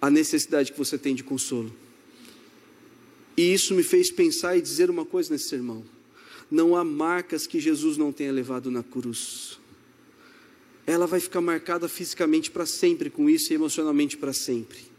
a 0.00 0.08
necessidade 0.08 0.72
que 0.72 0.78
você 0.78 0.96
tem 0.96 1.14
de 1.14 1.22
consolo. 1.22 1.70
E 3.36 3.52
isso 3.52 3.74
me 3.74 3.82
fez 3.82 4.10
pensar 4.10 4.56
e 4.56 4.62
dizer 4.62 4.88
uma 4.88 5.04
coisa 5.04 5.30
nesse 5.30 5.50
sermão: 5.50 5.84
não 6.50 6.74
há 6.74 6.82
marcas 6.82 7.46
que 7.46 7.60
Jesus 7.60 7.98
não 7.98 8.12
tenha 8.12 8.32
levado 8.32 8.70
na 8.70 8.82
cruz. 8.82 9.58
Ela 10.86 11.06
vai 11.06 11.20
ficar 11.20 11.42
marcada 11.42 11.86
fisicamente 11.86 12.50
para 12.50 12.64
sempre 12.64 13.10
com 13.10 13.28
isso 13.28 13.52
e 13.52 13.56
emocionalmente 13.56 14.16
para 14.16 14.32
sempre 14.32 14.96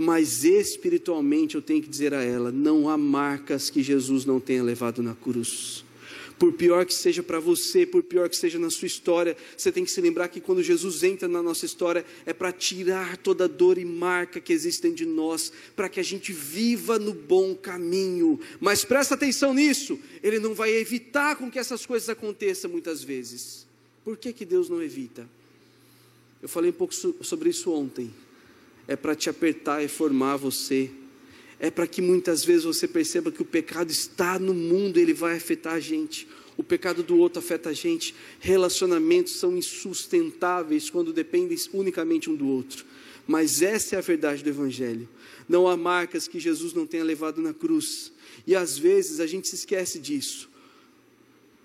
mas 0.00 0.44
espiritualmente 0.44 1.56
eu 1.56 1.60
tenho 1.60 1.82
que 1.82 1.88
dizer 1.88 2.14
a 2.14 2.22
ela: 2.22 2.50
não 2.50 2.88
há 2.88 2.96
marcas 2.96 3.68
que 3.68 3.82
Jesus 3.82 4.24
não 4.24 4.40
tenha 4.40 4.62
levado 4.62 5.02
na 5.02 5.14
cruz. 5.14 5.84
Por 6.38 6.54
pior 6.54 6.86
que 6.86 6.94
seja 6.94 7.22
para 7.22 7.38
você, 7.38 7.84
por 7.84 8.02
pior 8.02 8.26
que 8.30 8.34
seja 8.34 8.58
na 8.58 8.70
sua 8.70 8.86
história, 8.86 9.36
você 9.54 9.70
tem 9.70 9.84
que 9.84 9.90
se 9.90 10.00
lembrar 10.00 10.28
que 10.28 10.40
quando 10.40 10.62
Jesus 10.62 11.02
entra 11.02 11.28
na 11.28 11.42
nossa 11.42 11.66
história 11.66 12.02
é 12.24 12.32
para 12.32 12.50
tirar 12.50 13.18
toda 13.18 13.46
dor 13.46 13.76
e 13.76 13.84
marca 13.84 14.40
que 14.40 14.54
existem 14.54 14.94
de 14.94 15.04
nós, 15.04 15.52
para 15.76 15.86
que 15.86 16.00
a 16.00 16.02
gente 16.02 16.32
viva 16.32 16.98
no 16.98 17.12
bom 17.12 17.54
caminho. 17.54 18.40
Mas 18.58 18.86
presta 18.86 19.16
atenção 19.16 19.52
nisso, 19.52 20.00
Ele 20.22 20.38
não 20.38 20.54
vai 20.54 20.70
evitar 20.72 21.36
com 21.36 21.50
que 21.50 21.58
essas 21.58 21.84
coisas 21.84 22.08
aconteçam 22.08 22.70
muitas 22.70 23.04
vezes. 23.04 23.66
Por 24.02 24.16
que, 24.16 24.32
que 24.32 24.46
Deus 24.46 24.70
não 24.70 24.82
evita? 24.82 25.28
Eu 26.40 26.48
falei 26.48 26.70
um 26.70 26.72
pouco 26.72 26.94
sobre 26.94 27.50
isso 27.50 27.70
ontem 27.70 28.10
é 28.90 28.96
para 28.96 29.14
te 29.14 29.30
apertar 29.30 29.84
e 29.84 29.86
formar 29.86 30.36
você. 30.36 30.90
É 31.60 31.70
para 31.70 31.86
que 31.86 32.02
muitas 32.02 32.44
vezes 32.44 32.64
você 32.64 32.88
perceba 32.88 33.30
que 33.30 33.40
o 33.40 33.44
pecado 33.44 33.88
está 33.92 34.36
no 34.36 34.52
mundo, 34.52 34.98
ele 34.98 35.14
vai 35.14 35.36
afetar 35.36 35.74
a 35.74 35.80
gente. 35.80 36.26
O 36.56 36.64
pecado 36.64 37.00
do 37.00 37.16
outro 37.16 37.38
afeta 37.38 37.68
a 37.68 37.72
gente. 37.72 38.12
Relacionamentos 38.40 39.36
são 39.36 39.56
insustentáveis 39.56 40.90
quando 40.90 41.12
dependem 41.12 41.56
unicamente 41.72 42.28
um 42.28 42.34
do 42.34 42.48
outro. 42.48 42.84
Mas 43.28 43.62
essa 43.62 43.94
é 43.94 43.98
a 43.98 44.02
verdade 44.02 44.42
do 44.42 44.50
Evangelho. 44.50 45.08
Não 45.48 45.68
há 45.68 45.76
marcas 45.76 46.26
que 46.26 46.40
Jesus 46.40 46.72
não 46.72 46.84
tenha 46.84 47.04
levado 47.04 47.40
na 47.40 47.54
cruz. 47.54 48.10
E 48.44 48.56
às 48.56 48.76
vezes 48.76 49.20
a 49.20 49.26
gente 49.28 49.46
se 49.46 49.54
esquece 49.54 50.00
disso. 50.00 50.50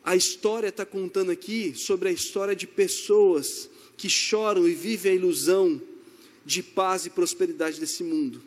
A 0.04 0.16
história 0.16 0.68
está 0.68 0.86
contando 0.86 1.32
aqui 1.32 1.74
sobre 1.76 2.08
a 2.08 2.12
história 2.12 2.56
de 2.56 2.68
pessoas 2.68 3.68
que 3.98 4.08
choram 4.08 4.68
e 4.68 4.76
vivem 4.76 5.14
a 5.14 5.16
ilusão 5.16 5.82
de 6.46 6.62
paz 6.62 7.06
e 7.06 7.10
prosperidade 7.10 7.80
desse 7.80 8.04
mundo. 8.04 8.42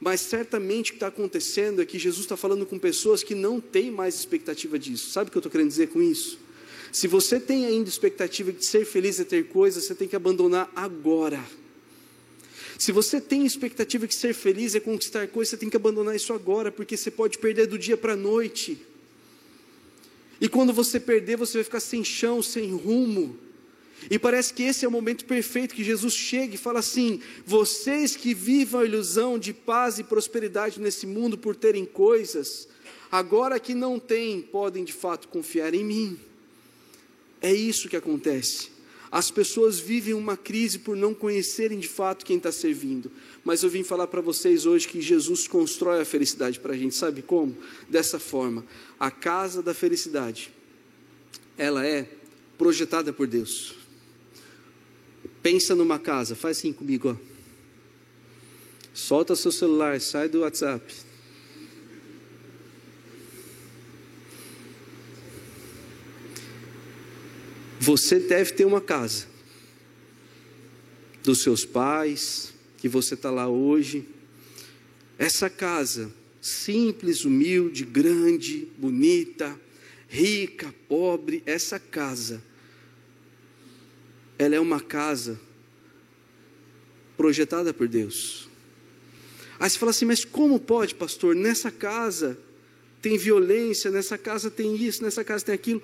Mas 0.00 0.20
certamente 0.20 0.90
o 0.90 0.92
que 0.92 0.96
está 0.96 1.08
acontecendo 1.08 1.80
é 1.80 1.86
que 1.86 1.98
Jesus 1.98 2.24
está 2.24 2.36
falando 2.36 2.66
com 2.66 2.78
pessoas 2.78 3.22
que 3.22 3.34
não 3.34 3.60
têm 3.60 3.90
mais 3.90 4.14
expectativa 4.14 4.78
disso. 4.78 5.10
Sabe 5.10 5.28
o 5.28 5.30
que 5.30 5.36
eu 5.36 5.40
estou 5.40 5.52
querendo 5.52 5.68
dizer 5.68 5.88
com 5.88 6.02
isso? 6.02 6.38
Se 6.90 7.06
você 7.06 7.38
tem 7.38 7.66
ainda 7.66 7.88
expectativa 7.88 8.52
de 8.52 8.64
ser 8.64 8.84
feliz 8.84 9.18
e 9.18 9.24
ter 9.24 9.46
coisas, 9.48 9.84
você 9.84 9.94
tem 9.94 10.08
que 10.08 10.16
abandonar 10.16 10.70
agora. 10.74 11.42
Se 12.78 12.92
você 12.92 13.20
tem 13.20 13.44
expectativa 13.44 14.06
de 14.06 14.14
ser 14.14 14.32
feliz 14.32 14.74
e 14.74 14.80
conquistar 14.80 15.28
coisas, 15.28 15.50
você 15.50 15.56
tem 15.58 15.68
que 15.68 15.76
abandonar 15.76 16.16
isso 16.16 16.32
agora, 16.32 16.72
porque 16.72 16.96
você 16.96 17.10
pode 17.10 17.38
perder 17.38 17.66
do 17.66 17.78
dia 17.78 17.96
para 17.96 18.14
a 18.14 18.16
noite. 18.16 18.78
E 20.40 20.48
quando 20.48 20.72
você 20.72 20.98
perder, 20.98 21.36
você 21.36 21.58
vai 21.58 21.64
ficar 21.64 21.80
sem 21.80 22.02
chão, 22.02 22.42
sem 22.42 22.72
rumo. 22.74 23.38
E 24.08 24.18
parece 24.18 24.54
que 24.54 24.62
esse 24.62 24.84
é 24.84 24.88
o 24.88 24.90
momento 24.90 25.24
perfeito 25.24 25.74
que 25.74 25.84
Jesus 25.84 26.14
chega 26.14 26.54
e 26.54 26.58
fala 26.58 26.78
assim: 26.78 27.20
vocês 27.44 28.16
que 28.16 28.32
vivam 28.32 28.80
a 28.80 28.84
ilusão 28.84 29.38
de 29.38 29.52
paz 29.52 29.98
e 29.98 30.04
prosperidade 30.04 30.80
nesse 30.80 31.06
mundo 31.06 31.36
por 31.36 31.54
terem 31.56 31.84
coisas, 31.84 32.68
agora 33.10 33.60
que 33.60 33.74
não 33.74 33.98
têm, 33.98 34.40
podem 34.40 34.84
de 34.84 34.92
fato 34.92 35.28
confiar 35.28 35.74
em 35.74 35.84
mim. 35.84 36.18
É 37.42 37.52
isso 37.52 37.88
que 37.88 37.96
acontece. 37.96 38.70
As 39.10 39.28
pessoas 39.28 39.80
vivem 39.80 40.14
uma 40.14 40.36
crise 40.36 40.78
por 40.78 40.96
não 40.96 41.12
conhecerem 41.12 41.80
de 41.80 41.88
fato 41.88 42.24
quem 42.24 42.36
está 42.36 42.52
servindo. 42.52 43.10
Mas 43.42 43.62
eu 43.62 43.68
vim 43.68 43.82
falar 43.82 44.06
para 44.06 44.20
vocês 44.20 44.66
hoje 44.66 44.86
que 44.86 45.00
Jesus 45.00 45.48
constrói 45.48 46.00
a 46.00 46.04
felicidade 46.04 46.60
para 46.60 46.74
a 46.74 46.76
gente. 46.76 46.94
Sabe 46.94 47.20
como? 47.20 47.56
Dessa 47.88 48.20
forma. 48.20 48.64
A 49.00 49.10
casa 49.10 49.62
da 49.62 49.74
felicidade, 49.74 50.52
ela 51.58 51.84
é 51.84 52.08
projetada 52.56 53.12
por 53.12 53.26
Deus. 53.26 53.79
Pensa 55.42 55.74
numa 55.74 55.98
casa, 55.98 56.34
faz 56.34 56.58
assim 56.58 56.72
comigo, 56.72 57.10
ó. 57.10 57.30
Solta 58.92 59.34
seu 59.34 59.50
celular, 59.50 60.00
sai 60.00 60.28
do 60.28 60.40
WhatsApp. 60.40 60.94
Você 67.78 68.18
deve 68.18 68.52
ter 68.52 68.66
uma 68.66 68.80
casa 68.80 69.26
dos 71.22 71.42
seus 71.42 71.64
pais, 71.64 72.52
que 72.76 72.88
você 72.88 73.14
está 73.14 73.30
lá 73.30 73.48
hoje. 73.48 74.06
Essa 75.18 75.48
casa, 75.48 76.12
simples, 76.42 77.24
humilde, 77.24 77.84
grande, 77.84 78.68
bonita, 78.76 79.58
rica, 80.08 80.74
pobre, 80.88 81.42
essa 81.46 81.78
casa 81.78 82.42
ela 84.40 84.54
é 84.54 84.60
uma 84.60 84.80
casa 84.80 85.38
projetada 87.14 87.74
por 87.74 87.86
Deus. 87.86 88.48
Aí 89.58 89.68
você 89.68 89.78
fala 89.78 89.90
assim, 89.90 90.06
mas 90.06 90.24
como 90.24 90.58
pode, 90.58 90.94
pastor? 90.94 91.36
Nessa 91.36 91.70
casa 91.70 92.38
tem 93.02 93.18
violência, 93.18 93.90
nessa 93.90 94.16
casa 94.16 94.50
tem 94.50 94.74
isso, 94.76 95.02
nessa 95.02 95.22
casa 95.22 95.44
tem 95.44 95.54
aquilo. 95.54 95.82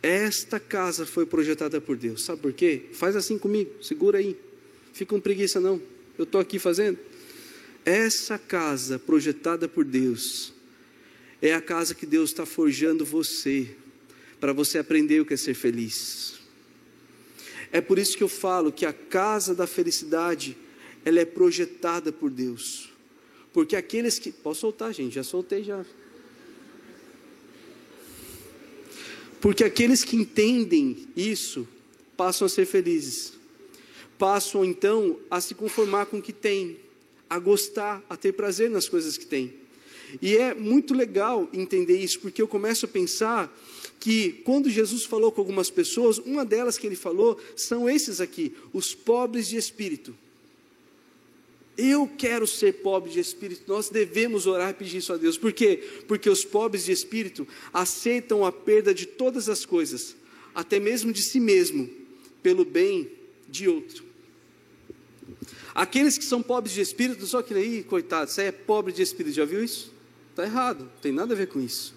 Esta 0.00 0.60
casa 0.60 1.04
foi 1.04 1.26
projetada 1.26 1.80
por 1.80 1.96
Deus. 1.96 2.22
Sabe 2.22 2.40
por 2.40 2.52
quê? 2.52 2.82
Faz 2.92 3.16
assim 3.16 3.36
comigo, 3.36 3.82
segura 3.82 4.18
aí. 4.18 4.38
Fica 4.92 5.12
com 5.12 5.20
preguiça 5.20 5.58
não. 5.58 5.82
Eu 6.16 6.22
estou 6.22 6.40
aqui 6.40 6.60
fazendo. 6.60 6.96
Essa 7.84 8.38
casa 8.38 9.00
projetada 9.00 9.66
por 9.66 9.84
Deus 9.84 10.52
é 11.42 11.54
a 11.54 11.60
casa 11.60 11.92
que 11.92 12.06
Deus 12.06 12.30
está 12.30 12.46
forjando 12.46 13.04
você 13.04 13.74
para 14.38 14.52
você 14.52 14.78
aprender 14.78 15.20
o 15.20 15.26
que 15.26 15.34
é 15.34 15.36
ser 15.36 15.54
feliz. 15.54 16.39
É 17.72 17.80
por 17.80 17.98
isso 17.98 18.16
que 18.16 18.22
eu 18.22 18.28
falo 18.28 18.72
que 18.72 18.84
a 18.84 18.92
casa 18.92 19.54
da 19.54 19.66
felicidade, 19.66 20.56
ela 21.04 21.20
é 21.20 21.24
projetada 21.24 22.12
por 22.12 22.30
Deus. 22.30 22.90
Porque 23.52 23.76
aqueles 23.76 24.18
que. 24.18 24.32
Posso 24.32 24.60
soltar, 24.60 24.92
gente, 24.92 25.14
já 25.14 25.22
soltei 25.22 25.62
já. 25.62 25.84
Porque 29.40 29.64
aqueles 29.64 30.04
que 30.04 30.16
entendem 30.16 31.08
isso 31.16 31.66
passam 32.16 32.46
a 32.46 32.48
ser 32.48 32.66
felizes. 32.66 33.32
Passam 34.18 34.64
então 34.64 35.18
a 35.30 35.40
se 35.40 35.54
conformar 35.54 36.06
com 36.06 36.18
o 36.18 36.22
que 36.22 36.32
têm, 36.32 36.76
a 37.28 37.38
gostar, 37.38 38.04
a 38.10 38.16
ter 38.16 38.32
prazer 38.32 38.68
nas 38.68 38.88
coisas 38.88 39.16
que 39.16 39.24
têm. 39.24 39.54
E 40.20 40.36
é 40.36 40.54
muito 40.54 40.94
legal 40.94 41.48
entender 41.52 41.98
isso, 41.98 42.20
porque 42.20 42.40
eu 42.40 42.48
começo 42.48 42.86
a 42.86 42.88
pensar 42.88 43.54
que 43.98 44.32
quando 44.44 44.70
Jesus 44.70 45.04
falou 45.04 45.30
com 45.30 45.42
algumas 45.42 45.70
pessoas, 45.70 46.18
uma 46.18 46.44
delas 46.44 46.78
que 46.78 46.86
ele 46.86 46.96
falou 46.96 47.38
são 47.54 47.88
esses 47.88 48.20
aqui, 48.20 48.54
os 48.72 48.94
pobres 48.94 49.48
de 49.48 49.56
espírito. 49.56 50.14
Eu 51.76 52.10
quero 52.18 52.46
ser 52.46 52.74
pobre 52.82 53.10
de 53.10 53.20
espírito. 53.20 53.62
Nós 53.66 53.88
devemos 53.88 54.46
orar 54.46 54.70
e 54.70 54.74
pedir 54.74 54.98
isso 54.98 55.12
a 55.12 55.16
Deus. 55.16 55.38
Por 55.38 55.52
quê? 55.52 55.82
Porque 56.08 56.28
os 56.28 56.44
pobres 56.44 56.84
de 56.84 56.92
espírito 56.92 57.46
aceitam 57.72 58.44
a 58.44 58.52
perda 58.52 58.92
de 58.92 59.06
todas 59.06 59.48
as 59.48 59.64
coisas, 59.64 60.16
até 60.54 60.80
mesmo 60.80 61.12
de 61.12 61.22
si 61.22 61.40
mesmo, 61.40 61.88
pelo 62.42 62.64
bem 62.64 63.10
de 63.48 63.68
outro. 63.68 64.04
Aqueles 65.74 66.18
que 66.18 66.24
são 66.24 66.42
pobres 66.42 66.74
de 66.74 66.80
espírito, 66.80 67.26
só 67.26 67.42
que 67.42 67.54
aí, 67.54 67.82
coitado, 67.82 68.30
você 68.30 68.44
é 68.44 68.52
pobre 68.52 68.92
de 68.92 69.02
espírito, 69.02 69.36
já 69.36 69.44
viu 69.44 69.62
isso? 69.62 69.92
Está 70.30 70.44
errado, 70.44 70.80
não 70.80 71.00
tem 71.02 71.12
nada 71.12 71.34
a 71.34 71.36
ver 71.36 71.48
com 71.48 71.60
isso. 71.60 71.94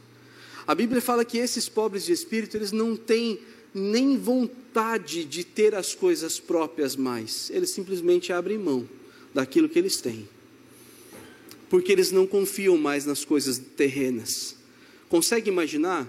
A 0.65 0.73
Bíblia 0.75 1.01
fala 1.01 1.23
que 1.25 1.37
esses 1.37 1.69
pobres 1.69 2.05
de 2.05 2.13
espírito, 2.13 2.57
eles 2.57 2.71
não 2.71 2.95
têm 2.95 3.39
nem 3.73 4.17
vontade 4.17 5.25
de 5.25 5.43
ter 5.43 5.75
as 5.75 5.95
coisas 5.95 6.39
próprias 6.39 6.95
mais, 6.95 7.49
eles 7.49 7.69
simplesmente 7.71 8.31
abrem 8.31 8.57
mão 8.57 8.87
daquilo 9.33 9.67
que 9.67 9.79
eles 9.79 9.97
têm. 9.97 10.27
porque 11.73 11.91
eles 11.91 12.11
não 12.11 12.27
confiam 12.27 12.77
mais 12.77 13.03
nas 13.03 13.25
coisas 13.25 13.57
terrenas. 13.57 14.55
Consegue 15.09 15.49
imaginar 15.49 16.07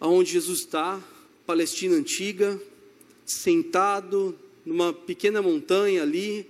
aonde 0.00 0.32
Jesus 0.32 0.58
está, 0.62 1.00
Palestina 1.46 1.94
antiga, 1.94 2.60
sentado 3.24 4.36
numa 4.66 4.92
pequena 4.92 5.40
montanha 5.40 6.02
ali, 6.02 6.44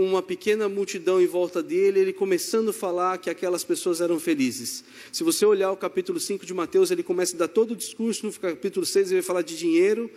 com 0.00 0.06
uma 0.06 0.22
pequena 0.22 0.66
multidão 0.66 1.20
em 1.20 1.26
volta 1.26 1.62
dele, 1.62 2.00
ele 2.00 2.12
começando 2.14 2.70
a 2.70 2.72
falar 2.72 3.18
que 3.18 3.28
aquelas 3.28 3.62
pessoas 3.62 4.00
eram 4.00 4.18
felizes. 4.18 4.82
Se 5.12 5.22
você 5.22 5.44
olhar 5.44 5.70
o 5.72 5.76
capítulo 5.76 6.18
5 6.18 6.46
de 6.46 6.54
Mateus, 6.54 6.90
ele 6.90 7.02
começa 7.02 7.36
a 7.36 7.40
dar 7.40 7.48
todo 7.48 7.72
o 7.72 7.76
discurso, 7.76 8.24
no 8.24 8.32
capítulo 8.32 8.86
6 8.86 9.08
ele 9.08 9.20
vai 9.20 9.22
falar 9.22 9.42
de 9.42 9.58
dinheiro, 9.58 10.10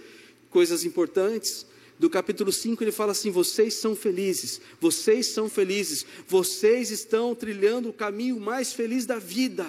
coisas 0.49 0.85
importantes. 0.85 1.65
Do 1.99 2.09
capítulo 2.09 2.49
5 2.49 2.81
ele 2.81 2.93
fala 2.93 3.11
assim: 3.11 3.29
vocês 3.29 3.73
são 3.73 3.93
felizes, 3.93 4.61
vocês 4.79 5.25
são 5.25 5.49
felizes, 5.49 6.05
vocês 6.29 6.89
estão 6.89 7.35
trilhando 7.35 7.89
o 7.89 7.93
caminho 7.93 8.39
mais 8.39 8.71
feliz 8.71 9.05
da 9.05 9.19
vida, 9.19 9.67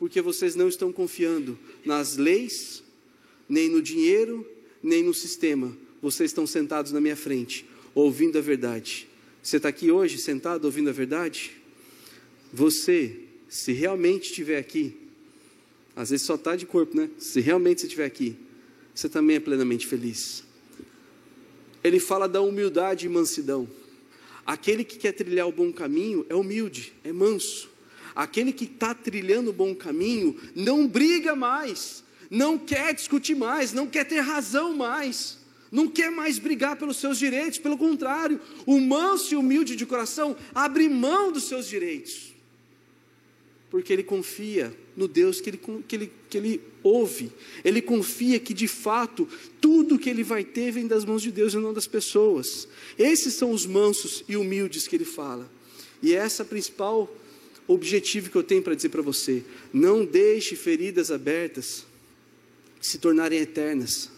porque 0.00 0.20
vocês 0.20 0.56
não 0.56 0.68
estão 0.68 0.92
confiando 0.92 1.56
nas 1.84 2.16
leis, 2.16 2.82
nem 3.48 3.68
no 3.68 3.80
dinheiro, 3.80 4.44
nem 4.82 5.04
no 5.04 5.14
sistema, 5.14 5.76
vocês 6.02 6.32
estão 6.32 6.44
sentados 6.44 6.90
na 6.90 7.00
minha 7.00 7.14
frente, 7.14 7.64
ouvindo 7.94 8.36
a 8.36 8.40
verdade. 8.40 9.07
Você 9.48 9.56
está 9.56 9.70
aqui 9.70 9.90
hoje 9.90 10.18
sentado 10.18 10.66
ouvindo 10.66 10.90
a 10.90 10.92
verdade? 10.92 11.52
Você, 12.52 13.20
se 13.48 13.72
realmente 13.72 14.24
estiver 14.24 14.58
aqui, 14.58 14.94
às 15.96 16.10
vezes 16.10 16.26
só 16.26 16.34
está 16.34 16.54
de 16.54 16.66
corpo, 16.66 16.94
né? 16.94 17.08
Se 17.18 17.40
realmente 17.40 17.80
você 17.80 17.86
estiver 17.86 18.04
aqui, 18.04 18.36
você 18.94 19.08
também 19.08 19.36
é 19.36 19.40
plenamente 19.40 19.86
feliz. 19.86 20.44
Ele 21.82 21.98
fala 21.98 22.28
da 22.28 22.42
humildade 22.42 23.06
e 23.06 23.08
mansidão. 23.08 23.66
Aquele 24.44 24.84
que 24.84 24.98
quer 24.98 25.12
trilhar 25.12 25.48
o 25.48 25.52
bom 25.52 25.72
caminho 25.72 26.26
é 26.28 26.34
humilde, 26.34 26.92
é 27.02 27.10
manso. 27.10 27.70
Aquele 28.14 28.52
que 28.52 28.66
está 28.66 28.92
trilhando 28.92 29.48
o 29.48 29.54
bom 29.54 29.74
caminho 29.74 30.36
não 30.54 30.86
briga 30.86 31.34
mais, 31.34 32.04
não 32.30 32.58
quer 32.58 32.92
discutir 32.92 33.34
mais, 33.34 33.72
não 33.72 33.86
quer 33.86 34.04
ter 34.04 34.20
razão 34.20 34.76
mais 34.76 35.37
não 35.70 35.88
quer 35.88 36.10
mais 36.10 36.38
brigar 36.38 36.76
pelos 36.76 36.96
seus 36.96 37.18
direitos, 37.18 37.58
pelo 37.58 37.76
contrário, 37.76 38.40
o 38.66 38.80
manso 38.80 39.34
e 39.34 39.36
humilde 39.36 39.76
de 39.76 39.86
coração 39.86 40.36
abre 40.54 40.88
mão 40.88 41.30
dos 41.30 41.44
seus 41.44 41.66
direitos, 41.66 42.34
porque 43.70 43.92
ele 43.92 44.02
confia 44.02 44.74
no 44.96 45.06
Deus 45.06 45.40
que 45.40 45.50
ele, 45.50 45.60
que 45.86 45.96
ele, 45.96 46.12
que 46.28 46.38
ele 46.38 46.60
ouve, 46.82 47.30
ele 47.64 47.80
confia 47.80 48.40
que 48.40 48.54
de 48.54 48.66
fato 48.66 49.28
tudo 49.60 49.98
que 49.98 50.10
ele 50.10 50.22
vai 50.22 50.42
ter 50.42 50.72
vem 50.72 50.86
das 50.86 51.04
mãos 51.04 51.22
de 51.22 51.30
Deus 51.30 51.54
e 51.54 51.58
não 51.58 51.72
das 51.72 51.86
pessoas. 51.86 52.66
Esses 52.98 53.34
são 53.34 53.52
os 53.52 53.66
mansos 53.66 54.24
e 54.28 54.36
humildes 54.36 54.88
que 54.88 54.96
ele 54.96 55.04
fala, 55.04 55.50
e 56.02 56.14
essa 56.14 56.42
é 56.42 56.44
a 56.44 56.48
principal 56.48 57.14
objetivo 57.68 58.30
que 58.30 58.36
eu 58.36 58.42
tenho 58.42 58.62
para 58.62 58.74
dizer 58.74 58.88
para 58.88 59.02
você: 59.02 59.44
não 59.72 60.04
deixe 60.04 60.56
feridas 60.56 61.10
abertas 61.10 61.84
se 62.80 62.98
tornarem 62.98 63.38
eternas. 63.38 64.10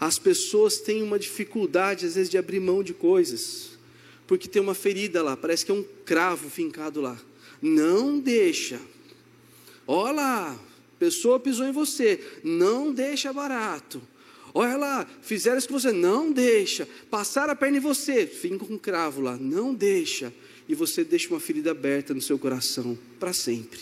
As 0.00 0.18
pessoas 0.18 0.78
têm 0.78 1.02
uma 1.02 1.18
dificuldade, 1.18 2.06
às 2.06 2.14
vezes, 2.14 2.30
de 2.30 2.38
abrir 2.38 2.60
mão 2.60 2.82
de 2.82 2.92
coisas, 2.92 3.78
porque 4.26 4.48
tem 4.48 4.60
uma 4.60 4.74
ferida 4.74 5.22
lá, 5.22 5.36
parece 5.36 5.64
que 5.64 5.70
é 5.70 5.74
um 5.74 5.84
cravo 6.04 6.50
fincado 6.50 7.00
lá. 7.00 7.18
Não 7.60 8.18
deixa. 8.18 8.80
Olha 9.86 10.12
lá, 10.12 10.60
pessoa 10.98 11.38
pisou 11.38 11.66
em 11.66 11.72
você, 11.72 12.18
não 12.42 12.92
deixa 12.92 13.32
barato. 13.32 14.00
Olha 14.54 14.76
lá, 14.76 15.10
fizeram 15.20 15.58
isso 15.58 15.68
com 15.68 15.78
você, 15.78 15.92
não 15.92 16.32
deixa. 16.32 16.88
Passaram 17.10 17.52
a 17.52 17.56
perna 17.56 17.78
em 17.78 17.80
você, 17.80 18.26
finca 18.26 18.64
um 18.64 18.78
cravo 18.78 19.20
lá, 19.20 19.36
não 19.36 19.74
deixa. 19.74 20.32
E 20.68 20.74
você 20.74 21.04
deixa 21.04 21.28
uma 21.28 21.40
ferida 21.40 21.72
aberta 21.72 22.14
no 22.14 22.22
seu 22.22 22.38
coração 22.38 22.96
para 23.18 23.32
sempre. 23.32 23.80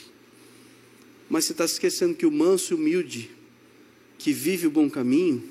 Mas 1.28 1.44
você 1.44 1.52
está 1.52 1.64
esquecendo 1.64 2.14
que 2.14 2.26
o 2.26 2.30
manso 2.32 2.72
e 2.72 2.76
humilde, 2.76 3.30
que 4.18 4.32
vive 4.32 4.66
o 4.66 4.70
bom 4.70 4.88
caminho, 4.88 5.42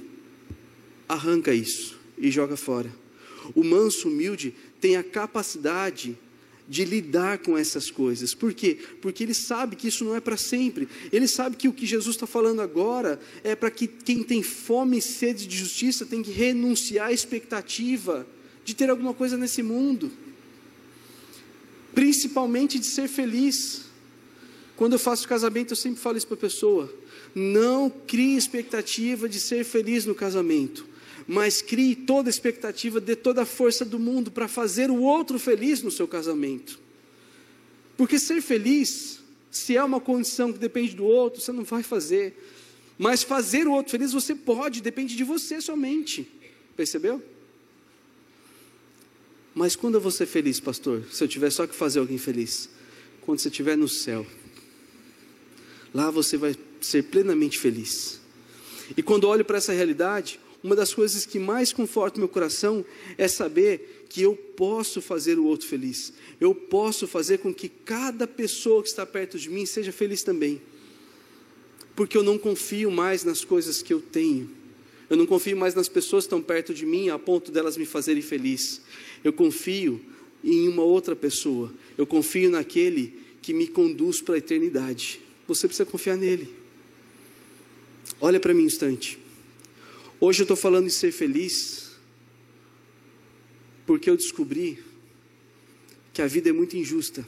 arranca 1.11 1.53
isso 1.53 1.99
e 2.17 2.31
joga 2.31 2.55
fora. 2.55 2.91
O 3.53 3.63
manso 3.63 4.07
humilde 4.07 4.53
tem 4.79 4.95
a 4.95 5.03
capacidade 5.03 6.17
de 6.69 6.85
lidar 6.85 7.39
com 7.39 7.57
essas 7.57 7.91
coisas. 7.91 8.33
Por 8.33 8.53
quê? 8.53 8.77
Porque 9.01 9.23
ele 9.23 9.33
sabe 9.33 9.75
que 9.75 9.89
isso 9.89 10.05
não 10.05 10.15
é 10.15 10.21
para 10.21 10.37
sempre. 10.37 10.87
Ele 11.11 11.27
sabe 11.27 11.57
que 11.57 11.67
o 11.67 11.73
que 11.73 11.85
Jesus 11.85 12.15
está 12.15 12.25
falando 12.25 12.61
agora 12.61 13.19
é 13.43 13.55
para 13.55 13.69
que 13.69 13.87
quem 13.87 14.23
tem 14.23 14.41
fome 14.41 14.99
e 14.99 15.01
sede 15.01 15.47
de 15.47 15.57
justiça 15.57 16.05
tem 16.05 16.23
que 16.23 16.31
renunciar 16.31 17.07
à 17.07 17.11
expectativa 17.11 18.25
de 18.63 18.73
ter 18.73 18.89
alguma 18.89 19.13
coisa 19.13 19.35
nesse 19.35 19.61
mundo, 19.61 20.09
principalmente 21.93 22.79
de 22.79 22.85
ser 22.85 23.09
feliz. 23.09 23.81
Quando 24.77 24.93
eu 24.93 24.99
faço 24.99 25.27
casamento, 25.27 25.71
eu 25.71 25.77
sempre 25.77 25.99
falo 25.99 26.17
isso 26.17 26.27
para 26.27 26.37
a 26.37 26.39
pessoa: 26.39 26.93
não 27.33 27.89
crie 27.89 28.35
expectativa 28.35 29.27
de 29.27 29.39
ser 29.39 29.63
feliz 29.63 30.05
no 30.05 30.15
casamento 30.15 30.91
mas 31.27 31.61
crie 31.61 31.95
toda 31.95 32.29
a 32.29 32.31
expectativa, 32.31 32.99
dê 32.99 33.15
toda 33.15 33.43
a 33.43 33.45
força 33.45 33.85
do 33.85 33.97
mundo 33.97 34.29
para 34.29 34.49
fazer 34.49 34.89
o 34.89 35.01
outro 35.01 35.39
feliz 35.39 35.81
no 35.81 35.89
seu 35.89 36.05
casamento. 36.07 36.79
Porque 37.95 38.19
ser 38.19 38.41
feliz, 38.41 39.21
se 39.49 39.77
é 39.77 39.83
uma 39.83 40.01
condição 40.01 40.51
que 40.51 40.59
depende 40.59 40.95
do 40.95 41.05
outro, 41.05 41.39
você 41.39 41.51
não 41.51 41.63
vai 41.63 41.83
fazer. 41.83 42.35
Mas 42.97 43.23
fazer 43.23 43.67
o 43.67 43.71
outro 43.71 43.91
feliz 43.91 44.11
você 44.11 44.35
pode, 44.35 44.81
depende 44.81 45.15
de 45.15 45.23
você 45.23 45.61
somente. 45.61 46.29
Percebeu? 46.75 47.23
Mas 49.53 49.75
quando 49.75 49.95
eu 49.95 50.01
vou 50.01 50.11
ser 50.11 50.25
feliz, 50.25 50.59
pastor? 50.59 51.03
Se 51.11 51.23
eu 51.23 51.27
tiver 51.27 51.49
só 51.49 51.67
que 51.67 51.75
fazer 51.75 51.99
alguém 51.99 52.17
feliz? 52.17 52.69
Quando 53.21 53.39
você 53.39 53.49
estiver 53.49 53.77
no 53.77 53.87
céu. 53.87 54.25
Lá 55.93 56.09
você 56.09 56.37
vai 56.37 56.55
ser 56.85 57.03
plenamente 57.03 57.57
feliz. 57.57 58.19
E 58.95 59.01
quando 59.01 59.27
olho 59.27 59.45
para 59.45 59.57
essa 59.57 59.71
realidade, 59.71 60.39
uma 60.63 60.75
das 60.75 60.93
coisas 60.93 61.25
que 61.25 61.39
mais 61.39 61.73
conforta 61.73 62.19
meu 62.19 62.27
coração 62.27 62.85
é 63.17 63.27
saber 63.27 64.05
que 64.09 64.21
eu 64.21 64.35
posso 64.35 65.01
fazer 65.01 65.39
o 65.39 65.45
outro 65.45 65.67
feliz. 65.67 66.13
Eu 66.39 66.53
posso 66.53 67.07
fazer 67.07 67.39
com 67.39 67.53
que 67.53 67.69
cada 67.69 68.27
pessoa 68.27 68.83
que 68.83 68.89
está 68.89 69.05
perto 69.05 69.39
de 69.39 69.49
mim 69.49 69.65
seja 69.65 69.91
feliz 69.91 70.21
também. 70.21 70.61
Porque 71.95 72.17
eu 72.17 72.23
não 72.23 72.37
confio 72.37 72.91
mais 72.91 73.23
nas 73.23 73.43
coisas 73.43 73.81
que 73.81 73.93
eu 73.93 74.01
tenho. 74.01 74.49
Eu 75.09 75.17
não 75.17 75.25
confio 75.25 75.57
mais 75.57 75.73
nas 75.75 75.89
pessoas 75.89 76.23
que 76.23 76.27
estão 76.27 76.41
perto 76.41 76.73
de 76.73 76.85
mim 76.85 77.09
a 77.09 77.17
ponto 77.17 77.51
delas 77.51 77.75
me 77.75 77.85
fazerem 77.85 78.21
feliz. 78.21 78.81
Eu 79.23 79.33
confio 79.33 79.99
em 80.43 80.67
uma 80.67 80.83
outra 80.83 81.15
pessoa. 81.15 81.73
Eu 81.97 82.05
confio 82.05 82.49
naquele 82.49 83.19
que 83.41 83.53
me 83.53 83.67
conduz 83.67 84.21
para 84.21 84.35
a 84.35 84.37
eternidade. 84.37 85.19
Você 85.47 85.67
precisa 85.67 85.89
confiar 85.89 86.15
nele. 86.15 86.60
Olha 88.19 88.39
para 88.39 88.53
mim 88.53 88.63
um 88.63 88.67
instante. 88.67 89.17
Hoje 90.19 90.41
eu 90.41 90.43
estou 90.43 90.57
falando 90.57 90.85
em 90.85 90.91
ser 90.91 91.11
feliz, 91.11 91.91
porque 93.85 94.09
eu 94.09 94.15
descobri 94.15 94.77
que 96.13 96.21
a 96.21 96.27
vida 96.27 96.49
é 96.49 96.53
muito 96.53 96.77
injusta. 96.77 97.27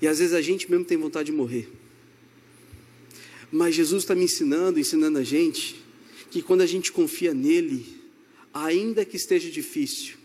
E 0.00 0.08
às 0.08 0.18
vezes 0.18 0.34
a 0.34 0.40
gente 0.40 0.70
mesmo 0.70 0.84
tem 0.84 0.96
vontade 0.96 1.26
de 1.26 1.36
morrer. 1.36 1.70
Mas 3.50 3.74
Jesus 3.74 4.04
está 4.04 4.14
me 4.14 4.24
ensinando, 4.24 4.80
ensinando 4.80 5.18
a 5.18 5.22
gente, 5.22 5.84
que 6.30 6.40
quando 6.40 6.62
a 6.62 6.66
gente 6.66 6.90
confia 6.90 7.34
nele, 7.34 7.86
ainda 8.52 9.04
que 9.04 9.16
esteja 9.16 9.50
difícil, 9.50 10.16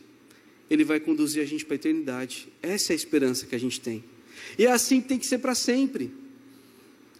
ele 0.69 0.83
vai 0.83 0.99
conduzir 0.99 1.43
a 1.43 1.45
gente 1.45 1.65
para 1.65 1.75
a 1.75 1.75
eternidade. 1.75 2.47
Essa 2.61 2.91
é 2.91 2.93
a 2.93 2.95
esperança 2.95 3.45
que 3.45 3.55
a 3.55 3.59
gente 3.59 3.81
tem. 3.81 4.03
E 4.57 4.65
é 4.65 4.71
assim 4.71 5.01
tem 5.01 5.19
que 5.19 5.27
ser 5.27 5.39
para 5.39 5.53
sempre. 5.53 6.11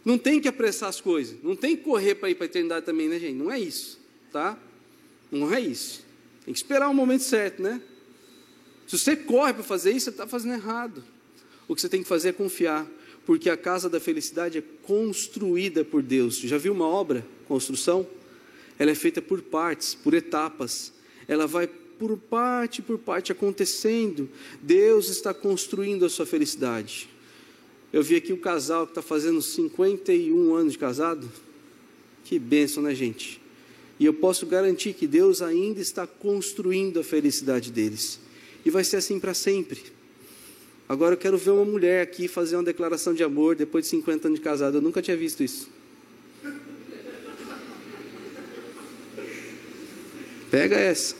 Não 0.08 0.16
tem 0.16 0.40
que 0.40 0.48
apressar 0.48 0.88
as 0.88 1.02
coisas, 1.02 1.36
não 1.42 1.54
tem 1.54 1.76
que 1.76 1.82
correr 1.82 2.14
para 2.14 2.30
ir 2.30 2.34
para 2.34 2.46
a 2.46 2.48
eternidade 2.48 2.86
também, 2.86 3.10
né, 3.10 3.18
gente? 3.18 3.34
Não 3.34 3.52
é 3.52 3.60
isso, 3.60 4.00
tá? 4.32 4.58
Não 5.30 5.52
é 5.52 5.60
isso. 5.60 6.02
Tem 6.46 6.54
que 6.54 6.58
esperar 6.58 6.88
o 6.88 6.94
momento 6.94 7.24
certo, 7.24 7.60
né? 7.60 7.78
Se 8.86 8.98
você 8.98 9.14
corre 9.14 9.52
para 9.52 9.62
fazer 9.62 9.90
isso, 9.90 10.04
você 10.04 10.10
está 10.10 10.26
fazendo 10.26 10.54
errado. 10.54 11.04
O 11.68 11.74
que 11.74 11.82
você 11.82 11.90
tem 11.90 12.02
que 12.02 12.08
fazer 12.08 12.30
é 12.30 12.32
confiar, 12.32 12.86
porque 13.26 13.50
a 13.50 13.56
casa 13.56 13.90
da 13.90 14.00
felicidade 14.00 14.56
é 14.56 14.62
construída 14.82 15.84
por 15.84 16.02
Deus. 16.02 16.38
Já 16.38 16.56
viu 16.56 16.72
uma 16.72 16.88
obra, 16.88 17.22
construção? 17.46 18.06
Ela 18.78 18.92
é 18.92 18.94
feita 18.94 19.20
por 19.20 19.42
partes, 19.42 19.94
por 19.94 20.14
etapas. 20.14 20.90
Ela 21.28 21.46
vai 21.46 21.66
por 21.66 22.16
parte 22.16 22.80
por 22.80 22.96
parte 22.96 23.30
acontecendo. 23.30 24.30
Deus 24.62 25.10
está 25.10 25.34
construindo 25.34 26.06
a 26.06 26.08
sua 26.08 26.24
felicidade. 26.24 27.10
Eu 27.92 28.02
vi 28.02 28.16
aqui 28.16 28.32
o 28.32 28.38
casal 28.38 28.86
que 28.86 28.92
está 28.92 29.02
fazendo 29.02 29.40
51 29.40 30.54
anos 30.54 30.72
de 30.74 30.78
casado. 30.78 31.28
Que 32.24 32.38
bênção, 32.38 32.82
né, 32.82 32.94
gente? 32.94 33.40
E 33.98 34.04
eu 34.04 34.12
posso 34.12 34.46
garantir 34.46 34.92
que 34.92 35.06
Deus 35.06 35.40
ainda 35.40 35.80
está 35.80 36.06
construindo 36.06 37.00
a 37.00 37.04
felicidade 37.04 37.72
deles. 37.72 38.20
E 38.64 38.70
vai 38.70 38.84
ser 38.84 38.96
assim 38.96 39.18
para 39.18 39.34
sempre. 39.34 39.80
Agora 40.88 41.14
eu 41.14 41.18
quero 41.18 41.36
ver 41.36 41.50
uma 41.50 41.64
mulher 41.64 42.02
aqui 42.02 42.28
fazer 42.28 42.56
uma 42.56 42.62
declaração 42.62 43.14
de 43.14 43.22
amor 43.22 43.56
depois 43.56 43.84
de 43.84 43.90
50 43.90 44.28
anos 44.28 44.38
de 44.38 44.44
casado. 44.44 44.76
Eu 44.76 44.82
nunca 44.82 45.02
tinha 45.02 45.16
visto 45.16 45.42
isso. 45.42 45.68
Pega 50.50 50.76
essa. 50.76 51.14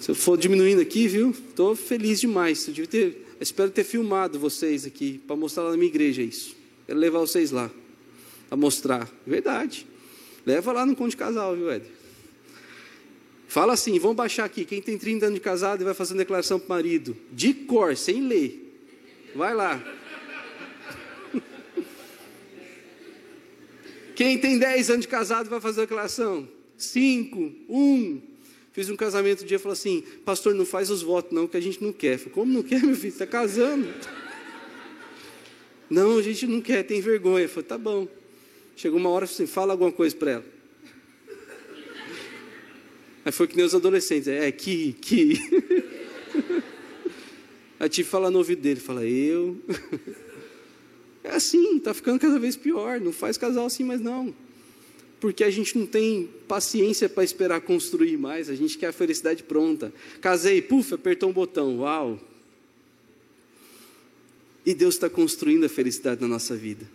Se 0.00 0.10
eu 0.10 0.14
for 0.14 0.36
diminuindo 0.36 0.80
aqui, 0.80 1.06
viu? 1.06 1.30
Estou 1.30 1.76
feliz 1.76 2.20
demais. 2.20 2.68
Eu 2.68 2.86
ter, 2.86 3.23
espero 3.44 3.70
ter 3.70 3.84
filmado 3.84 4.38
vocês 4.38 4.84
aqui 4.84 5.18
para 5.26 5.36
mostrar 5.36 5.64
lá 5.64 5.70
na 5.70 5.76
minha 5.76 5.88
igreja 5.88 6.22
isso. 6.22 6.56
Quero 6.86 6.98
levar 6.98 7.20
vocês 7.20 7.50
lá 7.50 7.70
a 8.50 8.56
mostrar. 8.56 9.08
Verdade. 9.26 9.86
Leva 10.44 10.72
lá 10.72 10.84
no 10.84 10.96
Conde 10.96 11.16
Casal, 11.16 11.54
viu, 11.54 11.72
Ed? 11.72 11.84
Fala 13.46 13.74
assim, 13.74 13.98
vamos 13.98 14.16
baixar 14.16 14.44
aqui. 14.44 14.64
Quem 14.64 14.82
tem 14.82 14.98
30 14.98 15.26
anos 15.26 15.38
de 15.38 15.40
casado 15.40 15.82
e 15.82 15.84
vai 15.84 15.94
fazer 15.94 16.14
uma 16.14 16.18
declaração 16.18 16.58
para 16.58 16.66
o 16.66 16.70
marido. 16.70 17.16
De 17.30 17.54
cor, 17.54 17.96
sem 17.96 18.26
ler. 18.26 18.60
Vai 19.34 19.54
lá. 19.54 19.82
Quem 24.16 24.38
tem 24.38 24.58
10 24.58 24.90
anos 24.90 25.02
de 25.02 25.08
casado 25.08 25.48
vai 25.48 25.60
fazer 25.60 25.82
declaração. 25.82 26.48
5, 26.76 27.52
1. 27.68 28.33
Fiz 28.74 28.90
um 28.90 28.96
casamento 28.96 29.44
um 29.44 29.46
dia 29.46 29.56
e 29.56 29.60
falou 29.60 29.72
assim: 29.72 30.02
Pastor, 30.24 30.52
não 30.52 30.66
faz 30.66 30.90
os 30.90 31.00
votos, 31.00 31.30
não, 31.30 31.46
que 31.46 31.56
a 31.56 31.60
gente 31.60 31.80
não 31.80 31.92
quer. 31.92 32.18
Falei, 32.18 32.34
Como 32.34 32.52
não 32.52 32.62
quer, 32.62 32.82
meu 32.82 32.96
filho? 32.96 33.12
Está 33.12 33.24
casando. 33.24 33.88
não, 35.88 36.18
a 36.18 36.22
gente 36.22 36.44
não 36.48 36.60
quer, 36.60 36.82
tem 36.82 37.00
vergonha. 37.00 37.48
Falei, 37.48 37.68
tá 37.68 37.78
bom. 37.78 38.08
Chegou 38.74 38.98
uma 38.98 39.10
hora 39.10 39.26
assim: 39.26 39.46
fala 39.46 39.72
alguma 39.72 39.92
coisa 39.92 40.16
para 40.16 40.30
ela. 40.32 40.44
Aí 43.24 43.30
foi 43.30 43.46
que 43.46 43.56
nem 43.56 43.64
os 43.64 43.76
adolescentes: 43.76 44.26
é, 44.26 44.50
que, 44.50 44.94
que. 44.94 45.38
Aí 47.78 47.88
tive 47.88 48.06
que 48.06 48.10
falar 48.10 48.28
no 48.28 48.38
ouvido 48.38 48.60
dele: 48.60 48.80
fala, 48.80 49.06
eu. 49.06 49.56
É 51.26 51.30
assim, 51.30 51.78
está 51.78 51.94
ficando 51.94 52.20
cada 52.20 52.38
vez 52.38 52.54
pior. 52.54 53.00
Não 53.00 53.10
faz 53.10 53.38
casal 53.38 53.64
assim 53.64 53.82
mais 53.82 53.98
não 53.98 54.34
porque 55.24 55.42
a 55.42 55.50
gente 55.50 55.78
não 55.78 55.86
tem 55.86 56.28
paciência 56.46 57.08
para 57.08 57.24
esperar 57.24 57.58
construir 57.62 58.18
mais, 58.18 58.50
a 58.50 58.54
gente 58.54 58.76
quer 58.76 58.88
a 58.88 58.92
felicidade 58.92 59.42
pronta. 59.42 59.90
Casei, 60.20 60.60
puf, 60.60 60.92
apertou 60.92 61.30
um 61.30 61.32
botão, 61.32 61.78
uau. 61.78 62.20
E 64.66 64.74
Deus 64.74 64.96
está 64.96 65.08
construindo 65.08 65.64
a 65.64 65.68
felicidade 65.70 66.20
na 66.20 66.28
nossa 66.28 66.54
vida, 66.54 66.86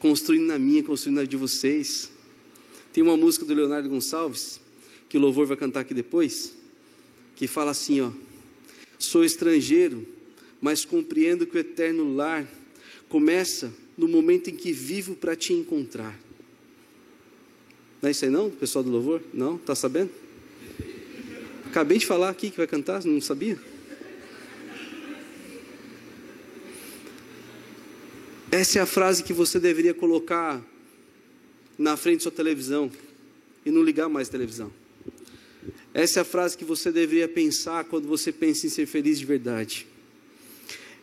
construindo 0.00 0.46
na 0.46 0.58
minha, 0.58 0.82
construindo 0.82 1.18
na 1.18 1.24
de 1.24 1.36
vocês. 1.36 2.10
Tem 2.92 3.04
uma 3.04 3.16
música 3.16 3.44
do 3.44 3.54
Leonardo 3.54 3.88
Gonçalves, 3.88 4.60
que 5.08 5.16
o 5.16 5.20
louvor 5.20 5.46
vai 5.46 5.56
cantar 5.56 5.78
aqui 5.82 5.94
depois, 5.94 6.52
que 7.36 7.46
fala 7.46 7.70
assim: 7.70 8.00
ó, 8.00 8.10
sou 8.98 9.24
estrangeiro, 9.24 10.04
mas 10.60 10.84
compreendo 10.84 11.46
que 11.46 11.56
o 11.56 11.60
eterno 11.60 12.16
lar 12.16 12.44
começa 13.08 13.72
no 13.96 14.08
momento 14.08 14.50
em 14.50 14.56
que 14.56 14.72
vivo 14.72 15.14
para 15.14 15.36
te 15.36 15.52
encontrar. 15.52 16.29
Não 18.00 18.08
é 18.08 18.10
isso 18.12 18.24
aí 18.24 18.30
não, 18.30 18.50
pessoal 18.50 18.82
do 18.82 18.90
louvor? 18.90 19.20
Não? 19.32 19.56
Está 19.56 19.74
sabendo? 19.74 20.10
Acabei 21.66 21.98
de 21.98 22.06
falar 22.06 22.30
aqui 22.30 22.50
que 22.50 22.56
vai 22.56 22.66
cantar, 22.66 23.04
não 23.04 23.20
sabia? 23.20 23.58
Essa 28.50 28.80
é 28.80 28.82
a 28.82 28.86
frase 28.86 29.22
que 29.22 29.32
você 29.32 29.60
deveria 29.60 29.94
colocar 29.94 30.60
na 31.78 31.96
frente 31.96 32.18
da 32.18 32.22
sua 32.24 32.32
televisão 32.32 32.90
e 33.64 33.70
não 33.70 33.82
ligar 33.82 34.08
mais 34.08 34.28
a 34.28 34.32
televisão. 34.32 34.72
Essa 35.92 36.20
é 36.20 36.22
a 36.22 36.24
frase 36.24 36.56
que 36.56 36.64
você 36.64 36.90
deveria 36.90 37.28
pensar 37.28 37.84
quando 37.84 38.08
você 38.08 38.32
pensa 38.32 38.66
em 38.66 38.70
ser 38.70 38.86
feliz 38.86 39.18
de 39.18 39.26
verdade. 39.26 39.86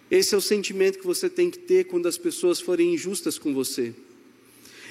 Esse 0.10 0.34
é 0.34 0.38
o 0.38 0.42
sentimento 0.42 1.00
que 1.00 1.06
você 1.06 1.30
tem 1.30 1.50
que 1.50 1.60
ter 1.60 1.86
quando 1.86 2.08
as 2.08 2.18
pessoas 2.18 2.60
forem 2.60 2.94
injustas 2.94 3.38
com 3.38 3.54
você. 3.54 3.94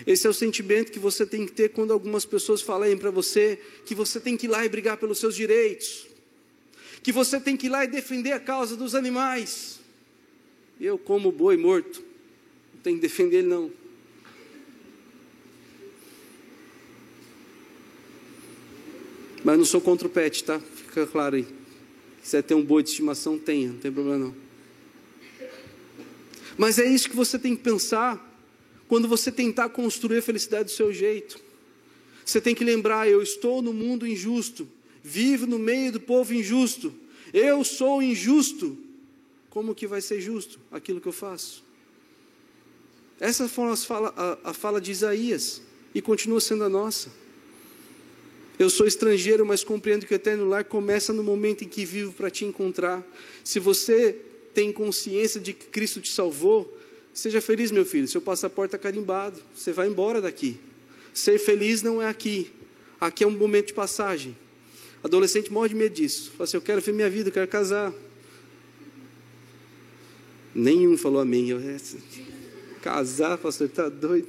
Esse 0.04 0.26
é 0.26 0.30
o 0.30 0.34
sentimento 0.34 0.90
que 0.90 0.98
você 0.98 1.24
tem 1.24 1.46
que 1.46 1.52
ter 1.52 1.70
quando 1.70 1.92
algumas 1.92 2.24
pessoas 2.24 2.60
falarem 2.60 2.98
para 2.98 3.10
você 3.10 3.60
que 3.84 3.94
você 3.94 4.18
tem 4.18 4.36
que 4.36 4.46
ir 4.46 4.48
lá 4.48 4.64
e 4.64 4.68
brigar 4.68 4.96
pelos 4.96 5.18
seus 5.18 5.34
direitos, 5.34 6.06
que 7.02 7.12
você 7.12 7.40
tem 7.40 7.56
que 7.56 7.66
ir 7.66 7.70
lá 7.70 7.84
e 7.84 7.88
defender 7.88 8.32
a 8.32 8.40
causa 8.40 8.76
dos 8.76 8.94
animais. 8.94 9.78
Eu, 10.80 10.98
como 10.98 11.32
boi 11.32 11.56
morto, 11.56 12.02
não 12.74 12.80
tenho 12.82 12.96
que 12.96 13.02
defender 13.02 13.38
ele, 13.38 13.48
não. 13.48 13.70
Mas 19.42 19.56
não 19.56 19.64
sou 19.64 19.80
contra 19.80 20.08
o 20.08 20.10
pet, 20.10 20.42
tá? 20.42 20.58
Fica 20.58 21.06
claro 21.06 21.36
aí. 21.36 21.44
Se 21.44 22.22
quiser 22.22 22.42
ter 22.42 22.54
um 22.54 22.64
boi 22.64 22.82
de 22.82 22.90
estimação, 22.90 23.38
tenha, 23.38 23.68
não 23.68 23.78
tem 23.78 23.92
problema 23.92 24.18
não. 24.18 24.36
Mas 26.58 26.78
é 26.78 26.84
isso 26.84 27.08
que 27.08 27.14
você 27.14 27.38
tem 27.38 27.54
que 27.54 27.62
pensar 27.62 28.25
quando 28.88 29.08
você 29.08 29.32
tentar 29.32 29.68
construir 29.70 30.18
a 30.18 30.22
felicidade 30.22 30.64
do 30.64 30.70
seu 30.70 30.92
jeito. 30.92 31.38
Você 32.24 32.40
tem 32.40 32.54
que 32.54 32.64
lembrar: 32.64 33.08
eu 33.08 33.22
estou 33.22 33.62
no 33.62 33.72
mundo 33.72 34.06
injusto, 34.06 34.68
vivo 35.02 35.46
no 35.46 35.58
meio 35.58 35.92
do 35.92 36.00
povo 36.00 36.34
injusto, 36.34 36.92
eu 37.32 37.64
sou 37.64 38.02
injusto. 38.02 38.78
Como 39.50 39.74
que 39.74 39.86
vai 39.86 40.02
ser 40.02 40.20
justo 40.20 40.60
aquilo 40.70 41.00
que 41.00 41.08
eu 41.08 41.12
faço? 41.12 41.64
Essa 43.18 43.48
foi 43.48 43.70
a 43.70 43.76
fala, 43.76 44.12
a, 44.14 44.50
a 44.50 44.52
fala 44.52 44.80
de 44.80 44.90
Isaías 44.90 45.62
e 45.94 46.02
continua 46.02 46.40
sendo 46.40 46.64
a 46.64 46.68
nossa. 46.68 47.10
Eu 48.58 48.68
sou 48.68 48.86
estrangeiro, 48.86 49.44
mas 49.46 49.64
compreendo 49.64 50.06
que 50.06 50.12
o 50.12 50.16
eterno 50.16 50.46
lar 50.46 50.64
começa 50.64 51.12
no 51.12 51.22
momento 51.22 51.64
em 51.64 51.68
que 51.68 51.84
vivo 51.84 52.12
para 52.12 52.30
te 52.30 52.44
encontrar. 52.44 53.06
Se 53.44 53.58
você 53.58 54.18
tem 54.52 54.72
consciência 54.72 55.40
de 55.40 55.52
que 55.52 55.66
Cristo 55.66 56.00
te 56.00 56.10
salvou, 56.10 56.74
Seja 57.16 57.40
feliz, 57.40 57.70
meu 57.70 57.86
filho, 57.86 58.06
seu 58.06 58.20
passaporte 58.20 58.74
está 58.74 58.78
carimbado, 58.78 59.40
você 59.56 59.72
vai 59.72 59.88
embora 59.88 60.20
daqui. 60.20 60.60
Ser 61.14 61.38
feliz 61.38 61.80
não 61.80 62.02
é 62.02 62.06
aqui, 62.06 62.52
aqui 63.00 63.24
é 63.24 63.26
um 63.26 63.30
momento 63.30 63.68
de 63.68 63.72
passagem. 63.72 64.36
Adolescente 65.02 65.50
morre 65.50 65.70
de 65.70 65.76
medo 65.76 65.94
disso. 65.94 66.32
Fala 66.32 66.44
assim: 66.44 66.58
Eu 66.58 66.60
quero 66.60 66.82
ver 66.82 66.92
minha 66.92 67.08
vida, 67.08 67.30
eu 67.30 67.32
quero 67.32 67.48
casar. 67.48 67.90
Nenhum 70.54 70.98
falou 70.98 71.18
amém. 71.18 71.48
Eu, 71.48 71.58
é, 71.58 71.78
casar, 72.82 73.38
pastor, 73.38 73.68
está 73.68 73.88
doido. 73.88 74.28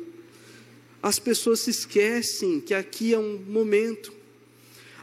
As 1.04 1.20
pessoas 1.20 1.60
se 1.60 1.72
esquecem 1.72 2.62
que 2.62 2.74
aqui 2.74 3.14
é 3.14 3.20
um 3.20 3.38
momento. 3.50 4.14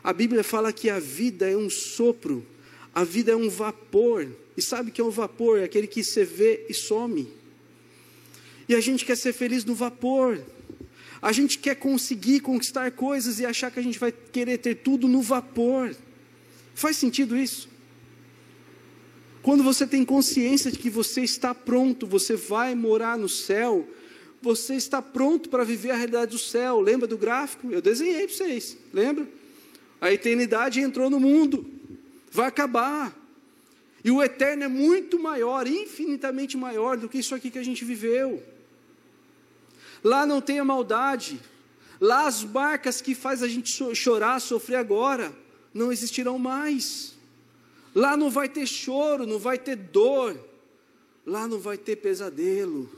A 0.02 0.14
Bíblia 0.14 0.42
fala 0.42 0.72
que 0.72 0.88
a 0.88 0.98
vida 0.98 1.50
é 1.50 1.56
um 1.56 1.68
sopro, 1.68 2.46
a 2.94 3.04
vida 3.04 3.32
é 3.32 3.36
um 3.36 3.50
vapor. 3.50 4.26
E 4.56 4.62
sabe 4.62 4.90
que 4.90 5.02
é 5.02 5.04
um 5.04 5.10
vapor? 5.10 5.58
É 5.58 5.64
aquele 5.64 5.86
que 5.86 6.02
você 6.02 6.24
vê 6.24 6.64
e 6.66 6.72
some. 6.72 7.43
E 8.68 8.74
a 8.74 8.80
gente 8.80 9.04
quer 9.04 9.16
ser 9.16 9.32
feliz 9.32 9.64
no 9.64 9.74
vapor. 9.74 10.42
A 11.20 11.32
gente 11.32 11.58
quer 11.58 11.74
conseguir 11.76 12.40
conquistar 12.40 12.90
coisas 12.92 13.40
e 13.40 13.46
achar 13.46 13.70
que 13.70 13.80
a 13.80 13.82
gente 13.82 13.98
vai 13.98 14.12
querer 14.12 14.58
ter 14.58 14.76
tudo 14.76 15.08
no 15.08 15.22
vapor. 15.22 15.94
Faz 16.74 16.96
sentido 16.96 17.36
isso? 17.36 17.68
Quando 19.42 19.62
você 19.62 19.86
tem 19.86 20.04
consciência 20.04 20.70
de 20.70 20.78
que 20.78 20.88
você 20.88 21.22
está 21.22 21.54
pronto, 21.54 22.06
você 22.06 22.34
vai 22.34 22.74
morar 22.74 23.18
no 23.18 23.28
céu, 23.28 23.86
você 24.40 24.74
está 24.74 25.02
pronto 25.02 25.48
para 25.48 25.64
viver 25.64 25.90
a 25.90 25.96
realidade 25.96 26.32
do 26.32 26.38
céu. 26.38 26.80
Lembra 26.80 27.06
do 27.06 27.18
gráfico? 27.18 27.70
Eu 27.70 27.82
desenhei 27.82 28.26
para 28.26 28.36
vocês, 28.36 28.76
lembra? 28.92 29.28
A 30.00 30.12
eternidade 30.12 30.80
entrou 30.80 31.08
no 31.08 31.20
mundo, 31.20 31.66
vai 32.30 32.48
acabar. 32.48 33.14
E 34.04 34.10
o 34.10 34.22
eterno 34.22 34.64
é 34.64 34.68
muito 34.68 35.18
maior, 35.18 35.66
infinitamente 35.66 36.56
maior 36.58 36.98
do 36.98 37.08
que 37.08 37.18
isso 37.18 37.34
aqui 37.34 37.50
que 37.50 37.58
a 37.58 37.62
gente 37.62 37.84
viveu. 37.84 38.42
Lá 40.04 40.26
não 40.26 40.42
tem 40.42 40.58
a 40.58 40.64
maldade. 40.64 41.40
Lá 41.98 42.26
as 42.26 42.44
barcas 42.44 43.00
que 43.00 43.14
faz 43.14 43.42
a 43.42 43.48
gente 43.48 43.94
chorar, 43.94 44.38
sofrer 44.38 44.76
agora, 44.76 45.32
não 45.72 45.90
existirão 45.90 46.38
mais. 46.38 47.14
Lá 47.94 48.14
não 48.14 48.30
vai 48.30 48.48
ter 48.48 48.66
choro, 48.66 49.26
não 49.26 49.38
vai 49.38 49.56
ter 49.56 49.76
dor. 49.76 50.38
Lá 51.24 51.48
não 51.48 51.58
vai 51.58 51.78
ter 51.78 51.96
pesadelo. 51.96 52.90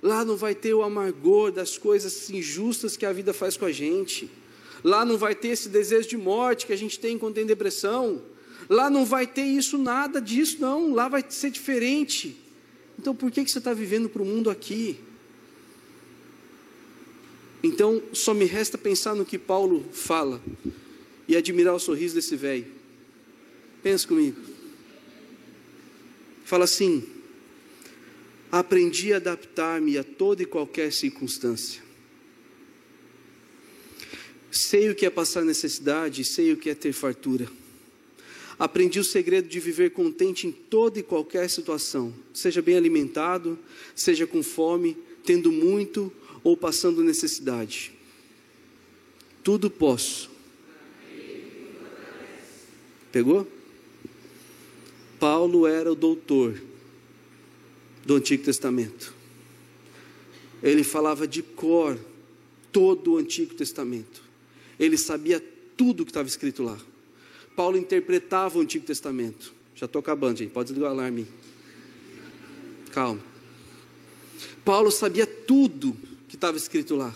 Lá 0.00 0.24
não 0.24 0.36
vai 0.36 0.54
ter 0.54 0.72
o 0.72 0.82
amargor 0.82 1.50
das 1.50 1.76
coisas 1.76 2.30
injustas 2.30 2.96
que 2.96 3.04
a 3.04 3.12
vida 3.12 3.34
faz 3.34 3.56
com 3.56 3.64
a 3.64 3.72
gente. 3.72 4.30
Lá 4.84 5.04
não 5.04 5.18
vai 5.18 5.34
ter 5.34 5.48
esse 5.48 5.68
desejo 5.68 6.08
de 6.08 6.16
morte 6.16 6.64
que 6.64 6.72
a 6.72 6.76
gente 6.76 6.98
tem 7.00 7.18
quando 7.18 7.34
tem 7.34 7.44
depressão. 7.44 8.22
Lá 8.68 8.88
não 8.88 9.04
vai 9.04 9.26
ter 9.26 9.44
isso, 9.44 9.76
nada 9.76 10.20
disso, 10.20 10.58
não. 10.60 10.94
Lá 10.94 11.08
vai 11.08 11.24
ser 11.28 11.50
diferente. 11.50 12.40
Então 12.98 13.14
por 13.16 13.30
que, 13.30 13.44
que 13.44 13.50
você 13.50 13.58
está 13.58 13.74
vivendo 13.74 14.08
para 14.08 14.22
o 14.22 14.24
mundo 14.24 14.48
aqui? 14.48 15.00
Então, 17.62 18.02
só 18.12 18.32
me 18.32 18.44
resta 18.44 18.78
pensar 18.78 19.14
no 19.14 19.24
que 19.24 19.38
Paulo 19.38 19.84
fala 19.92 20.40
e 21.28 21.36
admirar 21.36 21.74
o 21.74 21.78
sorriso 21.78 22.14
desse 22.14 22.36
velho. 22.36 22.66
Pensa 23.82 24.08
comigo. 24.08 24.40
Fala 26.44 26.64
assim: 26.64 27.04
aprendi 28.50 29.12
a 29.12 29.16
adaptar-me 29.16 29.96
a 29.98 30.04
toda 30.04 30.42
e 30.42 30.46
qualquer 30.46 30.92
circunstância. 30.92 31.82
Sei 34.50 34.90
o 34.90 34.94
que 34.94 35.06
é 35.06 35.10
passar 35.10 35.44
necessidade, 35.44 36.24
sei 36.24 36.52
o 36.52 36.56
que 36.56 36.70
é 36.70 36.74
ter 36.74 36.92
fartura. 36.92 37.46
Aprendi 38.58 38.98
o 38.98 39.04
segredo 39.04 39.48
de 39.48 39.60
viver 39.60 39.90
contente 39.90 40.46
em 40.46 40.52
toda 40.52 40.98
e 40.98 41.02
qualquer 41.02 41.48
situação, 41.48 42.12
seja 42.34 42.60
bem 42.60 42.76
alimentado, 42.76 43.58
seja 43.94 44.26
com 44.26 44.42
fome, 44.42 44.96
tendo 45.24 45.50
muito 45.50 46.12
ou 46.42 46.56
passando 46.56 47.02
necessidade. 47.02 47.92
Tudo 49.42 49.70
posso. 49.70 50.30
Pegou? 53.12 53.46
Paulo 55.18 55.66
era 55.66 55.90
o 55.90 55.94
doutor 55.94 56.60
do 58.04 58.14
Antigo 58.14 58.44
Testamento. 58.44 59.12
Ele 60.62 60.84
falava 60.84 61.26
de 61.26 61.42
cor 61.42 61.98
todo 62.70 63.12
o 63.12 63.16
Antigo 63.18 63.54
Testamento. 63.54 64.22
Ele 64.78 64.96
sabia 64.96 65.42
tudo 65.76 66.04
que 66.04 66.10
estava 66.10 66.28
escrito 66.28 66.62
lá. 66.62 66.78
Paulo 67.56 67.76
interpretava 67.76 68.58
o 68.58 68.62
Antigo 68.62 68.86
Testamento. 68.86 69.52
Já 69.74 69.86
estou 69.86 70.00
acabando, 70.00 70.38
gente. 70.38 70.50
Pode 70.50 70.68
desligar 70.68 70.90
o 70.90 70.94
alarme. 70.94 71.26
Calma. 72.92 73.20
Paulo 74.64 74.90
sabia 74.90 75.26
tudo 75.26 75.96
que 76.30 76.36
estava 76.36 76.56
escrito 76.56 76.94
lá. 76.94 77.12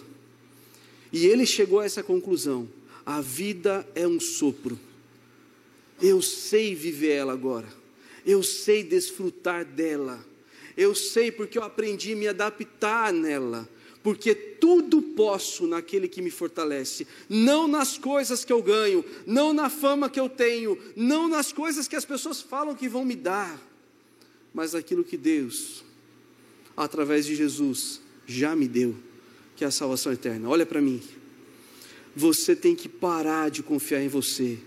E 1.12 1.27
ele 1.27 1.47
chegou 1.47 1.79
a 1.79 1.85
essa 1.85 2.03
conclusão: 2.03 2.69
a 3.07 3.21
vida 3.21 3.89
é 3.95 4.07
um 4.09 4.19
sopro. 4.19 4.79
Eu 6.03 6.21
sei 6.21 6.75
viver 6.75 7.12
ela 7.12 7.33
agora. 7.33 7.69
Eu 8.27 8.43
sei 8.43 8.83
desfrutar 8.83 9.65
dela. 9.65 10.19
Eu 10.77 10.97
sei 10.97 11.31
porque 11.31 11.57
eu 11.57 11.62
aprendi 11.62 12.12
a 12.12 12.17
me 12.17 12.27
adaptar 12.27 13.12
nela. 13.12 13.69
Porque 14.03 14.35
tudo 14.35 15.01
posso 15.01 15.65
naquele 15.69 16.09
que 16.09 16.21
me 16.21 16.31
fortalece, 16.31 17.07
não 17.27 17.67
nas 17.67 17.97
coisas 17.97 18.45
que 18.45 18.53
eu 18.53 18.62
ganho, 18.62 19.03
não 19.25 19.55
na 19.55 19.71
fama 19.71 20.11
que 20.11 20.21
eu 20.21 20.29
tenho, 20.29 20.77
não 20.95 21.27
nas 21.27 21.53
coisas 21.53 21.89
que 21.89 21.97
as 21.97 22.05
pessoas 22.05 22.43
falam 22.43 22.75
que 22.75 22.87
vão 22.87 23.03
me 23.03 23.17
dar, 23.17 23.59
mas 24.53 24.75
naquilo 24.75 25.05
que 25.05 25.17
Deus, 25.17 25.83
através 26.77 27.25
de 27.25 27.35
Jesus, 27.35 28.04
já 28.27 28.55
me 28.55 28.68
deu, 28.68 28.95
que 29.57 29.64
é 29.64 29.66
a 29.66 29.70
salvação 29.70 30.12
eterna. 30.12 30.49
Olha 30.49 30.66
para 30.66 30.81
mim. 30.81 31.01
Você 32.16 32.55
tem 32.55 32.77
que 32.77 32.89
parar 32.89 33.51
de 33.51 33.62
confiar 33.62 34.01
em 34.01 34.09
você 34.09 34.59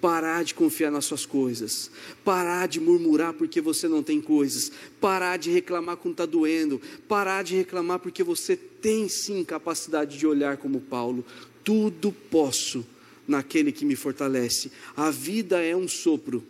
parar 0.00 0.44
de 0.44 0.54
confiar 0.54 0.90
nas 0.90 1.04
suas 1.04 1.26
coisas, 1.26 1.90
parar 2.24 2.68
de 2.68 2.80
murmurar 2.80 3.32
porque 3.32 3.60
você 3.60 3.88
não 3.88 4.02
tem 4.02 4.20
coisas, 4.20 4.70
parar 5.00 5.36
de 5.36 5.50
reclamar 5.50 5.96
quando 5.96 6.14
está 6.14 6.26
doendo, 6.26 6.80
parar 7.08 7.42
de 7.42 7.56
reclamar 7.56 7.98
porque 7.98 8.22
você 8.22 8.56
tem 8.56 9.08
sim 9.08 9.44
capacidade 9.44 10.18
de 10.18 10.26
olhar 10.26 10.56
como 10.56 10.80
Paulo. 10.80 11.24
Tudo 11.64 12.12
posso 12.12 12.86
naquele 13.26 13.72
que 13.72 13.84
me 13.84 13.96
fortalece. 13.96 14.70
A 14.96 15.10
vida 15.10 15.62
é 15.62 15.76
um 15.76 15.88
sopro, 15.88 16.44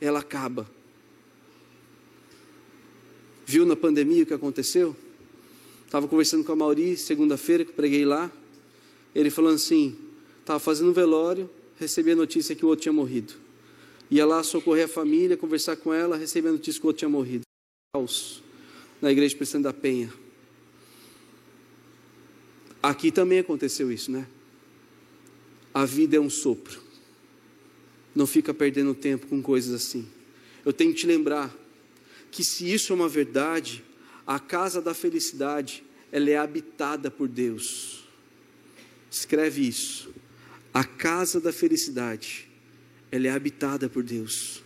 ela 0.00 0.20
acaba. 0.20 0.70
Viu 3.46 3.64
na 3.64 3.74
pandemia 3.74 4.24
o 4.24 4.26
que 4.26 4.34
aconteceu? 4.34 4.94
Estava 5.88 6.06
conversando 6.06 6.44
com 6.44 6.52
a 6.52 6.56
Mauri, 6.56 6.98
segunda-feira, 6.98 7.64
que 7.64 7.72
preguei 7.72 8.04
lá. 8.04 8.30
Ele 9.14 9.30
falando 9.30 9.54
assim: 9.54 9.96
estava 10.40 10.58
fazendo 10.58 10.90
um 10.90 10.92
velório, 10.92 11.48
recebi 11.80 12.10
a 12.10 12.14
notícia 12.14 12.54
que 12.54 12.62
o 12.62 12.68
outro 12.68 12.82
tinha 12.82 12.92
morrido. 12.92 13.32
Ia 14.10 14.26
lá 14.26 14.42
socorrer 14.42 14.84
a 14.84 14.88
família, 14.88 15.34
conversar 15.34 15.76
com 15.76 15.94
ela, 15.94 16.18
recebi 16.18 16.46
a 16.46 16.52
notícia 16.52 16.78
que 16.78 16.86
o 16.86 16.88
outro 16.88 16.98
tinha 16.98 17.08
morrido. 17.08 17.40
Caos 17.94 18.42
na 19.00 19.10
igreja 19.10 19.34
Presidente 19.34 19.62
da 19.62 19.72
Penha. 19.72 20.12
Aqui 22.82 23.10
também 23.10 23.38
aconteceu 23.38 23.90
isso, 23.90 24.10
né? 24.10 24.26
A 25.72 25.86
vida 25.86 26.18
é 26.18 26.20
um 26.20 26.28
sopro. 26.28 26.82
Não 28.14 28.26
fica 28.26 28.52
perdendo 28.52 28.94
tempo 28.94 29.26
com 29.26 29.40
coisas 29.40 29.72
assim. 29.72 30.06
Eu 30.66 30.72
tenho 30.72 30.92
que 30.92 31.00
te 31.00 31.06
lembrar 31.06 31.50
que 32.30 32.44
se 32.44 32.70
isso 32.70 32.92
é 32.92 32.96
uma 32.96 33.08
verdade, 33.08 33.82
a 34.28 34.38
casa 34.38 34.82
da 34.82 34.92
felicidade, 34.92 35.82
ela 36.12 36.28
é 36.28 36.36
habitada 36.36 37.10
por 37.10 37.26
Deus. 37.26 38.06
Escreve 39.10 39.66
isso. 39.66 40.12
A 40.72 40.84
casa 40.84 41.40
da 41.40 41.50
felicidade, 41.50 42.46
ela 43.10 43.26
é 43.26 43.30
habitada 43.30 43.88
por 43.88 44.02
Deus. 44.02 44.62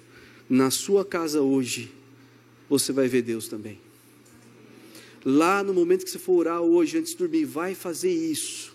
Na 0.50 0.72
sua 0.72 1.04
casa 1.04 1.42
hoje, 1.42 1.92
você 2.68 2.92
vai 2.92 3.06
ver 3.06 3.22
Deus 3.22 3.46
também. 3.46 3.80
Lá 5.24 5.62
no 5.62 5.72
momento 5.72 6.04
que 6.04 6.10
você 6.10 6.18
for 6.18 6.40
orar 6.40 6.60
hoje, 6.60 6.98
antes 6.98 7.12
de 7.12 7.18
dormir, 7.18 7.44
vai 7.44 7.72
fazer 7.72 8.12
isso. 8.12 8.71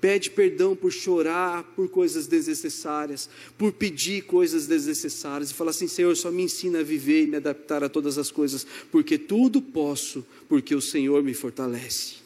Pede 0.00 0.30
perdão 0.30 0.76
por 0.76 0.92
chorar 0.92 1.64
por 1.74 1.88
coisas 1.88 2.28
desnecessárias, 2.28 3.28
por 3.56 3.72
pedir 3.72 4.22
coisas 4.22 4.66
desnecessárias, 4.66 5.50
e 5.50 5.54
fala 5.54 5.70
assim: 5.70 5.88
Senhor, 5.88 6.16
só 6.16 6.30
me 6.30 6.44
ensina 6.44 6.80
a 6.80 6.84
viver 6.84 7.24
e 7.24 7.26
me 7.26 7.36
adaptar 7.36 7.82
a 7.82 7.88
todas 7.88 8.16
as 8.16 8.30
coisas, 8.30 8.66
porque 8.92 9.18
tudo 9.18 9.60
posso, 9.60 10.24
porque 10.48 10.74
o 10.74 10.80
Senhor 10.80 11.22
me 11.22 11.34
fortalece. 11.34 12.16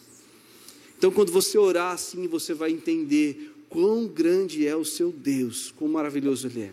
Então, 0.99 1.11
quando 1.11 1.33
você 1.33 1.57
orar 1.57 1.95
assim, 1.95 2.29
você 2.29 2.53
vai 2.53 2.71
entender 2.71 3.53
quão 3.69 4.07
grande 4.07 4.67
é 4.67 4.77
o 4.77 4.85
seu 4.85 5.11
Deus, 5.11 5.73
quão 5.77 5.91
maravilhoso 5.91 6.47
Ele 6.47 6.61
é. 6.61 6.73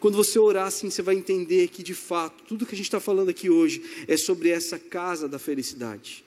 Quando 0.00 0.16
você 0.16 0.38
orar 0.38 0.66
assim, 0.66 0.90
você 0.90 1.00
vai 1.00 1.14
entender 1.14 1.68
que 1.68 1.82
de 1.82 1.94
fato, 1.94 2.42
tudo 2.44 2.66
que 2.66 2.74
a 2.74 2.76
gente 2.76 2.86
está 2.86 2.98
falando 2.98 3.28
aqui 3.28 3.48
hoje 3.48 4.04
é 4.08 4.16
sobre 4.16 4.48
essa 4.48 4.78
casa 4.78 5.28
da 5.28 5.38
felicidade, 5.38 6.24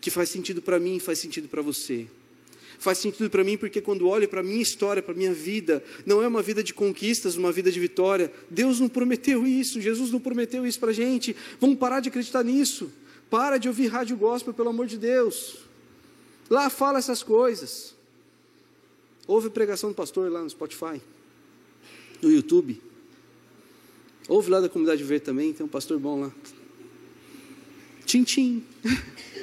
que 0.00 0.10
faz 0.10 0.30
sentido 0.30 0.62
para 0.62 0.80
mim, 0.80 0.98
faz 0.98 1.18
sentido 1.18 1.46
para 1.46 1.60
você. 1.60 2.06
Faz 2.78 2.98
sentido 2.98 3.30
para 3.30 3.42
mim 3.42 3.56
porque 3.56 3.80
quando 3.80 4.08
olho 4.08 4.28
para 4.28 4.40
a 4.40 4.42
minha 4.42 4.62
história, 4.62 5.02
para 5.02 5.14
a 5.14 5.16
minha 5.16 5.32
vida, 5.32 5.82
não 6.04 6.22
é 6.22 6.28
uma 6.28 6.42
vida 6.42 6.62
de 6.62 6.74
conquistas, 6.74 7.36
uma 7.36 7.50
vida 7.50 7.70
de 7.70 7.80
vitória. 7.80 8.32
Deus 8.50 8.80
não 8.80 8.88
prometeu 8.88 9.46
isso, 9.46 9.80
Jesus 9.80 10.10
não 10.10 10.20
prometeu 10.20 10.66
isso 10.66 10.78
para 10.78 10.90
a 10.90 10.94
gente. 10.94 11.34
Vamos 11.60 11.78
parar 11.78 12.00
de 12.00 12.08
acreditar 12.08 12.42
nisso. 12.42 12.90
Para 13.30 13.58
de 13.58 13.68
ouvir 13.68 13.88
rádio 13.88 14.16
gospel, 14.16 14.54
pelo 14.54 14.68
amor 14.68 14.86
de 14.86 14.98
Deus. 14.98 15.56
Lá 16.48 16.70
fala 16.70 16.98
essas 16.98 17.22
coisas. 17.22 17.94
Ouve 19.26 19.50
pregação 19.50 19.90
do 19.90 19.94
pastor 19.94 20.30
lá 20.30 20.42
no 20.42 20.48
Spotify, 20.48 21.00
no 22.22 22.30
YouTube. 22.30 22.80
Ouve 24.28 24.50
lá 24.50 24.60
da 24.60 24.68
comunidade 24.68 25.02
ver 25.02 25.20
também, 25.20 25.52
tem 25.52 25.66
um 25.66 25.68
pastor 25.68 25.98
bom 25.98 26.20
lá. 26.20 26.32
Tchim, 28.04 28.22
tchim. 28.22 28.64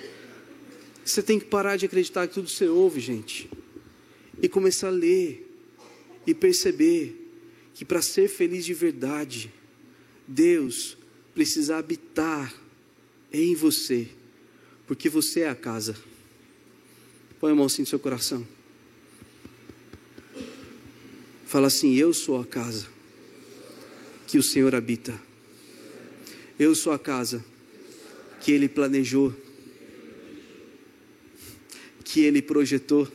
Você 1.06 1.22
tem 1.22 1.40
que 1.40 1.46
parar 1.46 1.76
de 1.76 1.86
acreditar 1.86 2.28
que 2.28 2.34
tudo 2.34 2.50
você 2.50 2.68
ouve, 2.68 3.00
gente. 3.00 3.50
E 4.42 4.48
começar 4.48 4.88
a 4.88 4.92
ler. 4.92 5.50
E 6.26 6.34
perceber 6.34 7.20
que 7.74 7.84
para 7.84 8.02
ser 8.02 8.30
feliz 8.30 8.64
de 8.64 8.74
verdade, 8.74 9.52
Deus 10.28 10.98
precisa 11.34 11.78
habitar 11.78 12.54
em 13.32 13.54
você. 13.56 14.08
Porque 14.88 15.10
você 15.10 15.42
é 15.42 15.50
a 15.50 15.56
casa. 15.56 15.96
Põe 17.40 17.52
a 17.52 17.56
mão 17.56 17.66
assim 17.66 17.82
no 17.82 17.88
seu 17.88 18.00
coração. 18.00 18.48
Fala 21.46 21.68
assim: 21.68 21.94
Eu 21.96 22.14
sou 22.14 22.40
a 22.40 22.46
casa 22.46 22.88
que 24.28 24.38
o 24.38 24.44
Senhor 24.44 24.74
habita. 24.74 25.20
Eu 26.58 26.74
sou 26.74 26.94
a 26.94 27.00
casa 27.00 27.44
que 28.42 28.52
Ele 28.52 28.70
planejou, 28.70 29.36
que 32.04 32.22
Ele 32.22 32.42
projetou, 32.42 33.08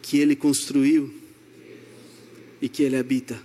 que 0.00 0.18
Ele 0.18 0.34
construiu 0.34 1.12
e 2.60 2.68
que 2.68 2.82
Ele 2.82 2.96
habita. 2.96 3.40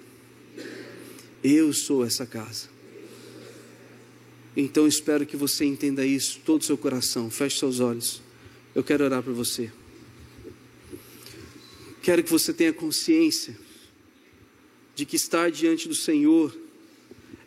Eu 1.43 1.71
sou 1.73 2.05
essa 2.05 2.25
casa. 2.25 2.69
Então 4.55 4.87
espero 4.87 5.25
que 5.25 5.37
você 5.37 5.65
entenda 5.65 6.05
isso, 6.05 6.39
todo 6.43 6.61
o 6.61 6.65
seu 6.65 6.77
coração. 6.77 7.29
Feche 7.29 7.59
seus 7.59 7.79
olhos. 7.79 8.21
Eu 8.73 8.83
quero 8.83 9.03
orar 9.03 9.21
por 9.21 9.33
você. 9.33 9.71
Quero 12.01 12.23
que 12.23 12.31
você 12.31 12.53
tenha 12.53 12.73
consciência 12.73 13.55
de 14.95 15.05
que 15.05 15.15
estar 15.15 15.51
diante 15.51 15.87
do 15.87 15.93
Senhor 15.93 16.57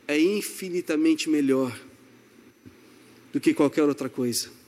é 0.06 0.20
infinitamente 0.20 1.28
melhor 1.28 1.76
do 3.32 3.40
que 3.40 3.54
qualquer 3.54 3.82
outra 3.82 4.08
coisa. 4.08 4.59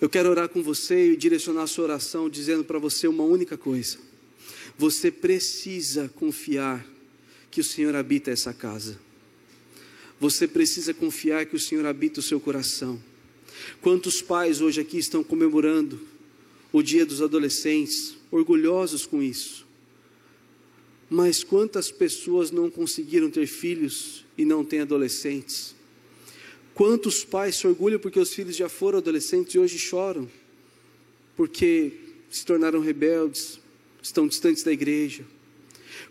Eu 0.00 0.08
quero 0.08 0.30
orar 0.30 0.48
com 0.48 0.62
você 0.62 1.12
e 1.12 1.16
direcionar 1.16 1.64
a 1.64 1.66
sua 1.66 1.84
oração 1.84 2.30
dizendo 2.30 2.62
para 2.62 2.78
você 2.78 3.08
uma 3.08 3.24
única 3.24 3.56
coisa. 3.58 3.98
Você 4.76 5.10
precisa 5.10 6.08
confiar 6.08 6.86
que 7.50 7.60
o 7.60 7.64
Senhor 7.64 7.96
habita 7.96 8.30
essa 8.30 8.52
casa. 8.52 8.98
Você 10.20 10.46
precisa 10.46 10.94
confiar 10.94 11.46
que 11.46 11.56
o 11.56 11.60
Senhor 11.60 11.84
habita 11.84 12.20
o 12.20 12.22
seu 12.22 12.38
coração. 12.38 13.02
Quantos 13.80 14.22
pais 14.22 14.60
hoje 14.60 14.80
aqui 14.80 14.98
estão 14.98 15.24
comemorando 15.24 16.00
o 16.72 16.80
Dia 16.80 17.04
dos 17.04 17.20
Adolescentes, 17.20 18.14
orgulhosos 18.30 19.04
com 19.04 19.20
isso. 19.20 19.66
Mas 21.10 21.42
quantas 21.42 21.90
pessoas 21.90 22.52
não 22.52 22.70
conseguiram 22.70 23.30
ter 23.30 23.46
filhos 23.46 24.24
e 24.36 24.44
não 24.44 24.64
têm 24.64 24.80
adolescentes? 24.80 25.74
Quantos 26.78 27.24
pais 27.24 27.56
se 27.56 27.66
orgulham 27.66 27.98
porque 27.98 28.20
os 28.20 28.32
filhos 28.32 28.54
já 28.54 28.68
foram 28.68 28.98
adolescentes 28.98 29.52
e 29.52 29.58
hoje 29.58 29.76
choram? 29.76 30.30
Porque 31.36 31.92
se 32.30 32.46
tornaram 32.46 32.78
rebeldes, 32.78 33.58
estão 34.00 34.28
distantes 34.28 34.62
da 34.62 34.70
igreja. 34.70 35.24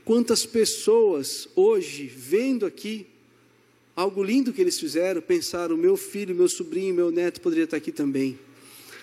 Quantas 0.03 0.45
pessoas 0.45 1.47
hoje, 1.55 2.07
vendo 2.07 2.65
aqui 2.65 3.07
algo 3.95 4.21
lindo 4.21 4.51
que 4.51 4.59
eles 4.59 4.77
fizeram, 4.77 5.21
pensaram: 5.21 5.77
meu 5.77 5.95
filho, 5.95 6.35
meu 6.35 6.49
sobrinho, 6.49 6.93
meu 6.93 7.11
neto 7.11 7.39
poderia 7.39 7.63
estar 7.63 7.77
aqui 7.77 7.93
também. 7.93 8.37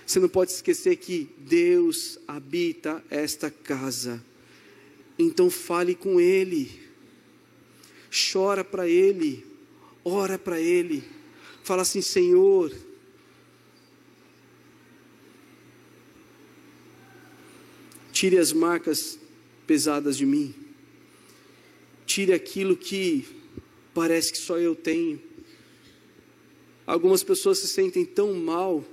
Você 0.06 0.20
não 0.20 0.28
pode 0.28 0.52
esquecer 0.52 0.96
que 0.96 1.30
Deus 1.38 2.18
habita 2.28 3.02
esta 3.08 3.50
casa. 3.50 4.22
então 5.18 5.48
fale 5.48 5.94
com 5.94 6.20
Ele, 6.20 6.70
chora 8.30 8.62
para 8.62 8.86
Ele, 8.86 9.42
ora 10.04 10.38
para 10.38 10.60
Ele, 10.60 11.02
fala 11.64 11.82
assim: 11.82 12.00
Senhor, 12.00 12.70
tire 18.12 18.38
as 18.38 18.52
marcas 18.52 19.18
pesadas 19.66 20.16
de 20.16 20.26
mim, 20.26 20.54
tire 22.06 22.32
aquilo 22.32 22.76
que 22.76 23.26
parece 23.92 24.30
que 24.30 24.38
só 24.38 24.58
eu 24.58 24.76
tenho. 24.76 25.20
Algumas 26.86 27.24
pessoas 27.24 27.58
se 27.58 27.66
sentem 27.66 28.04
tão 28.04 28.34
mal 28.34 28.84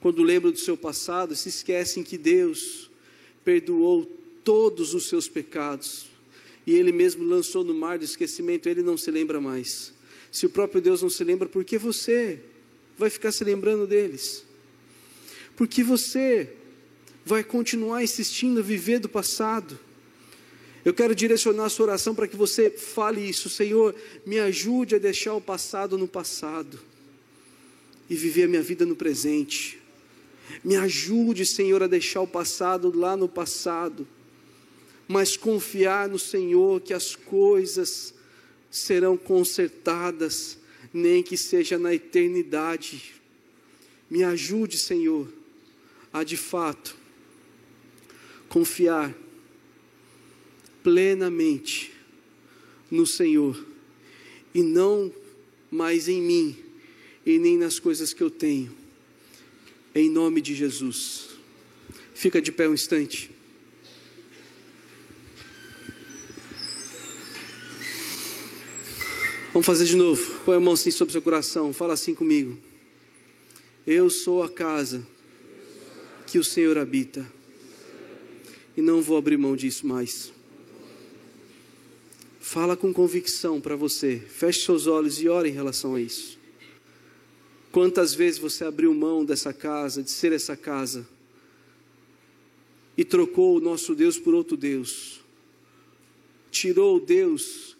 quando 0.00 0.22
lembram 0.22 0.52
do 0.52 0.58
seu 0.58 0.76
passado, 0.76 1.34
se 1.34 1.48
esquecem 1.48 2.04
que 2.04 2.16
Deus 2.16 2.90
perdoou 3.44 4.06
todos 4.44 4.94
os 4.94 5.08
seus 5.08 5.28
pecados 5.28 6.06
e 6.64 6.74
Ele 6.74 6.92
mesmo 6.92 7.24
lançou 7.24 7.64
no 7.64 7.74
mar 7.74 7.98
do 7.98 8.04
esquecimento, 8.04 8.68
Ele 8.68 8.82
não 8.82 8.96
se 8.96 9.10
lembra 9.10 9.40
mais. 9.40 9.92
Se 10.34 10.46
o 10.46 10.50
próprio 10.50 10.82
Deus 10.82 11.00
não 11.00 11.08
se 11.08 11.22
lembra, 11.22 11.48
por 11.48 11.64
que 11.64 11.78
você 11.78 12.40
vai 12.98 13.08
ficar 13.08 13.30
se 13.30 13.44
lembrando 13.44 13.86
deles? 13.86 14.44
Por 15.54 15.68
que 15.68 15.80
você 15.80 16.52
vai 17.24 17.44
continuar 17.44 18.02
insistindo 18.02 18.58
a 18.58 18.62
viver 18.64 18.98
do 18.98 19.08
passado? 19.08 19.78
Eu 20.84 20.92
quero 20.92 21.14
direcionar 21.14 21.66
a 21.66 21.68
sua 21.68 21.86
oração 21.86 22.16
para 22.16 22.26
que 22.26 22.34
você 22.34 22.68
fale 22.68 23.20
isso, 23.20 23.48
Senhor, 23.48 23.94
me 24.26 24.40
ajude 24.40 24.96
a 24.96 24.98
deixar 24.98 25.34
o 25.34 25.40
passado 25.40 25.96
no 25.96 26.08
passado 26.08 26.80
e 28.10 28.16
viver 28.16 28.42
a 28.42 28.48
minha 28.48 28.62
vida 28.62 28.84
no 28.84 28.96
presente. 28.96 29.80
Me 30.64 30.74
ajude, 30.74 31.46
Senhor, 31.46 31.80
a 31.80 31.86
deixar 31.86 32.22
o 32.22 32.26
passado 32.26 32.92
lá 32.92 33.16
no 33.16 33.28
passado, 33.28 34.04
mas 35.06 35.36
confiar 35.36 36.08
no 36.08 36.18
Senhor 36.18 36.80
que 36.80 36.92
as 36.92 37.14
coisas 37.14 38.13
serão 38.74 39.16
consertadas, 39.16 40.58
nem 40.92 41.22
que 41.22 41.36
seja 41.36 41.78
na 41.78 41.94
eternidade. 41.94 43.14
Me 44.10 44.24
ajude, 44.24 44.78
Senhor, 44.78 45.32
a 46.12 46.24
de 46.24 46.36
fato 46.36 46.96
confiar 48.48 49.14
plenamente 50.82 51.92
no 52.90 53.06
Senhor 53.06 53.64
e 54.52 54.60
não 54.60 55.12
mais 55.70 56.08
em 56.08 56.20
mim 56.20 56.56
e 57.24 57.38
nem 57.38 57.56
nas 57.56 57.78
coisas 57.78 58.12
que 58.12 58.24
eu 58.24 58.30
tenho. 58.30 58.74
Em 59.94 60.10
nome 60.10 60.40
de 60.40 60.52
Jesus. 60.52 61.28
Fica 62.12 62.42
de 62.42 62.50
pé 62.50 62.68
um 62.68 62.74
instante. 62.74 63.30
Vamos 69.54 69.66
fazer 69.66 69.84
de 69.84 69.94
novo. 69.94 70.40
Põe 70.40 70.56
a 70.56 70.60
mão 70.60 70.72
assim 70.72 70.90
sobre 70.90 71.10
o 71.10 71.12
seu 71.12 71.22
coração. 71.22 71.72
Fala 71.72 71.94
assim 71.94 72.12
comigo. 72.12 72.58
Eu 73.86 74.10
sou 74.10 74.42
a 74.42 74.48
casa 74.48 75.06
que 76.26 76.40
o 76.40 76.42
Senhor 76.42 76.76
habita. 76.76 77.24
E 78.76 78.82
não 78.82 79.00
vou 79.00 79.16
abrir 79.16 79.36
mão 79.36 79.54
disso 79.54 79.86
mais. 79.86 80.32
Fala 82.40 82.76
com 82.76 82.92
convicção 82.92 83.60
para 83.60 83.76
você. 83.76 84.20
Feche 84.28 84.64
seus 84.64 84.88
olhos 84.88 85.22
e 85.22 85.28
ore 85.28 85.50
em 85.50 85.52
relação 85.52 85.94
a 85.94 86.00
isso. 86.00 86.36
Quantas 87.70 88.12
vezes 88.12 88.40
você 88.40 88.64
abriu 88.64 88.92
mão 88.92 89.24
dessa 89.24 89.52
casa, 89.52 90.02
de 90.02 90.10
ser 90.10 90.32
essa 90.32 90.56
casa, 90.56 91.06
e 92.96 93.04
trocou 93.04 93.56
o 93.56 93.60
nosso 93.60 93.94
Deus 93.94 94.18
por 94.18 94.34
outro 94.34 94.56
Deus? 94.56 95.20
Tirou 96.50 96.96
o 96.96 97.00
Deus 97.00 97.73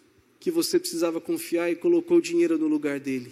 que 0.45 0.51
você 0.51 0.77
precisava 0.77 1.19
confiar 1.19 1.71
e 1.71 1.75
colocou 1.75 2.17
o 2.17 2.21
dinheiro 2.21 2.55
no 2.55 2.67
lugar 2.67 2.99
dele. 2.99 3.31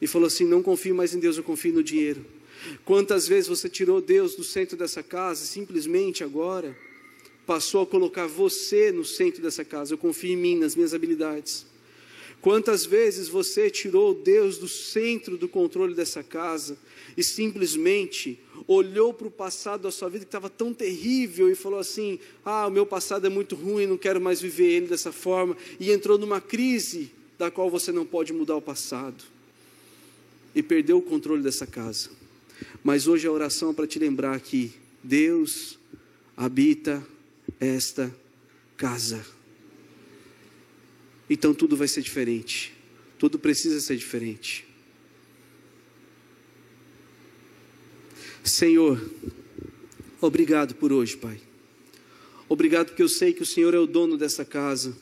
E 0.00 0.06
falou 0.06 0.28
assim: 0.28 0.44
Não 0.44 0.62
confio 0.62 0.94
mais 0.94 1.12
em 1.12 1.18
Deus, 1.18 1.36
eu 1.36 1.42
confio 1.42 1.74
no 1.74 1.82
dinheiro. 1.82 2.24
Quantas 2.84 3.26
vezes 3.26 3.48
você 3.48 3.68
tirou 3.68 4.00
Deus 4.00 4.36
do 4.36 4.44
centro 4.44 4.76
dessa 4.76 5.02
casa 5.02 5.42
e 5.42 5.48
simplesmente 5.48 6.22
agora 6.22 6.78
passou 7.44 7.82
a 7.82 7.86
colocar 7.88 8.28
você 8.28 8.92
no 8.92 9.04
centro 9.04 9.42
dessa 9.42 9.64
casa. 9.64 9.92
Eu 9.92 9.98
confio 9.98 10.30
em 10.30 10.36
mim, 10.36 10.56
nas 10.56 10.76
minhas 10.76 10.94
habilidades. 10.94 11.66
Quantas 12.40 12.86
vezes 12.86 13.28
você 13.28 13.68
tirou 13.68 14.14
Deus 14.14 14.56
do 14.56 14.66
centro 14.66 15.36
do 15.36 15.48
controle 15.48 15.94
dessa 15.94 16.22
casa 16.22 16.78
e 17.16 17.22
simplesmente 17.22 18.38
olhou 18.66 19.12
para 19.12 19.26
o 19.26 19.30
passado 19.30 19.82
da 19.82 19.90
sua 19.90 20.08
vida 20.08 20.24
que 20.24 20.28
estava 20.28 20.48
tão 20.48 20.72
terrível 20.72 21.50
e 21.50 21.54
falou 21.54 21.78
assim: 21.78 22.18
Ah, 22.44 22.66
o 22.66 22.70
meu 22.70 22.86
passado 22.86 23.26
é 23.26 23.30
muito 23.30 23.54
ruim, 23.54 23.86
não 23.86 23.98
quero 23.98 24.20
mais 24.20 24.40
viver 24.40 24.70
ele 24.70 24.86
dessa 24.86 25.12
forma, 25.12 25.56
e 25.78 25.90
entrou 25.90 26.16
numa 26.16 26.40
crise 26.40 27.10
da 27.38 27.50
qual 27.50 27.70
você 27.70 27.92
não 27.92 28.06
pode 28.06 28.32
mudar 28.32 28.56
o 28.56 28.62
passado 28.62 29.22
e 30.54 30.62
perdeu 30.62 30.98
o 30.98 31.02
controle 31.02 31.42
dessa 31.42 31.66
casa. 31.66 32.10
Mas 32.82 33.06
hoje 33.06 33.26
a 33.26 33.32
oração 33.32 33.70
é 33.70 33.74
para 33.74 33.86
te 33.86 33.98
lembrar 33.98 34.40
que 34.40 34.72
Deus 35.02 35.78
habita 36.36 37.06
esta 37.58 38.14
casa. 38.76 39.24
Então 41.30 41.54
tudo 41.54 41.76
vai 41.76 41.86
ser 41.86 42.02
diferente. 42.02 42.74
Tudo 43.16 43.38
precisa 43.38 43.80
ser 43.80 43.96
diferente. 43.96 44.66
Senhor, 48.42 49.00
obrigado 50.20 50.74
por 50.74 50.92
hoje, 50.92 51.16
Pai. 51.16 51.40
Obrigado 52.48 52.88
porque 52.88 53.02
eu 53.02 53.08
sei 53.08 53.32
que 53.32 53.42
o 53.42 53.46
Senhor 53.46 53.72
é 53.74 53.78
o 53.78 53.86
dono 53.86 54.16
dessa 54.18 54.44
casa. 54.44 54.96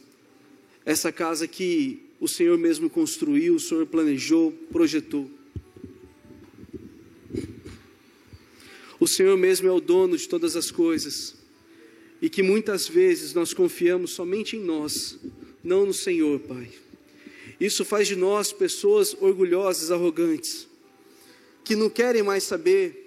Essa 0.84 1.10
casa 1.10 1.48
que 1.48 2.02
o 2.20 2.28
Senhor 2.28 2.58
mesmo 2.58 2.90
construiu, 2.90 3.54
o 3.54 3.60
Senhor 3.60 3.86
planejou, 3.86 4.52
projetou. 4.70 5.30
O 9.00 9.06
Senhor 9.06 9.38
mesmo 9.38 9.66
é 9.66 9.72
o 9.72 9.80
dono 9.80 10.16
de 10.16 10.28
todas 10.28 10.56
as 10.56 10.70
coisas 10.70 11.36
e 12.20 12.28
que 12.28 12.42
muitas 12.42 12.86
vezes 12.86 13.32
nós 13.32 13.54
confiamos 13.54 14.10
somente 14.10 14.56
em 14.56 14.60
nós, 14.60 15.18
não 15.68 15.84
no 15.84 15.92
Senhor, 15.92 16.40
Pai. 16.40 16.70
Isso 17.60 17.84
faz 17.84 18.08
de 18.08 18.16
nós 18.16 18.52
pessoas 18.52 19.14
orgulhosas, 19.20 19.90
arrogantes, 19.90 20.66
que 21.62 21.76
não 21.76 21.90
querem 21.90 22.22
mais 22.22 22.44
saber 22.44 23.06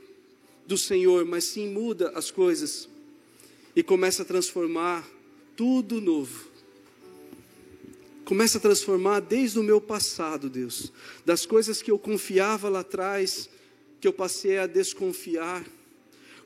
do 0.68 0.78
Senhor, 0.78 1.26
mas 1.26 1.46
sim 1.46 1.68
muda 1.68 2.12
as 2.12 2.30
coisas 2.30 2.88
e 3.76 3.82
começa 3.82 4.22
a 4.22 4.26
transformar 4.26 5.10
tudo 5.58 6.00
novo. 6.00 6.52
Começa 8.24 8.60
a 8.60 8.62
transformar 8.62 9.22
desde 9.22 9.58
o 9.58 9.64
meu 9.64 9.82
passado, 9.82 10.48
Deus, 10.48 10.94
das 11.26 11.46
coisas 11.46 11.82
que 11.82 11.90
eu 11.90 11.98
confiava 11.98 12.70
lá 12.70 12.82
atrás, 12.82 13.50
que 14.00 14.08
eu 14.08 14.14
passei 14.14 14.60
a 14.60 14.68
desconfiar 14.68 15.66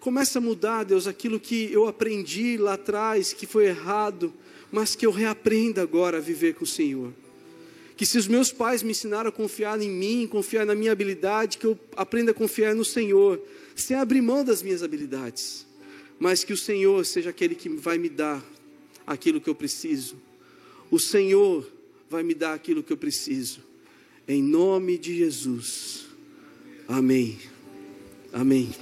Começa 0.06 0.38
a 0.38 0.42
mudar, 0.42 0.84
Deus, 0.84 1.08
aquilo 1.08 1.40
que 1.40 1.74
eu 1.74 1.88
aprendi 1.88 2.58
lá 2.58 2.74
atrás, 2.74 3.34
que 3.34 3.48
foi 3.48 3.66
errado, 3.66 4.32
mas 4.72 4.96
que 4.96 5.06
eu 5.06 5.12
reaprenda 5.12 5.82
agora 5.82 6.18
a 6.18 6.22
viver 6.22 6.56
com 6.56 6.64
o 6.64 6.68
Senhor. 6.68 7.14
Que 7.96 8.06
se 8.06 8.18
os 8.18 8.28
meus 8.28 8.52
pais 8.52 8.84
me 8.84 8.92
ensinaram 8.92 9.30
a 9.30 9.32
confiar 9.32 9.82
em 9.82 9.90
mim, 9.90 10.28
confiar 10.28 10.66
na 10.66 10.76
minha 10.76 10.92
habilidade, 10.92 11.58
que 11.58 11.66
eu 11.66 11.80
aprenda 11.96 12.32
a 12.32 12.34
confiar 12.34 12.76
no 12.76 12.84
Senhor, 12.84 13.42
sem 13.76 13.96
abrir 13.96 14.22
mão 14.22 14.44
das 14.44 14.62
minhas 14.62 14.84
habilidades, 14.84 15.66
mas 16.20 16.44
que 16.44 16.54
o 16.54 16.58
Senhor 16.58 17.06
seja 17.06 17.30
aquele 17.30 17.56
que 17.56 17.70
vai 17.70 17.98
me 17.98 18.10
dar 18.10 18.44
aquilo 19.06 19.40
que 19.40 19.50
eu 19.50 19.56
preciso. 19.56 20.18
O 20.92 21.00
Senhor 21.00 21.70
vai 22.10 22.24
me 22.24 22.34
dar 22.34 22.54
aquilo 22.54 22.84
que 22.84 22.92
eu 22.92 22.98
preciso. 22.98 23.62
Em 24.28 24.42
nome 24.42 24.98
de 24.98 25.18
Jesus. 25.18 26.06
Amém. 26.88 27.38
Amém. 28.32 28.74